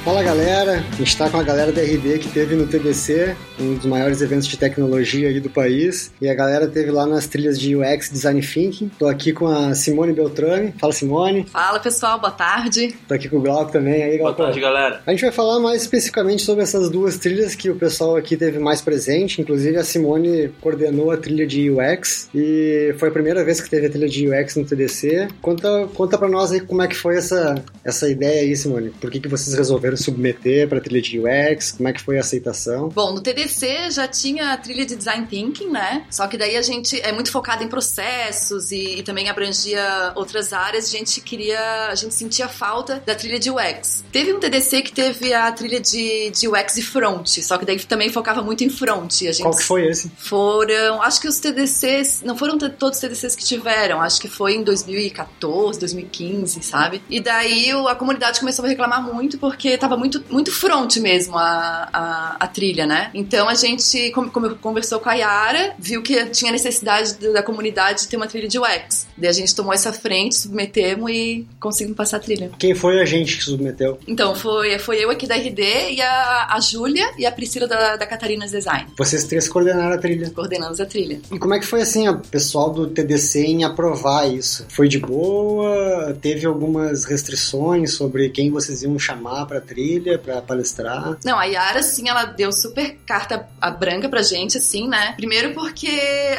Fala 0.08 0.24
galera, 0.24 0.76
a 0.78 0.96
gente 0.96 1.10
está 1.10 1.30
com 1.30 1.38
a 1.38 1.44
galera 1.44 1.70
da 1.70 1.82
RD 1.82 2.20
que 2.20 2.30
teve 2.30 2.56
no 2.56 2.66
TDC, 2.66 3.36
um 3.60 3.74
dos 3.74 3.86
maiores 3.86 4.22
eventos 4.22 4.48
de 4.48 4.56
tecnologia 4.56 5.28
aí 5.28 5.42
do 5.42 5.50
país, 5.50 6.14
e 6.22 6.30
a 6.30 6.34
galera 6.34 6.66
teve 6.66 6.92
lá 6.92 7.06
nas 7.06 7.28
trilhas 7.28 7.60
de 7.60 7.76
UX 7.76 8.10
Design 8.10 8.42
Thinking. 8.42 8.90
Tô 8.98 9.06
aqui 9.06 9.34
com 9.34 9.48
a 9.48 9.76
Simone 9.76 10.14
Beltrame. 10.14 10.74
Fala 10.80 10.94
Simone. 10.94 11.46
Fala 11.52 11.78
pessoal, 11.82 12.22
boa 12.22 12.32
tarde. 12.32 12.96
Tô 13.06 13.16
aqui 13.16 13.28
com 13.28 13.36
o 13.36 13.42
Glauco 13.42 13.70
também. 13.70 14.02
Aí, 14.02 14.18
Glauco. 14.18 14.38
Boa 14.38 14.48
tarde 14.48 14.62
galera. 14.62 15.02
A 15.06 15.12
gente 15.12 15.24
vai 15.24 15.32
falar 15.34 15.60
mais 15.60 15.82
especificamente 15.82 16.42
sobre 16.42 16.64
essas 16.64 16.90
duas 16.90 17.18
trilhas 17.18 17.54
que 17.54 17.70
o 17.70 17.76
pessoal 17.76 18.16
aqui 18.16 18.38
teve 18.38 18.60
mais 18.60 18.80
presente, 18.80 19.42
inclusive 19.42 19.76
a 19.76 19.84
Simone 19.84 20.54
coordenou 20.62 21.12
a 21.12 21.18
trilha 21.18 21.46
de 21.46 21.70
UX 21.70 22.30
e 22.34 22.96
foi 22.98 23.10
a 23.10 23.12
primeira 23.12 23.44
vez 23.44 23.60
que 23.60 23.70
teve 23.70 23.88
a 23.88 23.90
trilha 23.90 24.08
de 24.08 24.30
UX 24.30 24.56
no 24.56 24.64
TDC. 24.64 25.28
Conta, 25.42 25.90
conta 25.94 26.18
pra 26.18 26.30
nós 26.30 26.54
aí 26.54 26.62
como 26.62 26.82
é 26.82 26.88
que 26.88 26.96
foi 26.96 27.18
essa, 27.18 27.62
essa 27.84 28.08
ideia 28.08 28.44
aí, 28.44 28.56
Simone. 28.56 28.92
Por 28.92 29.12
que, 29.12 29.20
que 29.20 29.28
vocês 29.28 29.54
resolveram 29.54 29.97
submeter 29.98 30.68
para 30.68 30.80
trilha 30.80 31.02
de 31.02 31.20
UX? 31.20 31.72
Como 31.72 31.90
é 31.90 31.94
que 31.94 32.02
foi 32.02 32.18
a 32.18 32.22
aceitação? 32.22 32.90
Bom, 32.90 33.14
no 33.14 33.22
TDC 33.22 33.92
já 33.92 34.08
tinha 34.08 34.54
a 34.54 34.58
trilha 34.58 34.86
de 34.86 34.96
Design 34.96 35.26
Thinking, 35.28 35.70
né? 35.70 36.06
Só 36.10 36.28
que 36.28 36.38
daí 36.38 36.56
a 36.56 36.62
gente 36.62 37.00
é 37.02 37.12
muito 37.12 37.32
focado 37.32 37.64
em 37.64 37.68
processos 37.68 38.72
e, 38.72 39.00
e 39.00 39.04
também 39.04 39.30
abrangia 39.30 40.12
outras 40.16 40.54
áreas. 40.54 40.86
A 40.86 40.98
gente 40.98 41.22
queria, 41.22 41.88
a 41.88 41.96
gente 41.96 42.14
sentia 42.14 42.48
falta 42.48 43.02
da 43.06 43.16
trilha 43.16 43.40
de 43.40 43.50
UX. 43.50 44.04
Teve 44.12 44.34
um 44.34 44.40
TDC 44.40 44.82
que 44.82 44.92
teve 44.92 45.34
a 45.34 45.52
trilha 45.52 45.80
de, 45.80 46.30
de 46.32 46.48
UX 46.48 46.78
e 46.78 46.82
front, 46.82 47.28
só 47.28 47.58
que 47.58 47.66
daí 47.66 47.80
também 47.80 48.10
focava 48.10 48.42
muito 48.42 48.64
em 48.64 48.70
front. 48.70 49.22
A 49.22 49.32
gente 49.32 49.42
Qual 49.42 49.56
que 49.56 49.64
foi 49.64 49.88
esse? 49.88 50.12
Foram, 50.18 51.02
acho 51.02 51.22
que 51.22 51.28
os 51.28 51.40
TDCs, 51.40 52.22
não 52.24 52.38
foram 52.38 52.58
todos 52.58 52.98
os 52.98 53.02
TDCs 53.02 53.36
que 53.36 53.46
tiveram, 53.46 54.02
acho 54.02 54.20
que 54.20 54.28
foi 54.28 54.56
em 54.56 54.64
2014, 54.64 55.80
2015, 55.80 56.64
sabe? 56.64 57.02
E 57.10 57.20
daí 57.20 57.72
a 57.72 57.96
comunidade 57.96 58.40
começou 58.40 58.66
a 58.66 58.68
reclamar 58.68 59.02
muito 59.02 59.38
porque 59.38 59.78
tá 59.78 59.87
tava 59.88 59.98
muito, 59.98 60.24
muito 60.30 60.52
front 60.52 60.98
mesmo 60.98 61.38
a, 61.38 61.90
a, 61.92 62.38
a 62.40 62.48
trilha, 62.48 62.86
né? 62.86 63.10
Então 63.14 63.48
a 63.48 63.54
gente, 63.54 64.12
como, 64.12 64.30
como 64.30 64.56
conversou 64.58 65.00
com 65.00 65.10
a 65.10 65.14
Yara, 65.14 65.74
viu 65.80 66.02
que 66.02 66.26
tinha 66.28 66.52
necessidade 66.52 67.14
da 67.34 67.42
comunidade 67.42 68.02
de 68.02 68.08
ter 68.08 68.18
uma 68.18 68.28
trilha 68.28 68.48
de 68.48 68.60
UX. 68.60 69.07
Daí 69.18 69.30
a 69.30 69.34
gente 69.34 69.56
tomou 69.56 69.74
essa 69.74 69.92
frente, 69.92 70.36
submetemos 70.36 71.10
e 71.12 71.48
conseguimos 71.60 71.98
passar 71.98 72.18
a 72.18 72.20
trilha. 72.20 72.52
Quem 72.58 72.76
foi 72.76 73.00
a 73.02 73.06
gente 73.06 73.38
que 73.38 73.44
submeteu? 73.44 74.00
Então, 74.08 74.36
foi, 74.36 74.78
foi 74.80 75.04
eu 75.04 75.10
aqui 75.10 75.28
da 75.28 75.36
RD 75.36 75.62
e 75.92 76.02
a, 76.02 76.48
a 76.52 76.60
Júlia 76.60 77.12
e 77.18 77.26
a 77.26 77.32
Priscila 77.32 77.68
da, 77.68 77.96
da 77.96 78.06
Catarinas 78.06 78.52
Design. 78.52 78.88
Vocês 78.98 79.24
três 79.26 79.48
coordenaram 79.48 79.96
a 79.96 79.98
trilha. 79.98 80.30
Coordenamos 80.30 80.80
a 80.80 80.86
trilha. 80.86 81.20
E 81.32 81.40
como 81.40 81.54
é 81.54 81.60
que 81.60 81.66
foi 81.66 81.82
assim, 81.82 82.08
o 82.08 82.20
pessoal 82.20 82.70
do 82.70 82.88
TDC 82.88 83.40
em 83.40 83.64
aprovar 83.64 84.32
isso? 84.32 84.66
Foi 84.70 84.88
de 84.88 85.00
boa? 85.00 86.16
Teve 86.22 86.46
algumas 86.46 87.06
restrições 87.06 87.94
sobre 87.94 88.30
quem 88.30 88.52
vocês 88.52 88.84
iam 88.84 88.98
chamar 89.00 89.46
pra 89.46 89.62
trilha, 89.62 90.18
pra 90.18 90.42
palestrar? 90.42 91.18
Não, 91.24 91.38
a 91.38 91.46
Yara, 91.46 91.80
assim, 91.80 92.10
ela 92.10 92.26
deu 92.26 92.52
super 92.52 92.98
carta 93.06 93.48
a 93.60 93.72
branca 93.72 94.10
pra 94.10 94.22
gente, 94.22 94.58
assim, 94.58 94.88
né? 94.88 95.14
Primeiro 95.16 95.54
porque 95.54 95.90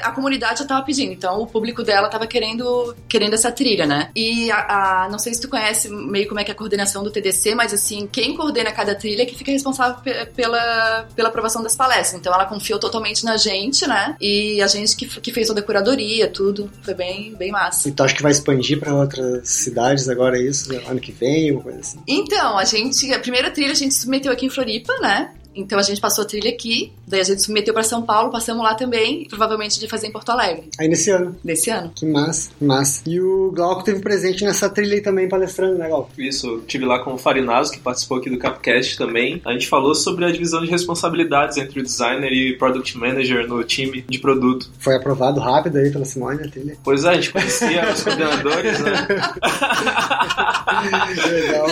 a 0.03 0.11
comunidade 0.13 0.61
já 0.61 0.67
tava 0.67 0.85
pedindo, 0.85 1.13
então 1.13 1.41
o 1.41 1.47
público 1.47 1.83
dela 1.83 2.09
tava 2.09 2.27
querendo, 2.27 2.65
querendo 3.09 3.35
essa 3.35 3.51
trilha, 3.53 3.87
né? 3.87 4.11
E 4.15 4.51
a, 4.51 5.05
a- 5.05 5.09
não 5.11 5.19
sei 5.19 5.35
se 5.35 5.41
tu 5.41 5.49
conhece 5.49 5.89
meio 5.89 6.27
como 6.29 6.41
é 6.41 6.45
que 6.45 6.51
é 6.51 6.55
a 6.55 6.57
coordenação 6.57 7.03
do 7.03 7.11
TDC, 7.11 7.55
mas 7.55 7.73
assim, 7.75 8.09
quem 8.11 8.35
coordena 8.37 8.73
cada 8.73 8.95
trilha 8.95 9.23
é 9.23 9.27
que 9.27 9.37
fica 9.37 9.51
responsável 9.51 9.97
pe- 10.03 10.27
pela, 10.35 11.07
pela 11.15 11.29
aprovação 11.29 11.63
das 11.63 11.77
palestras. 11.77 12.21
Então 12.21 12.33
ela 12.33 12.45
confiou 12.47 12.79
totalmente 12.79 13.25
na 13.25 13.37
gente, 13.37 13.87
né? 13.87 14.17
E 14.21 14.61
a 14.63 14.67
gente 14.67 14.97
que, 14.97 15.07
que 15.21 15.33
fez 15.33 15.47
toda 15.49 15.61
a 15.61 15.63
curadoria, 15.63 16.29
tudo. 16.29 16.71
Foi 16.83 16.95
bem, 16.95 17.35
bem 17.35 17.51
massa. 17.51 17.89
E 17.89 17.93
tu 17.93 18.03
acha 18.03 18.15
que 18.15 18.23
vai 18.23 18.33
expandir 18.33 18.79
pra 18.79 18.95
outras 18.95 19.49
cidades 19.49 20.09
agora 20.09 20.39
isso? 20.41 20.69
Ano 20.89 21.01
que 21.01 21.13
vem, 21.13 21.53
uma 21.53 21.63
coisa 21.63 21.81
assim? 21.81 21.99
Então, 22.07 22.59
a 22.59 22.65
gente, 22.65 23.13
a 23.13 23.19
primeira 23.19 23.51
trilha 23.51 23.73
a 23.73 23.75
gente 23.77 23.95
submeteu 23.95 24.33
aqui 24.33 24.47
em 24.47 24.51
Floripa, 24.51 24.93
né? 25.01 25.31
Então 25.59 25.79
a 25.79 25.83
gente 25.83 26.01
passou 26.01 26.25
a 26.25 26.27
trilha 26.27 26.51
aqui, 26.51 26.93
daí 27.07 27.21
a 27.21 27.25
gente 27.25 27.43
submeteu 27.43 27.75
para 27.75 27.83
São 27.83 28.03
Paulo, 28.03 28.31
passamos 28.31 28.63
lá 28.63 28.75
também, 28.75 29.27
provavelmente 29.29 29.79
de 29.81 29.89
fazer 29.89 30.07
em 30.07 30.13
Porto 30.13 30.31
Alegre, 30.31 30.69
Aí 30.79 30.89
nesse 30.89 31.11
ano. 31.11 31.37
desse 31.43 31.71
ano. 31.71 31.91
Que 31.95 32.07
massa, 32.07 32.51
que 32.59 32.65
massa. 32.65 33.03
E 33.07 33.21
o 33.21 33.51
Glauco 33.55 33.83
teve 33.83 34.01
presente 34.01 34.45
nessa 34.45 34.69
trilha 34.71 34.95
aí 34.95 35.01
também 35.01 35.29
palestrando, 35.29 35.77
né, 35.79 35.89
Glauco? 35.89 36.11
Isso, 36.19 36.47
eu 36.47 36.61
tive 36.63 36.85
lá 36.85 37.01
com 37.01 37.15
o 37.15 37.19
Farinazo, 37.19 37.73
que 37.73 37.81
participou 37.81 38.19
aqui 38.19 38.31
do 38.31 38.39
Capcast 38.39 38.97
também. 38.97 39.41
A 39.45 39.53
gente 39.53 39.67
falou 39.69 39.95
sobre 39.95 40.25
a 40.25 40.31
divisão 40.31 40.61
de 40.63 40.71
responsabilidades 40.71 41.57
entre 41.57 41.81
o 41.81 41.83
designer 41.83 42.33
e 42.33 42.57
Product 42.57 42.97
Manager 42.97 43.47
no 43.49 43.63
time 43.65 44.05
de 44.09 44.19
produto. 44.19 44.71
Foi 44.79 44.95
aprovado 44.95 45.41
rápido 45.41 45.79
aí 45.79 45.91
pela 45.91 46.05
Simone 46.05 46.43
a 46.45 46.49
trilha. 46.51 46.77
Pois 46.85 47.05
é, 47.05 47.09
a 47.11 47.15
gente 47.15 47.33
conhecia 47.33 47.93
os 47.93 48.03
coordenadores, 48.03 48.81
né? 48.81 49.07
Legal. 51.31 51.67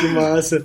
que 0.00 0.08
massa. 0.08 0.64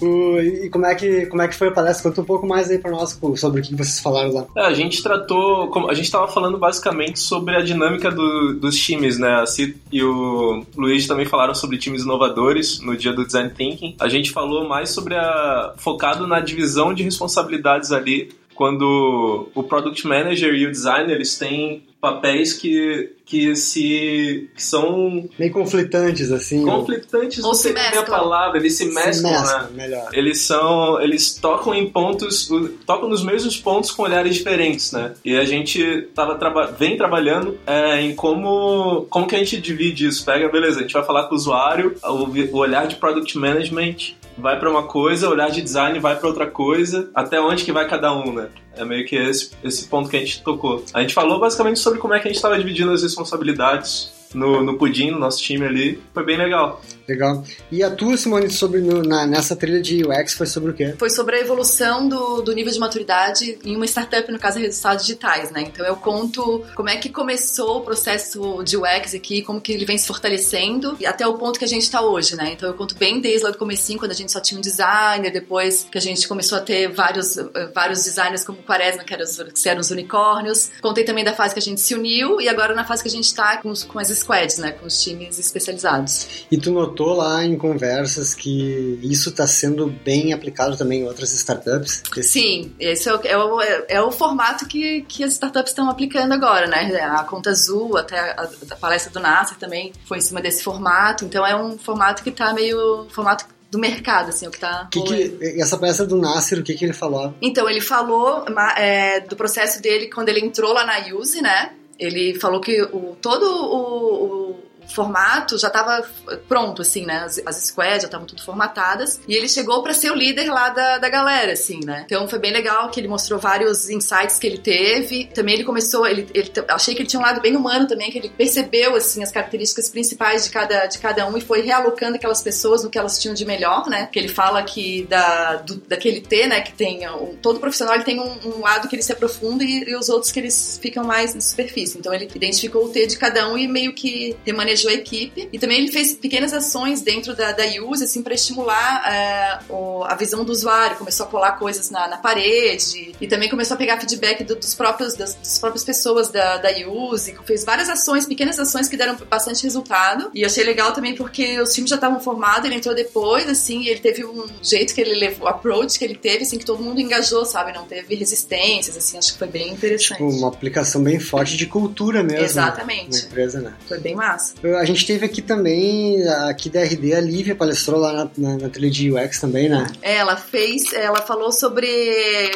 O- 0.00 0.38
e 0.40 0.68
como 0.70 0.86
é, 0.86 0.94
que, 0.94 1.26
como 1.26 1.42
é 1.42 1.48
que 1.48 1.54
foi 1.62 1.68
a 1.68 1.72
palestra? 1.72 2.10
Conta 2.10 2.20
um 2.22 2.24
pouco 2.24 2.44
mais 2.44 2.68
aí 2.70 2.78
pra 2.78 2.90
nós 2.90 3.16
sobre 3.36 3.60
o 3.60 3.64
que 3.64 3.74
vocês 3.76 4.00
falaram 4.00 4.32
lá. 4.32 4.46
É, 4.56 4.66
a 4.66 4.72
gente 4.74 5.00
tratou, 5.00 5.70
a 5.88 5.94
gente 5.94 6.06
estava 6.06 6.26
falando 6.26 6.58
basicamente 6.58 7.20
sobre 7.20 7.54
a 7.54 7.60
dinâmica 7.62 8.10
do- 8.10 8.54
dos 8.54 8.76
times, 8.76 9.16
né? 9.16 9.34
A 9.40 9.46
Cid 9.46 9.76
e 9.92 10.02
o 10.02 10.64
Luiz 10.76 11.06
também 11.06 11.24
falaram 11.24 11.54
sobre 11.54 11.78
times 11.78 12.02
inovadores 12.02 12.80
no 12.80 12.96
dia 12.96 13.12
do 13.12 13.24
Design 13.24 13.50
Thinking. 13.50 13.94
A 14.00 14.08
gente 14.08 14.32
falou 14.32 14.66
mais 14.68 14.90
sobre 14.90 15.14
a 15.14 15.72
focado 15.76 16.26
na 16.26 16.40
divisão 16.40 16.92
de 16.92 17.04
responsabilidades 17.04 17.92
ali, 17.92 18.32
quando 18.56 19.48
o 19.54 19.62
Product 19.62 20.04
Manager 20.06 20.52
e 20.54 20.66
o 20.66 20.70
Designer 20.72 21.14
eles 21.14 21.38
têm 21.38 21.84
papéis 22.00 22.52
que, 22.52 23.12
que 23.24 23.54
se 23.56 24.50
que 24.54 24.62
são 24.62 25.28
Meio 25.38 25.52
conflitantes, 25.52 26.30
assim. 26.30 26.64
conflitantes, 26.64 27.38
Ou 27.42 27.48
não 27.50 27.54
se 27.54 27.62
sei 27.64 27.72
bem 27.72 27.82
a 27.82 27.90
mesclam. 27.90 28.18
palavra, 28.18 28.58
eles 28.58 28.76
se 28.76 28.84
Se 28.88 28.94
mesclam, 28.94 29.32
né? 29.32 29.38
mesclam, 29.40 29.70
melhor. 29.72 30.08
Eles 30.12 30.40
são. 30.40 31.00
Eles 31.00 31.34
tocam 31.34 31.74
em 31.74 31.88
pontos. 31.88 32.48
tocam 32.86 33.08
nos 33.08 33.22
mesmos 33.24 33.56
pontos 33.56 33.90
com 33.90 34.02
olhares 34.02 34.34
diferentes, 34.34 34.92
né? 34.92 35.14
E 35.24 35.36
a 35.36 35.44
gente 35.44 36.08
tava 36.14 36.34
traba 36.36 36.66
vem 36.66 36.96
trabalhando 36.96 37.58
é, 37.66 38.00
em 38.00 38.14
como. 38.14 39.06
Como 39.08 39.26
que 39.26 39.34
a 39.36 39.38
gente 39.38 39.60
divide 39.60 40.06
isso? 40.06 40.24
Pega, 40.24 40.48
beleza, 40.48 40.78
a 40.80 40.82
gente 40.82 40.92
vai 40.92 41.04
falar 41.04 41.24
com 41.24 41.34
o 41.34 41.36
usuário, 41.36 41.96
o, 42.04 42.56
o 42.56 42.58
olhar 42.58 42.86
de 42.86 42.96
product 42.96 43.36
management 43.38 44.14
vai 44.38 44.58
pra 44.58 44.70
uma 44.70 44.84
coisa, 44.84 45.28
o 45.28 45.32
olhar 45.32 45.50
de 45.50 45.60
design 45.60 45.98
vai 45.98 46.16
pra 46.18 46.26
outra 46.28 46.46
coisa, 46.46 47.10
até 47.14 47.38
onde 47.40 47.64
que 47.64 47.72
vai 47.72 47.86
cada 47.88 48.14
um, 48.14 48.32
né? 48.32 48.48
É 48.74 48.82
meio 48.86 49.04
que 49.06 49.14
esse, 49.14 49.50
esse 49.62 49.86
ponto 49.88 50.08
que 50.08 50.16
a 50.16 50.20
gente 50.20 50.42
tocou. 50.42 50.82
A 50.94 51.02
gente 51.02 51.12
falou 51.12 51.38
basicamente 51.38 51.78
sobre 51.78 51.98
como 51.98 52.14
é 52.14 52.18
que 52.18 52.26
a 52.26 52.30
gente 52.30 52.36
estava 52.36 52.56
dividindo 52.56 52.90
as 52.90 53.02
responsabilidades 53.12 54.11
no, 54.34 54.62
no 54.62 54.78
Pudim, 54.78 55.10
no 55.10 55.18
nosso 55.18 55.42
time 55.42 55.66
ali. 55.66 56.02
Foi 56.14 56.24
bem 56.24 56.36
legal. 56.36 56.82
Legal. 57.08 57.44
E 57.70 57.82
a 57.82 57.90
tua, 57.90 58.16
Simone, 58.16 58.48
sobre 58.48 58.80
no- 58.80 59.02
na- 59.02 59.26
nessa 59.26 59.56
trilha 59.56 59.80
de 59.82 60.04
UX 60.04 60.34
foi 60.34 60.46
sobre 60.46 60.70
o 60.70 60.74
quê? 60.74 60.94
Foi 60.98 61.10
sobre 61.10 61.36
a 61.36 61.40
evolução 61.40 62.08
do, 62.08 62.40
do 62.42 62.52
nível 62.52 62.72
de 62.72 62.78
maturidade 62.78 63.58
em 63.64 63.74
uma 63.76 63.84
startup, 63.86 64.30
no 64.30 64.38
caso, 64.38 64.58
resultados 64.58 65.04
digitais, 65.04 65.50
né? 65.50 65.62
Então 65.62 65.84
eu 65.84 65.96
conto 65.96 66.64
como 66.74 66.88
é 66.88 66.96
que 66.96 67.08
começou 67.08 67.78
o 67.78 67.80
processo 67.80 68.62
de 68.64 68.76
UX 68.76 69.14
aqui, 69.14 69.42
como 69.42 69.60
que 69.60 69.72
ele 69.72 69.84
vem 69.84 69.98
se 69.98 70.06
fortalecendo 70.06 70.96
e 71.00 71.06
até 71.06 71.26
o 71.26 71.34
ponto 71.34 71.58
que 71.58 71.64
a 71.64 71.68
gente 71.68 71.82
está 71.82 72.00
hoje, 72.00 72.36
né? 72.36 72.52
Então 72.52 72.68
eu 72.68 72.74
conto 72.74 72.94
bem 72.96 73.20
desde 73.20 73.44
lá 73.44 73.50
do 73.50 73.58
comecinho, 73.58 73.98
quando 73.98 74.12
a 74.12 74.14
gente 74.14 74.30
só 74.32 74.40
tinha 74.40 74.56
um 74.58 74.62
designer, 74.62 75.30
depois 75.32 75.86
que 75.90 75.98
a 75.98 76.00
gente 76.00 76.26
começou 76.28 76.56
a 76.58 76.60
ter 76.60 76.88
vários, 76.88 77.36
vários 77.74 78.04
designers 78.04 78.44
como 78.44 78.58
o 78.60 78.62
Quaresma, 78.62 79.02
que 79.04 79.12
eram, 79.12 79.24
os, 79.24 79.36
que 79.60 79.68
eram 79.68 79.80
os 79.80 79.90
unicórnios. 79.90 80.70
Contei 80.80 81.04
também 81.04 81.24
da 81.24 81.32
fase 81.32 81.52
que 81.54 81.58
a 81.60 81.62
gente 81.62 81.80
se 81.80 81.94
uniu 81.94 82.40
e 82.40 82.48
agora 82.48 82.74
na 82.74 82.84
fase 82.84 83.02
que 83.02 83.08
a 83.08 83.12
gente 83.12 83.24
está 83.26 83.56
com, 83.58 83.72
com 83.88 83.98
as 83.98 84.08
squads, 84.22 84.58
né? 84.58 84.72
Com 84.72 84.86
os 84.86 85.02
times 85.02 85.38
especializados. 85.38 86.46
E 86.50 86.56
tu 86.56 86.70
notou 86.70 87.14
lá 87.14 87.44
em 87.44 87.56
conversas 87.56 88.34
que 88.34 88.98
isso 89.02 89.30
está 89.30 89.46
sendo 89.46 89.86
bem 89.86 90.32
aplicado 90.32 90.76
também 90.76 91.00
em 91.00 91.04
outras 91.04 91.32
startups? 91.32 92.02
Sim, 92.22 92.72
esse 92.78 93.08
é 93.08 93.14
o, 93.14 93.20
é 93.22 93.36
o, 93.36 93.60
é 93.88 94.02
o 94.02 94.10
formato 94.10 94.66
que, 94.66 95.02
que 95.02 95.24
as 95.24 95.32
startups 95.32 95.72
estão 95.72 95.88
aplicando 95.88 96.32
agora, 96.32 96.66
né? 96.66 97.00
A 97.02 97.24
Conta 97.24 97.50
Azul, 97.50 97.96
até 97.96 98.18
a, 98.18 98.48
a 98.70 98.76
palestra 98.76 99.12
do 99.12 99.20
Nasser 99.20 99.58
também 99.58 99.92
foi 100.04 100.18
em 100.18 100.22
cima 100.22 100.40
desse 100.40 100.62
formato. 100.62 101.24
Então 101.24 101.46
é 101.46 101.54
um 101.54 101.78
formato 101.78 102.22
que 102.22 102.30
tá 102.30 102.52
meio. 102.52 103.06
formato 103.10 103.46
do 103.72 103.78
mercado, 103.78 104.28
assim, 104.28 104.46
o 104.46 104.50
que 104.50 104.60
tá. 104.60 104.86
Que 104.90 105.00
que, 105.00 105.58
essa 105.58 105.78
palestra 105.78 106.04
do 106.04 106.14
Nasser, 106.14 106.58
o 106.58 106.62
que, 106.62 106.74
que 106.74 106.84
ele 106.84 106.92
falou? 106.92 107.34
Então, 107.40 107.68
ele 107.70 107.80
falou 107.80 108.44
é, 108.76 109.20
do 109.20 109.34
processo 109.34 109.80
dele 109.80 110.10
quando 110.10 110.28
ele 110.28 110.40
entrou 110.40 110.74
lá 110.74 110.84
na 110.84 110.98
Use, 111.16 111.40
né? 111.40 111.72
Ele 111.98 112.38
falou 112.38 112.60
que 112.60 112.82
o, 112.82 113.16
todo 113.20 113.44
o, 113.44 114.24
o 114.24 114.71
formato 114.94 115.58
já 115.58 115.68
estava 115.68 116.04
pronto, 116.48 116.82
assim, 116.82 117.04
né? 117.04 117.24
As, 117.24 117.40
as 117.44 117.56
squads 117.56 118.02
já 118.02 118.06
estavam 118.06 118.26
tudo 118.26 118.42
formatadas. 118.42 119.20
E 119.26 119.34
ele 119.34 119.48
chegou 119.48 119.82
para 119.82 119.94
ser 119.94 120.10
o 120.10 120.14
líder 120.14 120.50
lá 120.50 120.68
da, 120.68 120.98
da 120.98 121.08
galera, 121.08 121.52
assim, 121.52 121.80
né? 121.84 122.02
Então 122.06 122.28
foi 122.28 122.38
bem 122.38 122.52
legal 122.52 122.90
que 122.90 123.00
ele 123.00 123.08
mostrou 123.08 123.38
vários 123.38 123.88
insights 123.90 124.38
que 124.38 124.46
ele 124.46 124.58
teve. 124.58 125.26
Também 125.26 125.54
ele 125.54 125.64
começou, 125.64 126.06
ele, 126.06 126.28
ele 126.34 126.50
achei 126.68 126.94
que 126.94 127.02
ele 127.02 127.08
tinha 127.08 127.20
um 127.20 127.24
lado 127.24 127.40
bem 127.40 127.56
humano 127.56 127.86
também, 127.86 128.10
que 128.10 128.18
ele 128.18 128.28
percebeu, 128.28 128.94
assim, 128.94 129.22
as 129.22 129.30
características 129.30 129.88
principais 129.88 130.44
de 130.44 130.50
cada, 130.50 130.86
de 130.86 130.98
cada 130.98 131.26
um 131.26 131.36
e 131.36 131.40
foi 131.40 131.62
realocando 131.62 132.16
aquelas 132.16 132.42
pessoas 132.42 132.84
no 132.84 132.90
que 132.90 132.98
elas 132.98 133.18
tinham 133.18 133.34
de 133.34 133.44
melhor, 133.44 133.88
né? 133.88 134.08
Que 134.12 134.18
ele 134.18 134.28
fala 134.28 134.62
que 134.62 135.04
da, 135.04 135.56
do, 135.56 135.76
daquele 135.76 136.20
T, 136.20 136.46
né? 136.46 136.60
Que 136.60 136.72
tem 136.72 137.08
um, 137.08 137.36
todo 137.36 137.60
profissional 137.60 137.94
ele 137.94 138.04
tem 138.04 138.20
um, 138.20 138.56
um 138.56 138.60
lado 138.60 138.88
que 138.88 138.96
ele 138.96 139.02
se 139.02 139.12
aprofunda 139.12 139.64
e, 139.64 139.84
e 139.88 139.96
os 139.96 140.08
outros 140.08 140.32
que 140.32 140.40
eles 140.40 140.78
ficam 140.80 141.04
mais 141.04 141.34
na 141.34 141.40
superfície. 141.40 141.98
Então 141.98 142.12
ele 142.12 142.28
identificou 142.34 142.86
o 142.86 142.88
T 142.88 143.06
de 143.06 143.18
cada 143.18 143.50
um 143.50 143.56
e 143.56 143.66
meio 143.66 143.92
que 143.94 144.36
remanejou 144.44 144.81
a 144.88 144.94
equipe. 144.94 145.48
E 145.52 145.58
também 145.58 145.78
ele 145.78 145.92
fez 145.92 146.14
pequenas 146.14 146.52
ações 146.52 147.00
dentro 147.00 147.34
da, 147.34 147.52
da 147.52 147.64
Use, 147.84 148.04
assim, 148.04 148.22
para 148.22 148.34
estimular 148.34 149.02
é, 149.10 149.58
o, 149.68 150.04
a 150.04 150.14
visão 150.14 150.44
do 150.44 150.52
usuário. 150.52 150.96
Começou 150.96 151.26
a 151.26 151.28
colar 151.28 151.52
coisas 151.52 151.90
na, 151.90 152.08
na 152.08 152.16
parede 152.16 153.14
e 153.20 153.26
também 153.26 153.48
começou 153.48 153.74
a 153.74 153.78
pegar 153.78 153.98
feedback 153.98 154.44
do, 154.44 154.56
dos 154.56 154.74
próprios, 154.74 155.14
das, 155.14 155.34
das, 155.34 155.58
próprias 155.58 155.84
pessoas 155.84 156.28
da, 156.28 156.58
da 156.58 156.70
Use. 156.88 157.34
Fez 157.44 157.64
várias 157.64 157.88
ações, 157.88 158.26
pequenas 158.26 158.58
ações 158.58 158.88
que 158.88 158.96
deram 158.96 159.16
bastante 159.28 159.62
resultado. 159.62 160.30
E 160.34 160.44
achei 160.44 160.64
legal 160.64 160.92
também 160.92 161.14
porque 161.14 161.60
os 161.60 161.72
times 161.72 161.90
já 161.90 161.96
estavam 161.96 162.20
formados, 162.20 162.64
ele 162.64 162.76
entrou 162.76 162.94
depois, 162.94 163.48
assim, 163.48 163.82
e 163.82 163.88
ele 163.88 164.00
teve 164.00 164.24
um 164.24 164.46
jeito 164.62 164.94
que 164.94 165.00
ele 165.00 165.14
levou, 165.14 165.46
o 165.46 165.48
approach 165.48 165.98
que 165.98 166.04
ele 166.04 166.14
teve, 166.14 166.44
assim, 166.44 166.58
que 166.58 166.64
todo 166.64 166.82
mundo 166.82 167.00
engajou, 167.00 167.44
sabe? 167.44 167.72
Não 167.72 167.84
teve 167.84 168.14
resistências, 168.14 168.96
assim, 168.96 169.18
acho 169.18 169.32
que 169.32 169.38
foi 169.38 169.48
bem 169.48 169.72
interessante. 169.72 170.18
Tipo, 170.18 170.28
uma 170.28 170.48
aplicação 170.48 171.02
bem 171.02 171.18
forte 171.18 171.56
de 171.56 171.66
cultura 171.66 172.22
mesmo. 172.22 172.44
Exatamente. 172.44 173.12
Na 173.12 173.26
empresa, 173.26 173.60
né? 173.60 173.74
Foi 173.86 173.98
bem 173.98 174.14
massa. 174.14 174.54
A 174.78 174.84
gente 174.84 175.04
teve 175.04 175.26
aqui 175.26 175.42
também, 175.42 176.26
aqui 176.48 176.70
da 176.70 176.82
RD, 176.84 177.14
a 177.14 177.20
Lívia 177.20 177.54
palestrou 177.54 177.98
lá 177.98 178.12
na, 178.12 178.30
na, 178.36 178.58
na 178.58 178.68
trilha 178.68 178.90
de 178.90 179.10
UX 179.10 179.40
também, 179.40 179.68
né? 179.68 179.90
Ela 180.00 180.36
fez, 180.36 180.92
ela 180.92 181.20
falou 181.20 181.50
sobre, 181.50 181.88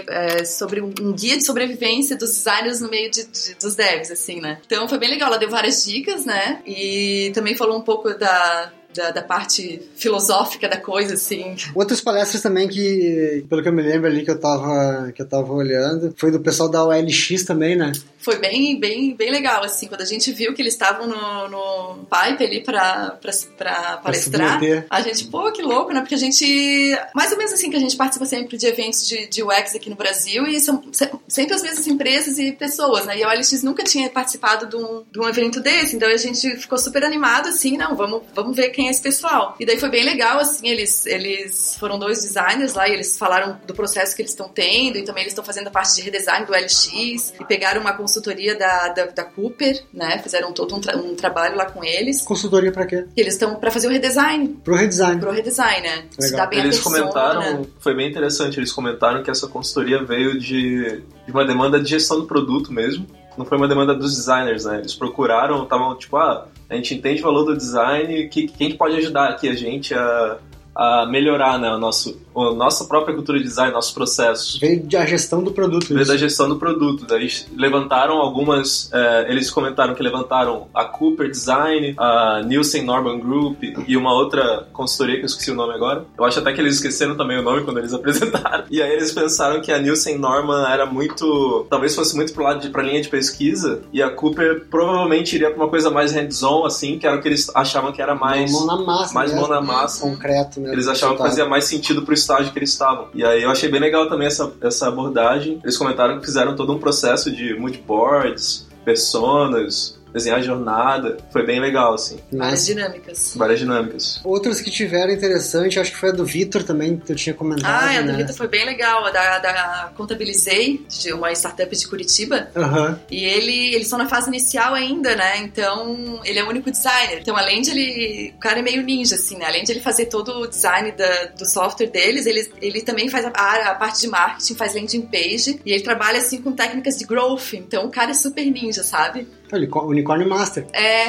é, 0.08 0.44
sobre 0.44 0.80
um 0.80 1.12
guia 1.12 1.36
de 1.36 1.44
sobrevivência 1.44 2.16
dos 2.16 2.30
designers 2.30 2.80
no 2.80 2.88
meio 2.88 3.10
de, 3.10 3.24
de, 3.24 3.54
dos 3.54 3.74
devs, 3.74 4.10
assim, 4.10 4.40
né? 4.40 4.58
Então 4.66 4.88
foi 4.88 4.98
bem 4.98 5.10
legal, 5.10 5.28
ela 5.28 5.38
deu 5.38 5.50
várias 5.50 5.84
dicas, 5.84 6.24
né? 6.24 6.60
E 6.64 7.32
também 7.34 7.56
falou 7.56 7.76
um 7.76 7.82
pouco 7.82 8.16
da, 8.16 8.72
da, 8.96 9.10
da 9.10 9.22
parte 9.22 9.80
filosófica 9.96 10.68
da 10.68 10.76
coisa, 10.76 11.14
assim. 11.14 11.54
Outras 11.74 12.00
palestras 12.00 12.42
também 12.42 12.66
que, 12.68 13.44
pelo 13.48 13.62
que 13.62 13.68
eu 13.68 13.72
me 13.72 13.82
lembro 13.82 14.08
ali 14.08 14.24
que 14.24 14.30
eu 14.30 14.38
tava, 14.40 15.12
que 15.14 15.20
eu 15.22 15.26
tava 15.28 15.52
olhando, 15.52 16.14
foi 16.16 16.30
do 16.30 16.40
pessoal 16.40 16.68
da 16.68 16.84
OLX 16.84 17.44
também, 17.44 17.76
né? 17.76 17.92
Foi 18.18 18.38
bem, 18.38 18.78
bem, 18.80 19.14
bem 19.14 19.30
legal, 19.30 19.62
assim, 19.62 19.86
quando 19.86 20.00
a 20.00 20.04
gente 20.06 20.32
viu 20.32 20.52
que 20.52 20.60
eles 20.60 20.72
estavam 20.74 21.06
no, 21.06 21.48
no 21.48 22.04
pipe 22.06 22.44
ali 22.44 22.60
pra, 22.62 23.16
pra, 23.20 23.30
pra 23.56 23.96
palestrar, 23.98 24.52
submeter. 24.54 24.86
a 24.90 25.00
gente, 25.00 25.24
pô, 25.26 25.52
que 25.52 25.62
louco, 25.62 25.92
né? 25.92 26.00
Porque 26.00 26.14
a 26.16 26.18
gente, 26.18 26.98
mais 27.14 27.30
ou 27.30 27.38
menos 27.38 27.52
assim, 27.52 27.70
que 27.70 27.76
a 27.76 27.80
gente 27.80 27.96
participa 27.96 28.26
sempre 28.26 28.56
de 28.56 28.66
eventos 28.66 29.06
de, 29.06 29.28
de 29.28 29.42
UX 29.44 29.74
aqui 29.76 29.88
no 29.88 29.94
Brasil 29.96 30.44
e 30.46 30.60
são 30.60 30.82
se- 30.92 31.08
sempre 31.28 31.54
as 31.54 31.62
mesmas 31.62 31.86
empresas 31.86 32.38
e 32.38 32.50
pessoas, 32.52 33.06
né? 33.06 33.18
E 33.18 33.22
a 33.22 33.28
OLX 33.28 33.62
nunca 33.62 33.84
tinha 33.84 34.10
participado 34.10 34.66
de 34.66 34.76
um, 34.76 35.04
de 35.10 35.20
um 35.20 35.28
evento 35.28 35.60
desse, 35.60 35.94
então 35.94 36.08
a 36.08 36.16
gente 36.16 36.56
ficou 36.56 36.78
super 36.78 37.04
animado, 37.04 37.48
assim, 37.48 37.76
não, 37.76 37.94
vamos, 37.94 38.22
vamos 38.34 38.56
ver 38.56 38.70
quem 38.70 38.85
é 38.88 38.90
esse 38.90 39.02
pessoal. 39.02 39.54
E 39.60 39.66
daí 39.66 39.78
foi 39.78 39.88
bem 39.90 40.04
legal, 40.04 40.38
assim, 40.38 40.68
eles, 40.68 41.06
eles 41.06 41.76
foram 41.78 41.98
dois 41.98 42.22
designers 42.22 42.74
lá 42.74 42.88
e 42.88 42.92
eles 42.92 43.18
falaram 43.18 43.58
do 43.66 43.74
processo 43.74 44.14
que 44.14 44.22
eles 44.22 44.32
estão 44.32 44.48
tendo 44.48 44.98
e 44.98 45.04
também 45.04 45.22
eles 45.22 45.32
estão 45.32 45.44
fazendo 45.44 45.68
a 45.68 45.70
parte 45.70 45.94
de 45.96 46.02
redesign 46.02 46.46
do 46.46 46.52
LX 46.52 47.34
e 47.40 47.44
pegaram 47.46 47.80
uma 47.80 47.92
consultoria 47.92 48.56
da, 48.58 48.88
da, 48.88 49.06
da 49.06 49.24
Cooper, 49.24 49.82
né? 49.92 50.18
Fizeram 50.22 50.52
todo 50.52 50.74
um, 50.74 50.80
tra- 50.80 50.96
um 50.96 51.14
trabalho 51.14 51.56
lá 51.56 51.66
com 51.66 51.84
eles. 51.84 52.22
Consultoria 52.22 52.72
pra 52.72 52.86
quê? 52.86 53.04
E 53.16 53.20
eles 53.20 53.34
estão 53.34 53.56
para 53.56 53.70
fazer 53.70 53.86
o 53.88 53.90
redesign, 53.90 54.48
Pro 54.64 54.74
redesign. 54.74 55.20
pro 55.20 55.30
redesign, 55.30 55.82
né? 55.86 56.04
Se 56.18 56.26
Legal. 56.32 56.40
dá 56.40 56.46
bem 56.46 56.58
Eles 56.60 56.76
persona. 56.76 56.98
comentaram, 56.98 57.66
foi 57.80 57.94
bem 57.94 58.08
interessante, 58.08 58.58
eles 58.58 58.72
comentaram 58.72 59.22
que 59.22 59.30
essa 59.30 59.46
consultoria 59.46 60.02
veio 60.04 60.38
de, 60.38 61.02
de 61.26 61.30
uma 61.32 61.44
demanda 61.44 61.80
de 61.80 61.88
gestão 61.88 62.20
do 62.20 62.26
produto 62.26 62.72
mesmo. 62.72 63.06
Não 63.36 63.44
foi 63.44 63.58
uma 63.58 63.68
demanda 63.68 63.94
dos 63.94 64.16
designers, 64.16 64.64
né? 64.64 64.78
Eles 64.78 64.94
procuraram, 64.94 65.62
estavam 65.62 65.94
tipo, 65.96 66.16
ah, 66.16 66.46
a 66.68 66.74
gente 66.74 66.94
entende 66.94 67.20
o 67.20 67.24
valor 67.24 67.44
do 67.44 67.56
design, 67.56 68.28
que, 68.28 68.48
quem 68.48 68.70
que 68.70 68.76
pode 68.76 68.96
ajudar 68.96 69.28
aqui 69.28 69.48
a 69.48 69.54
gente 69.54 69.94
a, 69.94 70.38
a 70.74 71.06
melhorar 71.06 71.58
né, 71.58 71.70
o 71.70 71.78
nosso, 71.78 72.20
a 72.36 72.54
nossa 72.54 72.84
própria 72.84 73.14
cultura 73.14 73.38
de 73.38 73.44
design, 73.44 73.72
nossos 73.72 73.92
processos. 73.92 74.58
Veio 74.58 74.82
da 74.84 75.06
gestão 75.06 75.42
do 75.42 75.52
produto. 75.52 75.88
Veio 75.88 76.02
isso. 76.02 76.12
da 76.12 76.16
gestão 76.16 76.48
do 76.48 76.56
produto. 76.56 77.06
Daí 77.06 77.28
levantaram 77.56 78.18
algumas. 78.18 78.90
é, 78.92 79.26
eles 79.30 79.50
comentaram 79.50 79.94
que 79.94 80.02
levantaram 80.02 80.68
a 80.74 80.84
Cooper 80.84 81.30
Design, 81.30 81.94
a 81.98 82.42
Nielsen 82.44 82.84
Norman 82.84 83.18
Group 83.18 83.62
e 83.86 83.96
uma 83.96 84.12
outra 84.12 84.66
consultoria 84.72 85.16
que 85.16 85.22
eu 85.22 85.26
esqueci 85.26 85.50
o 85.50 85.54
nome 85.54 85.74
agora. 85.74 86.04
Eu 86.16 86.24
acho 86.24 86.38
até 86.38 86.52
que 86.52 86.60
eles 86.60 86.76
esqueceram 86.76 87.16
também 87.16 87.38
o 87.38 87.42
nome 87.42 87.62
quando 87.62 87.78
eles 87.78 87.92
apresentaram. 87.94 88.64
E 88.70 88.82
aí 88.82 88.92
eles 88.92 89.12
pensaram 89.12 89.60
que 89.60 89.72
a 89.72 89.78
Nielsen 89.78 90.18
Norman 90.18 90.66
era 90.68 90.86
muito. 90.86 91.66
talvez 91.70 91.94
fosse 91.94 92.14
muito 92.14 92.32
pro 92.32 92.44
lado 92.44 92.60
de 92.60 92.70
pra 92.70 92.82
linha 92.82 93.00
de 93.00 93.08
pesquisa. 93.08 93.82
E 93.92 94.02
a 94.02 94.10
Cooper 94.10 94.66
provavelmente 94.70 95.36
iria 95.36 95.50
pra 95.50 95.62
uma 95.62 95.68
coisa 95.68 95.90
mais 95.90 96.12
hands-on, 96.12 96.64
assim, 96.64 96.98
que 96.98 97.06
era 97.06 97.16
o 97.16 97.22
que 97.22 97.28
eles 97.28 97.50
achavam 97.54 97.92
que 97.92 98.02
era 98.02 98.14
mais. 98.14 98.52
mão 98.52 98.66
na 98.66 98.76
massa. 98.76 99.14
mais 99.14 99.32
né? 99.32 99.40
mão 99.40 99.48
na 99.48 99.60
massa. 99.60 100.00
Concreto, 100.00 100.60
né? 100.60 100.72
Eles 100.72 100.86
achavam 100.86 101.16
que 101.16 101.22
fazia 101.22 101.46
mais 101.46 101.64
sentido 101.64 102.02
pro 102.02 102.14
estágio 102.26 102.52
que 102.52 102.58
eles 102.58 102.70
estavam. 102.70 103.08
E 103.14 103.24
aí 103.24 103.42
eu 103.42 103.50
achei 103.50 103.68
bem 103.68 103.80
legal 103.80 104.08
também 104.08 104.26
essa, 104.26 104.52
essa 104.60 104.88
abordagem. 104.88 105.60
Eles 105.62 105.78
comentaram 105.78 106.18
que 106.18 106.26
fizeram 106.26 106.56
todo 106.56 106.72
um 106.72 106.78
processo 106.78 107.30
de 107.30 107.54
mood 107.54 107.78
boards, 107.86 108.66
personas, 108.84 109.98
desenhar 110.12 110.42
jornada. 110.42 111.16
Foi 111.30 111.44
bem 111.44 111.60
legal, 111.60 111.94
assim. 111.94 112.18
Várias 112.32 112.60
Mas 112.60 112.66
dinâmicas. 112.66 113.34
Várias 113.36 113.58
dinâmicas. 113.58 114.20
outras 114.24 114.60
que 114.60 114.70
tiveram 114.70 115.12
interessante, 115.12 115.78
acho 115.78 115.90
que 115.92 115.96
foi 115.98 116.08
a 116.10 116.12
do 116.12 116.24
Vitor 116.24 116.62
também, 116.62 116.96
que 116.98 117.12
eu 117.12 117.16
tinha 117.16 117.34
comentado. 117.34 117.66
Ah, 117.70 117.90
a 117.98 118.02
né? 118.02 118.12
do 118.12 118.16
Vitor 118.18 118.34
foi 118.34 118.48
bem 118.48 118.64
legal, 118.64 119.04
a 119.04 119.10
da, 119.10 119.38
da 119.38 119.92
Contabilizei, 119.96 120.84
de 120.88 121.12
uma 121.12 121.30
startup 121.32 121.74
de 121.76 121.86
Curitiba. 121.88 122.48
Aham. 122.56 122.98
E 123.10 123.24
ele, 123.24 123.68
eles 123.74 123.82
estão 123.82 123.98
na 123.98 124.08
fase 124.08 124.28
inicial 124.28 124.74
ainda, 124.74 125.14
né? 125.14 125.38
Então, 125.38 126.20
ele 126.24 126.38
é 126.38 126.44
o 126.44 126.48
único 126.48 126.70
designer. 126.70 127.18
Então, 127.20 127.36
além 127.36 127.60
de 127.62 127.70
ele. 127.70 128.32
O 128.36 128.38
cara 128.38 128.58
é 128.58 128.62
meio 128.62 128.82
ninja, 128.82 129.14
assim, 129.16 129.36
né? 129.36 129.46
Além 129.46 129.64
de 129.64 129.72
ele 129.72 129.80
fazer 129.80 130.06
todo 130.06 130.40
o 130.40 130.46
design 130.46 130.92
da- 130.92 131.24
do 131.38 131.44
software 131.46 131.88
deles, 131.88 132.26
ele, 132.26 132.50
ele 132.62 132.80
também 132.82 133.08
faz 133.08 133.24
a, 133.24 133.28
a 133.28 133.74
parte 133.74 134.00
de 134.00 134.08
marketing, 134.08 134.54
faz 134.54 134.74
landing 134.74 135.02
page. 135.02 135.60
E 135.64 135.72
ele 135.72 135.82
trabalha, 135.82 136.18
assim, 136.18 136.40
com 136.40 136.52
técnicas 136.52 136.96
de 136.96 137.04
growth. 137.04 137.54
Então, 137.54 137.86
o 137.86 137.90
cara 137.90 138.10
é 138.12 138.14
super 138.14 138.44
ninja, 138.46 138.82
sabe? 138.82 139.26
Unicó- 139.52 139.84
Unicórnio 139.86 140.28
Master. 140.28 140.66
É. 140.72 141.06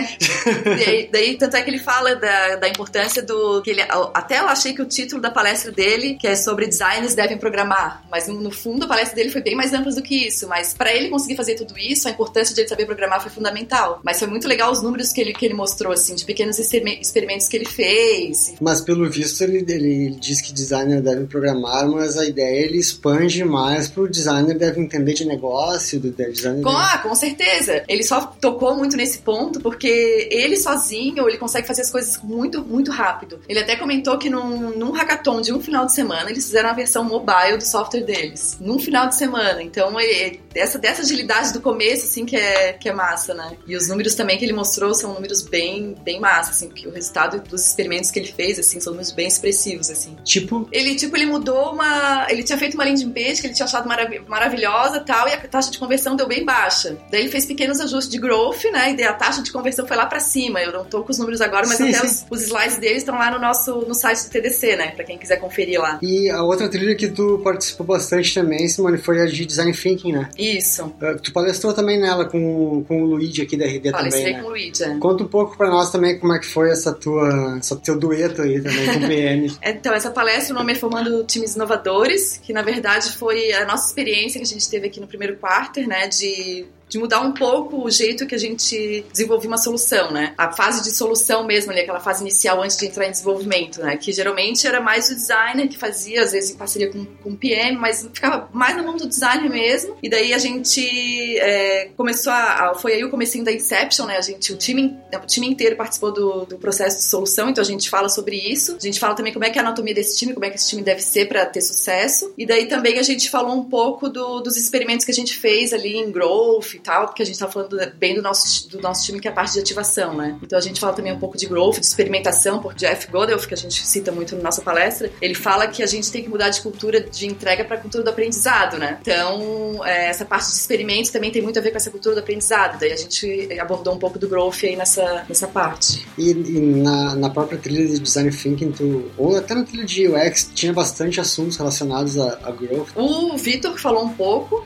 daí, 0.64 1.10
daí, 1.12 1.38
tanto 1.38 1.56
é 1.58 1.62
que 1.62 1.70
ele 1.70 1.80
fala 1.80 2.16
da, 2.16 2.56
da 2.58 2.70
importância 2.70 3.22
do. 3.22 3.62
que 3.62 3.72
ele 3.72 3.82
Até 4.14 4.40
eu 4.40 4.48
achei 4.48 4.74
que 4.74 4.82
o 4.82 4.86
título 4.86 5.22
da 5.22 5.30
palestra 5.32 5.72
dele, 5.72 6.16
que 6.20 6.28
é 6.28 6.36
sobre 6.36 6.68
designers 6.68 7.16
devem 7.16 7.38
programar. 7.38 8.04
Mas 8.10 8.28
no, 8.28 8.40
no 8.42 8.52
fundo 8.52 8.86
a 8.86 8.88
palestra 8.88 9.16
dele 9.16 9.30
foi 9.32 9.42
bem 9.42 9.56
mais 9.56 9.74
ampla 9.74 9.92
do 9.92 10.02
que 10.02 10.28
isso. 10.28 10.48
Mas 10.48 10.74
para 10.74 10.94
ele 10.94 11.10
conseguir 11.10 11.36
fazer 11.36 11.56
tudo 11.56 11.78
isso, 11.78 12.08
a 12.08 12.12
importância 12.12 12.54
de 12.54 12.62
ele 12.62 12.68
saber 12.70 12.86
programar 12.86 13.22
foi 13.22 13.32
fundamental. 13.32 14.00
Mas 14.04 14.20
foi 14.20 14.28
muito 14.28 14.48
legal 14.48 14.72
os 14.72 14.82
números 14.82 15.12
que 15.12 15.22
ele, 15.22 15.34
que 15.34 15.46
ele 15.46 15.54
mostrou, 15.54 15.92
assim, 15.94 16.16
de 16.16 16.26
pequenos 16.26 16.60
experime- 16.60 17.00
experimentos 17.02 17.48
que 17.48 17.58
ele 17.58 17.66
fez. 17.66 18.54
Mas 18.62 18.82
pelo 18.82 19.10
visto 19.10 19.44
ele, 19.44 19.58
ele 19.68 20.10
diz 20.20 20.42
que 20.42 20.54
designer 20.54 21.02
deve 21.02 21.26
programar, 21.26 21.88
mas 21.88 22.18
a 22.18 22.26
ideia 22.26 22.66
ele 22.66 22.78
expande 22.78 23.44
mais 23.44 23.88
pro 23.88 24.08
designer 24.10 24.58
deve 24.58 24.80
entender 24.82 25.14
de 25.14 25.26
negócio, 25.26 26.00
do 26.00 26.12
do 26.12 26.32
designer. 26.32 26.64
Com, 26.64 26.70
deve- 26.72 26.82
ah, 26.82 26.98
com 27.00 27.16
certeza. 27.16 27.84
Ele 27.88 28.04
só 28.04 28.27
tocou 28.40 28.76
muito 28.76 28.96
nesse 28.98 29.20
ponto 29.20 29.60
porque 29.60 30.28
ele 30.32 30.58
sozinho, 30.58 31.28
ele 31.28 31.38
consegue 31.38 31.68
fazer 31.68 31.82
as 31.82 31.92
coisas 31.92 32.20
muito, 32.22 32.64
muito 32.64 32.92
rápido. 32.92 33.40
Ele 33.48 33.60
até 33.60 33.76
comentou 33.76 34.18
que 34.18 34.30
num, 34.30 34.72
num 34.78 34.92
hackathon 34.92 35.42
de 35.42 35.54
um 35.54 35.62
final 35.62 35.86
de 35.86 35.94
semana, 35.94 36.30
eles 36.30 36.46
fizeram 36.46 36.70
a 36.70 36.74
versão 36.74 37.04
mobile 37.04 37.58
do 37.58 37.66
software 37.66 38.02
deles. 38.04 38.58
Num 38.60 38.80
final 38.80 39.08
de 39.08 39.16
semana. 39.16 39.62
Então, 39.62 40.00
ele, 40.00 40.42
dessa, 40.54 40.78
dessa 40.78 41.02
agilidade 41.02 41.54
do 41.54 41.62
começo, 41.62 42.06
assim, 42.06 42.26
que 42.26 42.36
é, 42.36 42.74
que 42.74 42.90
é 42.90 42.94
massa, 42.94 43.34
né? 43.34 43.58
E 43.68 43.76
os 43.76 43.88
números 43.88 44.16
também 44.16 44.38
que 44.38 44.46
ele 44.46 44.54
mostrou 44.54 44.94
são 44.94 45.14
números 45.14 45.42
bem, 45.42 45.96
bem 46.04 46.20
massa, 46.20 46.52
assim, 46.52 46.68
porque 46.68 46.88
o 46.88 46.92
resultado 46.92 47.40
dos 47.48 47.66
experimentos 47.66 48.12
que 48.12 48.20
ele 48.20 48.32
fez, 48.32 48.60
assim, 48.60 48.80
são 48.80 48.94
números 48.94 49.12
bem 49.12 49.28
expressivos, 49.28 49.90
assim. 49.90 50.16
Tipo, 50.24 50.68
Ele, 50.72 50.96
tipo, 50.96 51.16
ele 51.16 51.26
mudou 51.26 51.74
uma. 51.74 52.28
Ele 52.30 52.44
tinha 52.44 52.58
feito 52.58 52.76
uma 52.76 52.84
landing 52.84 53.12
page 53.12 53.42
que 53.42 53.48
ele 53.48 53.54
tinha 53.54 53.66
achado 53.66 53.88
marav- 53.88 54.24
maravilhosa 54.28 55.00
tal, 55.00 55.28
e 55.28 55.34
a 55.34 55.38
taxa 55.38 55.72
de 55.72 55.80
conversão 55.80 56.16
deu 56.16 56.28
bem 56.28 56.44
baixa. 56.44 56.98
Daí 57.12 57.22
ele 57.22 57.30
fez 57.30 57.46
pequenos 57.46 57.80
ajustes 57.80 58.10
de 58.10 58.17
growth, 58.20 58.64
né? 58.72 58.96
E 58.98 59.04
a 59.04 59.14
taxa 59.14 59.42
de 59.42 59.52
conversão 59.52 59.86
foi 59.88 59.98
lá 59.98 60.06
pra 60.06 60.20
cima. 60.20 60.62
Eu 60.62 60.72
não 60.72 60.86
tô 60.86 61.04
com 61.04 61.12
os 61.12 61.18
números 61.18 61.42
agora, 61.42 61.66
mas 61.68 61.78
Sim, 61.78 61.90
até 61.94 62.08
sim. 62.08 62.26
Os, 62.30 62.40
os 62.40 62.44
slides 62.48 62.78
deles 62.78 62.98
estão 63.00 63.16
lá 63.16 63.32
no 63.32 63.40
nosso 63.40 63.82
no 63.88 63.94
site 63.94 64.24
do 64.26 64.30
TDC, 64.30 64.76
né? 64.76 64.88
Pra 64.92 65.04
quem 65.04 65.18
quiser 65.18 65.38
conferir 65.38 65.80
lá. 65.80 66.00
e 66.02 66.30
a 66.30 66.44
outra 66.44 66.70
trilha 66.70 66.96
que 66.96 67.08
tu 67.08 67.40
participou 67.44 67.86
bastante 67.86 68.34
também, 68.34 68.68
Simone, 68.68 68.98
foi 68.98 69.22
a 69.22 69.26
de 69.26 69.46
Design 69.46 69.74
Thinking, 69.74 70.14
né? 70.14 70.30
Isso. 70.38 70.86
Uh, 70.86 71.18
Tu 71.22 71.32
palestrou 71.34 71.74
também 71.74 72.00
nela 72.00 72.26
com, 72.26 72.78
o- 72.80 72.86
com 72.86 73.02
o 73.02 73.06
Luigi 73.06 73.42
aqui 73.42 73.58
da 73.58 73.66
RD 73.66 73.92
Palestrei 73.92 74.24
também, 74.24 74.34
né? 74.38 74.42
com 74.42 74.48
o 74.48 74.50
Luigi. 74.52 74.84
é. 74.84 74.98
Conta 74.98 75.24
um 75.24 75.28
pouco 75.28 75.58
pra 75.58 75.70
nós 75.70 75.92
também 75.92 76.18
como 76.20 76.34
é 76.34 76.40
que 76.40 76.46
foi 76.46 76.72
essa 76.72 76.94
tua, 76.94 77.58
essa 77.60 77.76
teu 77.76 77.98
dueto 77.98 78.42
aí 78.42 78.62
também 78.62 78.86
com 79.00 79.06
o 79.06 79.08
PM. 79.08 79.58
Então, 79.64 79.94
essa 79.94 80.10
palestra, 80.12 80.54
o 80.56 80.58
nome 80.58 80.74
é 80.74 80.76
Formando 80.76 81.24
Times 81.26 81.56
Inovadores, 81.56 82.40
que 82.42 82.52
na 82.54 82.62
verdade 82.62 83.12
foi 83.18 83.52
a 83.54 83.66
nossa 83.66 83.88
experiência 83.88 84.40
que 84.40 84.46
a 84.46 84.48
gente 84.50 84.70
teve 84.70 84.88
aqui 84.88 85.00
no 85.00 85.08
primeiro 85.08 85.36
quarter, 85.38 85.88
né, 85.88 86.08
de 86.08 86.66
de 86.90 86.98
mudar 86.98 87.20
um 87.22 87.34
pouco 87.34 87.84
o 87.86 87.92
jeito 87.92 88.26
que 88.26 88.34
a 88.36 88.38
gente 88.38 89.06
desenvolvia 89.12 89.50
uma 89.50 89.58
solução, 89.58 90.12
né? 90.12 90.34
A 90.38 90.52
fase 90.54 90.84
de 90.84 90.96
solução 90.96 91.46
mesmo 91.46 91.72
ali, 91.72 91.82
aquela 91.82 92.00
fase 92.00 92.22
inicial 92.22 92.62
antes 92.62 92.78
de 92.78 92.86
entrar 92.86 93.06
em 93.08 93.12
desenvolvimento, 93.12 93.82
né? 93.82 93.98
Que 93.98 94.12
geralmente 94.12 94.66
era 94.66 94.80
mais 94.82 95.10
o 95.10 95.16
designer 95.16 95.68
que 95.68 95.78
fazia, 95.78 96.24
às 96.24 96.32
vezes 96.32 96.52
em 96.52 96.56
parceria 96.58 96.90
com, 96.92 97.06
com 97.06 97.32
o 97.32 97.36
PM, 97.38 97.78
mas 97.78 98.08
ficava 98.14 98.50
mais 98.54 98.76
na 98.78 98.84
mão 98.84 98.96
do 98.96 99.08
designer 99.08 99.50
mesmo. 99.50 99.98
E 100.02 100.10
daí 100.10 100.34
a 100.34 100.38
gente 100.38 101.38
é, 101.40 101.90
começou 101.98 102.32
a- 102.32 102.74
Foi 102.80 102.94
aí 102.94 103.04
o 103.04 103.10
comecinho 103.10 103.44
da 103.44 103.52
Inception, 103.52 104.06
né? 104.06 104.18
A 104.18 104.22
gente, 104.22 104.54
o 104.54 104.58
time, 104.58 104.96
o 105.14 105.26
time 105.26 105.48
inteiro 105.48 105.76
participou 105.76 106.12
do, 106.14 106.46
do 106.46 106.58
processo 106.58 106.98
de 106.98 107.04
solução, 107.04 107.50
então 107.50 107.62
a 107.62 107.66
gente 107.66 107.90
fala 107.90 108.08
sobre 108.10 108.36
isso. 108.38 108.76
A 108.76 108.80
gente 108.80 109.00
fala 109.00 109.16
também 109.16 109.34
como 109.34 109.44
é 109.46 109.50
que 109.50 109.58
é 109.58 109.62
a 109.62 109.66
anatomia 109.66 109.94
desse 109.94 110.18
time, 110.18 110.34
como 110.34 110.46
é 110.46 110.50
que 110.50 110.56
esse 110.56 110.70
time 110.70 110.82
deve 110.82 111.02
ser 111.02 111.28
para 111.28 111.46
ter 111.46 111.62
sucesso. 111.62 112.34
E 112.38 112.46
daí 112.46 112.68
também 112.68 112.98
a 113.00 113.04
gente 113.04 113.30
falou 113.30 113.56
um 113.56 113.64
pouco 113.66 114.10
do- 114.10 114.40
dos 114.42 114.56
experimentos 114.58 115.06
que 115.06 115.12
a 115.12 115.14
gente 115.14 115.36
fez 115.36 115.74
ali 115.74 115.98
em 115.98 116.12
growth 116.12 116.77
e 116.78 116.80
tal, 116.80 117.08
porque 117.08 117.22
a 117.22 117.26
gente 117.26 117.38
tá 117.38 117.48
falando 117.48 117.78
bem 117.98 118.16
do 118.16 118.22
nosso, 118.22 118.70
do 118.70 118.80
nosso 118.80 119.06
time, 119.06 119.20
que 119.20 119.28
é 119.28 119.32
a 119.32 119.34
parte 119.34 119.54
de 119.54 119.60
ativação, 119.60 120.16
né? 120.16 120.38
Então 120.42 120.58
a 120.58 120.62
gente 120.62 120.80
fala 120.80 120.94
também 120.94 121.12
um 121.12 121.20
pouco 121.20 121.38
de 121.38 121.46
growth, 121.46 121.80
de 121.80 121.86
experimentação, 121.86 122.60
porque 122.60 122.86
Jeff 122.86 123.12
Godelf, 123.12 123.46
que 123.46 123.54
a 123.54 123.58
gente 123.58 123.86
cita 123.86 124.12
muito 124.12 124.36
na 124.36 124.44
nossa 124.44 124.62
palestra, 124.62 125.12
ele 125.22 125.36
fala 125.36 125.68
que 125.68 125.84
a 125.84 125.88
gente 125.88 126.12
tem 126.12 126.24
que 126.24 126.30
mudar 126.30 126.50
de 126.50 126.62
cultura 126.62 127.02
de 127.02 127.26
entrega 127.28 127.66
para 127.66 127.78
cultura 127.78 128.04
do 128.04 128.10
aprendizado, 128.10 128.78
né? 128.78 129.00
Então, 129.02 129.84
é, 129.86 130.10
essa 130.10 130.26
parte 130.26 130.48
de 130.48 130.56
experimentos 130.56 131.12
também 131.12 131.32
tem 131.32 131.42
muito 131.42 131.58
a 131.60 131.62
ver 131.62 131.72
com 131.72 131.78
essa 131.78 131.90
cultura 131.90 132.16
do 132.16 132.20
aprendizado. 132.20 132.80
Daí 132.80 132.92
a 132.92 132.98
gente 132.98 133.50
abordou 133.60 133.94
um 133.94 134.00
pouco 134.00 134.20
do 134.20 134.28
growth 134.28 134.64
aí 134.64 134.76
nessa, 134.76 135.26
nessa 135.28 135.48
parte. 135.48 136.08
E, 136.18 136.32
e 136.32 136.60
na, 136.60 137.16
na 137.16 137.30
própria 137.30 137.58
trilha 137.58 137.88
de 137.88 138.00
Design 138.00 138.32
Thinking, 138.32 138.72
tu, 138.72 139.12
ou 139.18 139.38
até 139.38 139.56
na 139.56 139.64
trilha 139.64 139.86
de 139.86 140.08
UX, 140.08 140.52
tinha 140.54 140.74
bastante 140.74 141.20
assuntos 141.20 141.58
relacionados 141.58 142.18
a, 142.20 142.40
a 142.44 142.52
growth. 142.52 142.90
O 142.96 143.36
Vitor 143.38 143.78
falou 143.78 144.04
um 144.04 144.14
pouco, 144.14 144.64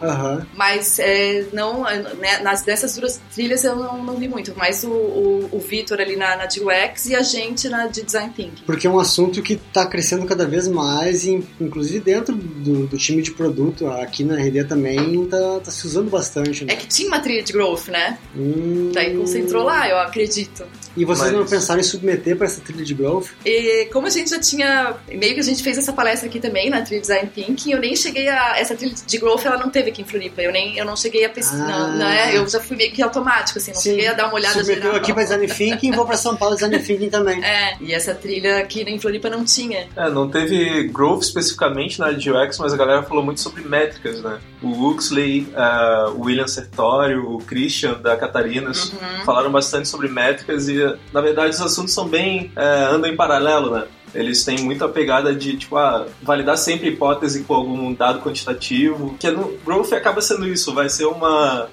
mas 0.55 0.99
é, 0.99 1.45
não, 1.53 1.85
né, 2.01 2.39
nas 2.39 2.63
dessas 2.63 2.95
duas 2.95 3.19
trilhas 3.33 3.63
eu 3.63 3.75
não, 3.75 4.03
não 4.03 4.15
vi 4.17 4.27
muito, 4.27 4.53
mas 4.55 4.83
o, 4.83 4.89
o, 4.89 5.49
o 5.51 5.59
Vitor 5.59 5.99
ali 5.99 6.15
na, 6.15 6.35
na 6.35 6.45
de 6.45 6.61
UX 6.61 7.05
e 7.07 7.15
a 7.15 7.21
gente 7.21 7.69
na 7.69 7.87
de 7.87 8.01
Design 8.01 8.31
Thinking. 8.35 8.63
Porque 8.65 8.87
é 8.87 8.89
um 8.89 8.99
assunto 8.99 9.41
que 9.41 9.53
está 9.53 9.85
crescendo 9.85 10.25
cada 10.25 10.45
vez 10.45 10.67
mais, 10.67 11.25
e, 11.25 11.43
inclusive 11.59 11.99
dentro 11.99 12.35
do, 12.35 12.87
do 12.87 12.97
time 12.97 13.21
de 13.21 13.31
produto, 13.31 13.87
aqui 13.87 14.23
na 14.23 14.35
RD 14.35 14.65
também 14.65 15.25
tá, 15.25 15.59
tá 15.63 15.71
se 15.71 15.85
usando 15.85 16.09
bastante. 16.09 16.65
Né? 16.65 16.73
É 16.73 16.75
que 16.75 16.87
tinha 16.87 17.07
uma 17.07 17.19
trilha 17.19 17.43
de 17.43 17.53
growth, 17.53 17.87
né? 17.87 18.17
Hum, 18.35 18.91
Daí 18.93 19.15
concentrou 19.15 19.63
lá, 19.63 19.87
eu 19.89 19.97
acredito. 19.97 20.65
E 20.95 21.05
vocês 21.05 21.31
Mas- 21.31 21.39
não 21.39 21.45
pensaram 21.47 21.79
em 21.79 21.83
submeter 21.83 22.35
para 22.35 22.45
essa 22.45 22.59
trilha 22.61 22.83
de 22.83 22.93
growth? 22.93 23.27
E 23.45 23.85
como 23.93 24.07
a 24.07 24.09
gente 24.09 24.29
já 24.29 24.39
tinha. 24.39 24.95
Meio 25.09 25.33
que 25.33 25.39
a 25.39 25.43
gente 25.43 25.63
fez 25.63 25.77
essa 25.77 25.93
palestra 25.93 26.27
aqui 26.27 26.39
também 26.39 26.69
na 26.69 26.81
Trilha 26.81 27.01
Design 27.01 27.29
Thinking, 27.33 27.71
eu 27.71 27.79
nem 27.79 27.95
cheguei 27.95 28.27
a. 28.27 28.57
Essa 28.59 28.75
trilha 28.75 28.93
de 29.05 29.17
growth 29.17 29.45
ela 29.45 29.57
não 29.57 29.69
teve 29.69 29.89
aqui 29.89 30.01
em 30.01 30.05
Floripa. 30.05 30.41
Eu, 30.41 30.51
nem, 30.51 30.77
eu 30.77 30.85
não 30.85 30.95
cheguei 30.97 31.23
a 31.25 31.29
pesquisar. 31.29 31.63
Ah. 31.63 31.87
não, 31.87 31.97
né? 31.97 32.35
Eu 32.35 32.47
já 32.47 32.59
fui 32.59 32.75
meio 32.75 32.91
que 32.91 33.01
automático, 33.01 33.57
assim, 33.59 33.71
não 33.71 33.79
Sim. 33.79 33.91
cheguei 33.91 34.07
a 34.07 34.13
dar 34.13 34.25
uma 34.25 34.35
olhada 34.35 34.53
Submeteu 34.59 34.81
geral. 34.83 34.97
aqui 34.97 35.13
para 35.13 35.23
Design 35.23 35.47
Thinking, 35.47 35.91
vou 35.91 36.05
para 36.05 36.17
São 36.17 36.35
Paulo 36.35 36.55
Design 36.55 36.77
Thinking 36.79 37.09
também. 37.09 37.43
É, 37.43 37.77
e 37.79 37.93
essa 37.93 38.13
trilha 38.13 38.57
aqui 38.59 38.81
em 38.81 38.99
Floripa 38.99 39.29
não 39.29 39.45
tinha. 39.45 39.87
É, 39.95 40.09
não 40.09 40.29
teve 40.29 40.87
growth 40.89 41.21
especificamente 41.23 41.99
na 41.99 42.07
área 42.07 42.17
de 42.17 42.29
UX, 42.31 42.57
mas 42.57 42.73
a 42.73 42.77
galera 42.77 43.03
falou 43.03 43.23
muito 43.23 43.39
sobre 43.39 43.63
métricas, 43.63 44.21
né? 44.21 44.39
O 44.61 44.87
Huxley, 44.89 45.47
eh, 45.55 46.05
o 46.15 46.21
William 46.25 46.47
Sertório, 46.47 47.27
o 47.31 47.39
Christian 47.39 47.93
da 47.99 48.15
Catarinas 48.15 48.93
falaram 49.25 49.51
bastante 49.51 49.87
sobre 49.87 50.07
métricas 50.07 50.69
e, 50.69 50.77
na 51.11 51.19
verdade, 51.21 51.49
os 51.55 51.61
assuntos 51.61 51.93
são 51.93 52.07
bem. 52.07 52.51
eh, 52.55 52.87
andam 52.91 53.09
em 53.09 53.15
paralelo, 53.15 53.71
né? 53.71 53.85
Eles 54.13 54.43
têm 54.43 54.59
muita 54.59 54.87
pegada 54.87 55.33
de, 55.33 55.57
tipo, 55.57 55.77
ah, 55.77 56.07
validar 56.21 56.57
sempre 56.57 56.89
a 56.89 56.91
hipótese 56.91 57.43
com 57.43 57.53
algum 57.53 57.93
dado 57.93 58.21
quantitativo. 58.21 59.15
Que 59.19 59.29
no 59.31 59.57
growth 59.65 59.93
acaba 59.93 60.21
sendo 60.21 60.47
isso, 60.47 60.73
vai 60.73 60.89
ser 60.89 61.05
uma. 61.05 61.69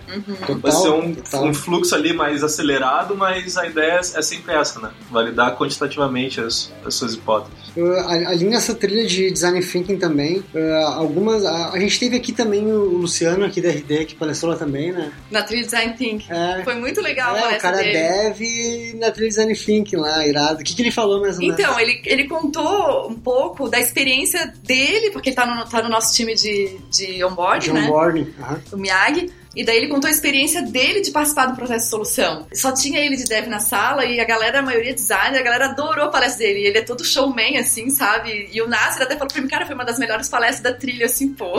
Vai 0.60 0.72
ser 0.72 0.90
um, 0.90 1.16
um 1.42 1.54
fluxo 1.54 1.94
ali 1.94 2.12
mais 2.12 2.42
acelerado, 2.42 3.16
mas 3.16 3.56
a 3.56 3.66
ideia 3.66 4.00
é 4.14 4.22
sempre 4.22 4.54
essa, 4.54 4.80
né? 4.80 4.90
Validar 5.10 5.56
quantitativamente 5.56 6.40
as, 6.40 6.72
as 6.84 6.94
suas 6.94 7.14
hipóteses. 7.14 7.68
Uh, 7.76 7.92
ali 8.08 8.44
nessa 8.44 8.74
trilha 8.74 9.06
de 9.06 9.30
Design 9.30 9.60
Thinking 9.60 9.98
também, 9.98 10.38
uh, 10.54 10.86
algumas. 10.96 11.44
A, 11.44 11.70
a 11.72 11.78
gente 11.78 11.98
teve 11.98 12.16
aqui 12.16 12.32
também 12.32 12.66
o 12.72 12.98
Luciano 12.98 13.44
aqui 13.44 13.60
da 13.60 13.70
RD, 13.70 14.04
que 14.06 14.14
palestrou 14.14 14.52
lá 14.52 14.58
também, 14.58 14.92
né? 14.92 15.12
Na 15.30 15.42
Trilha 15.42 15.64
Design 15.64 15.94
Thinking. 15.94 16.32
É. 16.32 16.62
Foi 16.64 16.74
muito 16.74 17.00
legal 17.00 17.34
a 17.34 17.52
É, 17.52 17.56
o 17.56 17.60
cara 17.60 17.78
dele. 17.78 17.92
deve 17.92 18.96
na 18.98 19.10
trilha 19.10 19.28
Design 19.28 19.54
Thinking 19.54 19.96
lá, 19.96 20.26
irado. 20.26 20.60
O 20.60 20.64
que, 20.64 20.74
que 20.74 20.82
ele 20.82 20.90
falou 20.90 21.20
menos? 21.20 21.38
Então, 21.40 21.78
ele, 21.78 22.00
ele 22.04 22.27
contou 22.28 23.08
um 23.08 23.14
pouco 23.14 23.68
da 23.68 23.80
experiência 23.80 24.52
dele, 24.62 25.10
porque 25.10 25.30
ele 25.30 25.36
tá 25.36 25.46
no, 25.46 25.64
tá 25.64 25.82
no 25.82 25.88
nosso 25.88 26.14
time 26.14 26.34
de, 26.34 26.78
de 26.90 27.24
onboard, 27.24 27.66
de 27.66 27.72
né? 27.72 27.82
onboarding. 27.82 28.34
aham. 28.40 28.62
o 28.72 28.76
Miyagi. 28.76 29.32
E 29.56 29.64
daí 29.64 29.78
ele 29.78 29.88
contou 29.88 30.06
a 30.06 30.10
experiência 30.10 30.62
dele 30.62 31.00
de 31.00 31.10
participar 31.10 31.46
do 31.46 31.56
processo 31.56 31.86
de 31.86 31.90
solução. 31.90 32.46
Só 32.52 32.72
tinha 32.72 33.00
ele 33.00 33.16
de 33.16 33.24
dev 33.24 33.48
na 33.48 33.58
sala 33.58 34.04
e 34.04 34.20
a 34.20 34.24
galera, 34.24 34.60
a 34.60 34.62
maioria 34.62 34.94
designer, 34.94 35.40
a 35.40 35.42
galera 35.42 35.64
adorou 35.70 36.04
a 36.04 36.08
palestra 36.10 36.46
dele. 36.46 36.66
Ele 36.66 36.78
é 36.78 36.82
todo 36.82 37.04
showman, 37.04 37.58
assim, 37.58 37.90
sabe? 37.90 38.48
E 38.52 38.62
o 38.62 38.68
Nasser 38.68 39.02
até 39.02 39.14
falou 39.16 39.32
pra 39.32 39.42
mim, 39.42 39.48
cara, 39.48 39.66
foi 39.66 39.74
uma 39.74 39.84
das 39.84 39.98
melhores 39.98 40.28
palestras 40.28 40.62
da 40.62 40.78
trilha, 40.78 41.06
assim, 41.06 41.30
pô. 41.34 41.54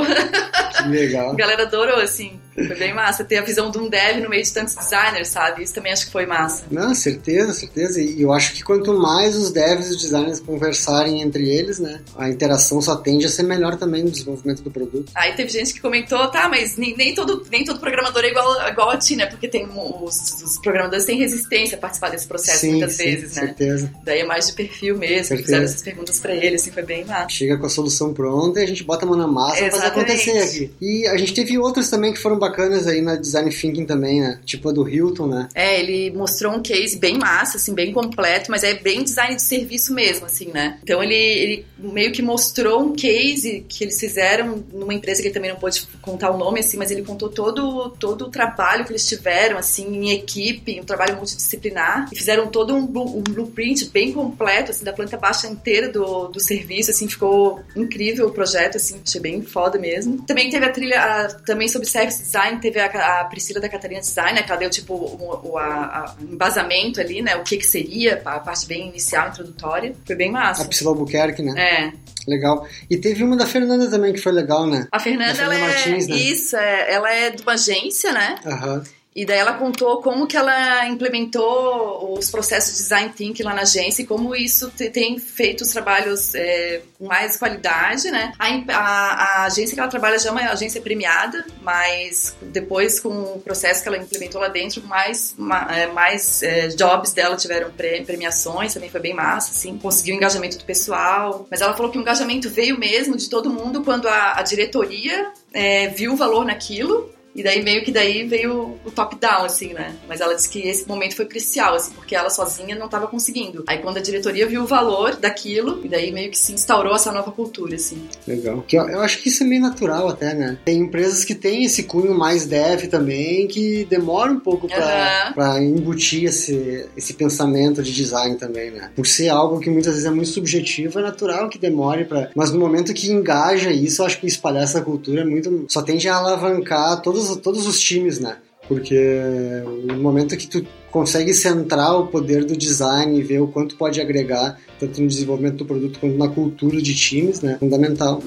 Que 0.78 0.88
legal. 0.88 1.32
A 1.34 1.36
galera 1.36 1.64
adorou, 1.64 2.00
assim. 2.00 2.40
Foi 2.68 2.76
bem 2.76 2.94
massa. 2.94 3.24
Ter 3.24 3.38
a 3.38 3.42
visão 3.42 3.72
de 3.72 3.78
um 3.78 3.90
dev 3.90 4.22
no 4.22 4.30
meio 4.30 4.44
de 4.44 4.54
tantos 4.54 4.76
designers, 4.76 5.28
sabe? 5.30 5.64
Isso 5.64 5.74
também 5.74 5.92
acho 5.92 6.06
que 6.06 6.12
foi 6.12 6.26
massa. 6.26 6.64
Não, 6.72 6.94
certeza, 6.94 7.54
certeza. 7.54 8.02
E 8.02 8.22
eu 8.22 8.32
acho 8.32 8.54
que 8.54 8.64
quanto 8.64 8.94
mais 8.94 9.36
os 9.36 9.52
devs 9.52 9.88
e 9.88 9.92
os 9.92 10.02
designers 10.02 10.40
conversarem 10.40 11.22
entre 11.22 11.50
eles, 11.50 11.80
né, 11.80 12.02
a 12.18 12.30
interação 12.30 12.82
só 12.82 12.96
tende 12.96 13.26
a 13.26 13.30
ser 13.30 13.44
melhor 13.44 13.78
também 13.78 14.04
no 14.04 14.12
desenvolvimento 14.12 14.62
do 14.62 14.72
produto. 14.72 15.12
Aí 15.16 15.34
teve 15.34 15.50
gente 15.50 15.74
que 15.74 15.80
comentou, 15.80 16.28
tá, 16.30 16.48
mas 16.50 16.78
nem, 16.78 16.96
nem 16.96 17.14
todo, 17.14 17.46
nem 17.52 17.64
todo 17.64 17.80
programador 17.80 18.24
é 18.24 18.30
igual, 18.30 18.68
igual 18.70 18.90
a 18.90 18.98
ti, 18.98 19.16
né? 19.16 19.26
Porque 19.26 19.48
tem, 19.48 19.68
os, 20.02 20.42
os 20.44 20.58
programadores 20.62 21.06
têm 21.06 21.18
resistência 21.18 21.78
a 21.78 21.80
participar 21.80 22.10
desse 22.10 22.28
processo 22.28 22.60
sim, 22.60 22.72
muitas 22.72 22.94
sim, 22.94 23.04
vezes, 23.04 23.36
né? 23.36 23.48
certeza. 23.48 23.92
Daí 24.04 24.20
é 24.20 24.26
mais 24.26 24.48
de 24.48 24.54
perfil 24.54 24.98
mesmo, 24.98 25.26
Certeza. 25.26 25.44
fizeram 25.44 25.64
essas 25.66 25.82
perguntas 25.82 26.20
pra 26.20 26.34
ele, 26.34 26.56
assim, 26.56 26.72
foi 26.72 26.84
bem 26.84 27.06
massa. 27.06 27.30
Chega 27.30 27.58
com 27.58 27.66
a 27.66 27.70
solução 27.70 28.14
pronta 28.14 28.60
e 28.60 28.64
a 28.64 28.68
gente 28.68 28.84
bota 28.84 29.06
a 29.06 29.08
mão 29.08 29.18
na 29.18 29.28
massa 29.28 29.58
pra 29.58 29.72
fazer 29.72 29.86
Exatamente. 29.86 30.30
acontecer 30.30 30.38
aqui. 30.40 30.72
E 30.82 31.08
a 31.08 31.18
gente 31.18 31.34
teve 31.34 31.58
outras 31.58 31.90
também 31.90 32.14
que 32.14 32.20
foram 32.20 32.38
bacanas 32.38 32.49
aí 32.88 33.02
na 33.02 33.16
Design 33.16 33.50
Thinking 33.52 33.86
também, 33.86 34.22
né? 34.22 34.40
Tipo 34.46 34.70
a 34.70 34.72
do 34.72 34.88
Hilton, 34.88 35.28
né? 35.28 35.50
É, 35.54 35.80
ele 35.80 36.12
mostrou 36.16 36.54
um 36.54 36.62
case 36.62 36.98
bem 36.98 37.18
massa, 37.18 37.58
assim, 37.58 37.74
bem 37.74 37.92
completo, 37.92 38.52
mas 38.52 38.64
é 38.64 38.74
bem 38.74 39.04
design 39.04 39.36
de 39.36 39.42
serviço 39.42 39.94
mesmo, 39.94 40.26
assim, 40.26 40.50
né? 40.54 40.78
Então 40.84 41.04
ele, 41.04 41.16
ele 41.16 41.66
meio 41.78 42.12
que 42.12 42.22
mostrou 42.22 42.82
um 42.82 42.94
case 42.94 43.66
que 43.68 43.84
eles 43.84 44.00
fizeram 44.00 44.64
numa 44.74 44.94
empresa 44.94 45.22
que 45.22 45.28
ele 45.28 45.34
também 45.34 45.52
não 45.52 45.58
pôde 45.60 45.88
contar 46.02 46.32
o 46.32 46.38
nome, 46.38 46.60
assim, 46.60 46.78
mas 46.78 46.92
ele 46.92 47.02
contou 47.04 47.30
todo, 47.30 47.90
todo 48.00 48.26
o 48.26 48.30
trabalho 48.30 48.86
que 48.86 48.92
eles 48.92 49.08
tiveram, 49.08 49.58
assim, 49.58 49.86
em 49.88 50.12
equipe, 50.12 50.80
um 50.80 50.84
trabalho 50.84 51.16
multidisciplinar, 51.16 52.10
e 52.12 52.16
fizeram 52.18 52.48
todo 52.48 52.74
um, 52.74 52.80
um 52.84 53.22
blueprint 53.24 53.90
bem 53.90 54.12
completo, 54.12 54.72
assim, 54.72 54.84
da 54.84 54.94
planta 54.94 55.18
baixa 55.18 55.48
inteira 55.48 55.90
do, 55.90 56.28
do 56.28 56.40
serviço, 56.40 56.92
assim, 56.92 57.08
ficou 57.08 57.60
incrível 57.76 58.28
o 58.28 58.32
projeto, 58.32 58.78
assim, 58.78 59.00
achei 59.06 59.22
bem 59.22 59.42
foda 59.42 59.78
mesmo. 59.80 60.22
Também 60.26 60.50
teve 60.50 60.66
a 60.66 60.72
trilha, 60.72 61.00
a- 61.02 61.28
também 61.46 61.68
sobre 61.68 61.88
service 61.88 62.24
design, 62.30 62.60
teve 62.60 62.80
a, 62.80 63.22
a 63.22 63.26
Priscila 63.26 63.60
da 63.60 63.68
Catarina 63.68 64.00
Design, 64.00 64.34
né, 64.34 64.44
que 64.44 64.52
ela 64.52 64.60
deu, 64.60 64.70
tipo, 64.70 64.94
o, 64.94 65.52
o 65.52 65.58
a, 65.58 65.66
a 65.66 66.16
embasamento 66.22 67.02
ali, 67.02 67.22
né, 67.22 67.36
o 67.36 67.44
que 67.44 67.58
que 67.58 67.66
seria, 67.66 68.22
a 68.24 68.40
parte 68.40 68.68
bem 68.68 68.90
inicial, 68.90 69.30
introdutória, 69.30 69.96
foi 70.06 70.16
bem 70.16 70.30
A 70.30 70.34
massa. 70.34 70.66
Priscila 70.66 70.92
Albuquerque, 70.92 71.42
né? 71.42 71.54
É, 71.58 72.10
Legal. 72.28 72.68
E 72.90 72.98
teve 72.98 73.24
uma 73.24 73.36
da 73.36 73.46
Fernanda 73.46 73.90
também 73.90 74.14
que 74.14 74.20
foi 74.20 74.32
legal, 74.32 74.68
né? 74.68 74.88
a 74.92 75.00
Fernanda, 75.00 75.32
A 75.32 75.36
Fernanda 75.36 75.56
ela 75.56 75.56
é, 75.56 75.74
Martins, 75.74 76.08
né? 76.08 76.16
isso, 76.16 76.56
é, 76.56 76.94
ela 76.94 77.12
é 77.12 77.30
de 77.32 77.42
uma 77.42 77.54
agência, 77.54 78.12
né, 78.12 78.36
Aham. 78.46 78.84
E 79.22 79.26
daí 79.26 79.38
ela 79.40 79.54
contou 79.54 80.02
como 80.02 80.26
que 80.28 80.38
ela 80.38 80.88
implementou 80.88 82.16
os 82.18 82.30
processos 82.32 82.72
de 82.74 82.84
design 82.84 83.10
thinking 83.16 83.44
lá 83.44 83.54
na 83.54 83.62
agência 83.64 84.02
e 84.02 84.06
como 84.06 84.36
isso 84.36 84.70
te- 84.72 84.90
tem 84.90 85.20
feito 85.20 85.62
os 85.62 85.70
trabalhos 85.70 86.34
é, 86.36 86.82
com 86.98 87.06
mais 87.06 87.36
qualidade, 87.36 88.10
né? 88.12 88.32
A, 88.40 88.48
a- 88.48 89.14
a 89.42 89.44
agência 89.46 89.74
que 89.74 89.80
ela 89.80 89.90
trabalha 89.90 90.18
já 90.18 90.30
é 90.30 90.32
uma 90.32 90.42
agência 90.52 90.80
premiada, 90.82 91.46
mas 91.62 92.36
depois 92.42 93.00
com 93.00 93.10
o 93.10 93.42
processo 93.42 93.82
que 93.84 93.88
ela 93.90 93.98
implementou 93.98 94.40
lá 94.40 94.48
dentro, 94.48 94.82
mais, 94.84 95.34
ma- 95.38 95.68
é, 95.70 95.88
mais 95.88 96.42
é, 96.44 96.68
jobs 96.70 97.12
dela 97.14 97.36
tiveram 97.36 97.72
pre- 97.72 98.02
premiações, 98.04 98.74
também 98.74 98.90
foi 98.90 99.00
bem 99.02 99.14
massa, 99.14 99.52
assim. 99.52 99.78
Conseguiu 99.78 100.14
o 100.16 100.18
engajamento 100.18 100.58
do 100.58 100.64
pessoal, 100.66 101.46
mas 101.52 101.62
ela 101.62 101.74
falou 101.76 101.92
que 101.92 101.98
o 101.98 102.02
engajamento 102.02 102.50
veio 102.50 102.78
mesmo 102.80 103.18
de 103.18 103.30
todo 103.30 103.50
mundo 103.50 103.84
quando 103.84 104.08
a, 104.08 104.40
a 104.40 104.44
diretoria 104.44 105.32
é, 105.54 105.88
viu 105.90 106.14
o 106.14 106.16
valor 106.16 106.46
naquilo 106.46 107.12
e 107.40 107.44
daí 107.44 107.64
meio 107.64 107.84
que 107.84 107.92
daí 107.92 108.28
veio 108.28 108.78
o 108.84 108.92
top-down, 108.92 109.46
assim, 109.46 109.74
né? 109.74 109.96
Mas 110.08 110.20
ela 110.20 110.36
disse 110.36 110.50
que 110.50 110.60
esse 110.60 110.88
momento 110.88 111.16
foi 111.16 111.26
crucial, 111.26 111.76
assim, 111.76 111.92
porque 111.94 112.16
ela 112.16 112.30
sozinha 112.30 112.76
não 112.76 112.86
estava 112.88 113.08
conseguindo. 113.08 113.64
Aí 113.68 113.78
quando 113.78 113.98
a 113.98 114.02
diretoria 114.02 114.46
viu 114.46 114.64
o 114.64 114.68
valor 114.68 115.16
daquilo, 115.16 115.80
e 115.84 115.88
daí 115.88 116.12
meio 116.12 116.30
que 116.30 116.38
se 116.38 116.54
instaurou 116.54 116.96
essa 116.96 117.12
nova 117.12 117.32
cultura, 117.32 117.76
assim. 117.76 118.08
Legal. 118.28 118.64
Que 118.68 118.78
eu, 118.78 118.90
eu 118.90 119.02
acho 119.02 119.20
que 119.22 119.30
isso 119.30 119.44
é 119.44 119.46
meio 119.46 119.62
natural 119.62 120.10
até, 120.10 120.34
né? 120.34 120.58
Tem 120.66 120.80
empresas 120.80 121.24
que 121.24 121.34
têm 121.34 121.64
esse 121.64 121.84
cunho 121.84 122.14
mais 122.14 122.46
dev 122.46 122.88
também, 122.88 123.48
que 123.48 123.86
demora 123.86 124.32
um 124.32 124.40
pouco 124.40 124.68
pra, 124.68 125.32
pra 125.34 125.64
embutir 125.64 126.26
esse, 126.26 126.88
esse 126.98 127.14
pensamento 127.14 127.82
de 127.82 127.94
design 127.94 128.36
também, 128.36 128.72
né? 128.72 128.92
Por 128.96 129.08
ser 129.08 129.30
algo 129.30 129.60
que 129.60 129.70
muitas 129.70 129.94
vezes 129.94 130.06
é 130.06 130.12
muito 130.12 130.30
subjetivo, 130.30 131.00
é 131.00 131.02
natural 131.02 131.48
que 131.50 131.58
demore 131.58 132.04
pra... 132.04 132.30
Mas 132.36 132.52
no 132.52 132.60
momento 132.60 132.94
que 132.94 133.10
engaja 133.10 133.72
isso, 133.72 134.02
eu 134.02 134.06
acho 134.06 134.20
que 134.20 134.28
espalhar 134.28 134.64
essa 134.64 134.82
cultura 134.82 135.22
é 135.22 135.26
muito... 135.26 135.66
Só 135.70 135.82
tende 135.82 136.08
a 136.10 136.18
alavancar 136.18 137.02
todos, 137.38 137.68
os 137.68 137.80
times, 137.80 138.20
né? 138.20 138.38
Porque 138.68 139.64
no 139.86 139.98
momento 139.98 140.38
que 140.38 140.48
tu 140.48 140.66
consegue 140.92 141.34
centrar 141.34 141.96
o 141.98 142.08
poder 142.08 142.44
do 142.46 142.56
design 142.58 143.18
e 143.18 143.24
ver 143.24 143.40
o 143.42 143.48
quanto 143.48 143.76
pode 143.76 144.00
agregar, 144.02 144.60
tanto 144.80 145.02
no 145.02 145.08
desenvolvimento 145.08 145.58
do 145.58 145.66
produto 145.66 146.00
quanto 146.00 146.18
na 146.18 146.28
cultura 146.28 146.82
de 146.82 146.96
times, 146.96 147.42
né? 147.42 147.58
Fundamental. 147.60 148.24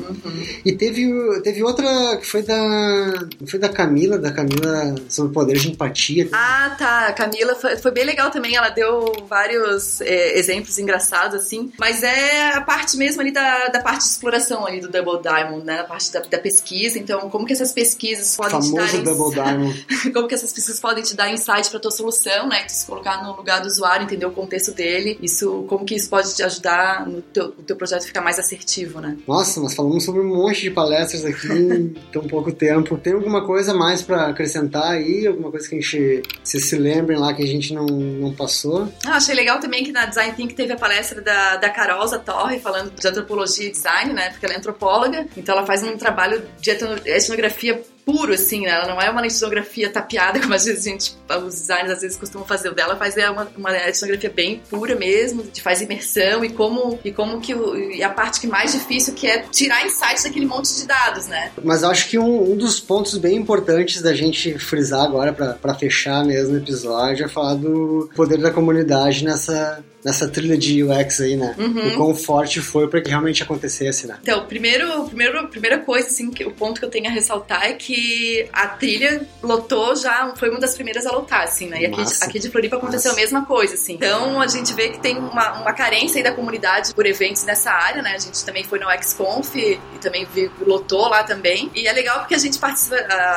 E 0.64 0.72
teve, 0.72 1.10
teve 1.42 1.62
outra 1.62 2.16
que 2.18 2.26
foi 2.26 2.42
da. 2.42 3.26
Foi 3.46 3.58
da 3.58 3.68
Camila, 3.68 4.18
da 4.18 4.30
Camila 4.30 4.94
sobre 5.08 5.30
o 5.30 5.34
poder 5.34 5.56
de 5.56 5.70
empatia. 5.70 6.28
Ah, 6.32 6.74
tá. 6.78 7.06
A 7.08 7.12
Camila 7.12 7.54
foi, 7.54 7.76
foi 7.76 7.90
bem 7.90 8.04
legal 8.04 8.30
também. 8.30 8.54
Ela 8.54 8.68
deu 8.68 9.12
vários 9.28 10.00
é, 10.02 10.38
exemplos 10.38 10.78
engraçados, 10.78 11.40
assim. 11.40 11.72
Mas 11.78 12.02
é 12.02 12.52
a 12.52 12.60
parte 12.60 12.96
mesmo 12.96 13.20
ali 13.20 13.32
da, 13.32 13.68
da 13.68 13.80
parte 13.80 14.02
de 14.04 14.10
exploração 14.10 14.66
ali 14.66 14.80
do 14.80 14.88
Double 14.88 15.20
Diamond, 15.22 15.64
né? 15.64 15.80
A 15.80 15.84
parte 15.84 16.12
da, 16.12 16.20
da 16.20 16.38
pesquisa. 16.38 16.98
Então, 16.98 17.30
como 17.30 17.46
que 17.46 17.52
essas 17.54 17.72
pesquisas 17.72 18.36
podem 18.36 18.60
te 18.60 18.72
dar... 18.74 18.86
famoso 18.88 18.96
ins- 18.98 19.04
Double 19.04 19.34
Diamond. 19.34 19.86
como 20.12 20.28
que 20.28 20.34
essas 20.34 20.52
pesquisas 20.52 20.80
podem 20.80 21.02
te 21.02 21.16
dar 21.16 21.30
insight 21.32 21.70
para 21.70 21.80
tua 21.80 21.90
solução, 21.90 22.46
né? 22.52 22.62
Tu 22.64 22.72
se 22.72 22.86
colocar 22.86 23.22
no 23.24 23.34
lugar 23.34 23.60
do 23.60 23.66
usuário, 23.66 24.04
entender 24.04 24.26
o 24.26 24.30
contexto 24.30 24.72
dele. 24.72 25.18
Isso, 25.22 25.64
como 25.68 25.84
que 25.84 25.94
isso 25.94 26.08
pode 26.08 26.34
te 26.34 26.42
ajudar 26.42 27.06
no 27.06 27.20
teu, 27.22 27.46
o 27.46 27.62
teu 27.62 27.74
projeto 27.76 28.04
ficar 28.04 28.20
mais 28.20 28.38
assertivo, 28.38 29.00
né? 29.00 29.16
Nossa, 29.26 29.60
nós 29.60 29.74
falamos 29.74 30.04
sobre 30.04 30.20
um 30.20 30.28
monte 30.36 30.60
de 30.62 30.70
palestras 30.70 31.24
aqui 31.24 31.48
em 31.52 31.88
tão 32.12 32.22
pouco 32.28 32.52
tempo. 32.52 32.96
Tem 32.98 33.14
alguma 33.14 33.44
coisa 33.46 33.74
mais 33.74 34.02
pra 34.02 34.28
acrescentar 34.28 34.92
aí? 34.92 35.26
Alguma 35.26 35.50
coisa 35.50 35.68
que 35.68 35.76
a 35.76 35.80
gente. 35.80 36.22
Vocês 36.44 36.64
se 36.66 36.76
lembrem 36.76 37.18
lá 37.18 37.32
que 37.34 37.42
a 37.42 37.46
gente 37.46 37.72
não, 37.74 37.86
não 37.86 38.32
passou? 38.34 38.88
Ah, 39.06 39.16
achei 39.16 39.34
legal 39.34 39.58
também 39.58 39.82
que 39.84 39.92
na 39.92 40.04
Design 40.06 40.34
Think 40.34 40.54
teve 40.54 40.72
a 40.72 40.76
palestra 40.76 41.20
da, 41.20 41.56
da 41.56 41.72
Torre 42.18 42.58
falando 42.58 42.90
de 42.92 43.08
antropologia 43.08 43.66
e 43.68 43.70
design, 43.72 44.12
né? 44.12 44.30
Porque 44.30 44.44
ela 44.46 44.54
é 44.54 44.58
antropóloga, 44.58 45.26
então 45.36 45.56
ela 45.56 45.66
faz 45.66 45.82
um 45.82 45.96
trabalho 45.96 46.42
de 46.60 46.70
etno- 46.70 46.98
etnografia 47.04 47.82
puro, 48.04 48.32
assim, 48.32 48.62
né? 48.62 48.70
Ela 48.70 48.86
não 48.86 49.00
é 49.00 49.10
uma 49.10 49.26
etnografia 49.26 49.90
tapeada, 49.90 50.38
como 50.40 50.54
às 50.54 50.64
vezes 50.64 50.86
a 50.86 50.90
gente, 50.90 51.16
os 51.44 51.54
designers 51.54 51.92
às 51.92 52.00
vezes 52.02 52.16
costumam 52.16 52.46
fazer. 52.46 52.68
O 52.68 52.74
dela 52.74 52.96
faz 52.96 53.16
é 53.16 53.28
uma, 53.30 53.48
uma 53.56 53.76
etnografia 53.76 54.30
bem 54.30 54.62
pura 54.68 54.94
mesmo, 54.94 55.42
de 55.42 55.60
faz 55.60 55.80
imersão 55.80 56.44
e 56.44 56.50
como, 56.50 56.98
e 57.04 57.12
como 57.12 57.40
que 57.40 57.54
o, 57.54 57.76
e 57.76 58.02
a 58.02 58.10
parte 58.10 58.40
que 58.40 58.46
mais 58.46 58.72
difícil 58.72 59.14
que 59.14 59.26
é 59.26 59.38
tirar 59.50 59.84
insights 59.84 60.24
daquele 60.24 60.46
monte 60.46 60.74
de 60.74 60.86
dados, 60.86 61.26
né? 61.26 61.52
Mas 61.62 61.84
acho 61.84 62.08
que 62.08 62.18
um, 62.18 62.52
um 62.52 62.56
dos 62.56 62.80
pontos 62.80 63.16
bem 63.18 63.36
importantes 63.36 64.02
da 64.02 64.14
gente 64.14 64.58
frisar 64.58 65.04
agora 65.04 65.32
para 65.32 65.74
fechar 65.74 66.24
mesmo 66.24 66.54
o 66.54 66.58
episódio 66.58 67.24
é 67.24 67.28
falar 67.28 67.54
do 67.54 68.10
poder 68.14 68.38
da 68.38 68.50
comunidade 68.50 69.24
nessa 69.24 69.82
nessa 70.04 70.28
trilha 70.28 70.56
de 70.56 70.82
UX 70.82 71.20
aí, 71.20 71.36
né? 71.36 71.54
Uhum. 71.58 71.88
E 71.88 71.96
quão 71.96 72.14
forte 72.14 72.60
foi 72.60 72.88
para 72.88 73.00
que 73.00 73.08
realmente 73.08 73.42
acontecesse, 73.42 74.06
né? 74.06 74.18
Então, 74.22 74.46
primeiro, 74.46 75.04
primeiro, 75.04 75.48
primeira 75.48 75.78
coisa, 75.78 76.08
assim, 76.08 76.30
que, 76.30 76.44
o 76.44 76.50
ponto 76.50 76.80
que 76.80 76.84
eu 76.84 76.90
tenho 76.90 77.06
a 77.06 77.10
ressaltar 77.10 77.64
é 77.64 77.72
que 77.74 78.48
a 78.52 78.66
trilha 78.66 79.26
lotou 79.42 79.94
já, 79.94 80.32
foi 80.36 80.50
uma 80.50 80.58
das 80.58 80.74
primeiras 80.74 81.06
a 81.06 81.12
lotar, 81.12 81.42
assim, 81.42 81.68
né? 81.68 81.82
E 81.82 81.86
aqui, 81.86 82.00
Massa. 82.00 82.24
aqui 82.24 82.38
de 82.38 82.50
Floripa 82.50 82.76
aconteceu 82.76 83.10
Massa. 83.10 83.20
a 83.20 83.22
mesma 83.22 83.46
coisa, 83.46 83.74
assim. 83.74 83.94
Então, 83.94 84.40
a 84.40 84.46
gente 84.46 84.74
vê 84.74 84.88
que 84.88 85.00
tem 85.00 85.16
uma, 85.16 85.60
uma 85.60 85.72
carência 85.72 86.18
aí 86.18 86.24
da 86.24 86.32
comunidade 86.32 86.94
por 86.94 87.06
eventos 87.06 87.44
nessa 87.44 87.70
área, 87.70 88.02
né? 88.02 88.14
A 88.14 88.18
gente 88.18 88.44
também 88.44 88.64
foi 88.64 88.78
no 88.78 88.90
XConf 88.90 89.54
e 89.56 89.78
também 90.00 90.26
vi, 90.34 90.50
lotou 90.66 91.08
lá 91.08 91.22
também. 91.22 91.70
E 91.74 91.86
é 91.86 91.92
legal 91.92 92.20
porque 92.20 92.34
a 92.34 92.38
gente 92.38 92.58
participa, 92.58 92.96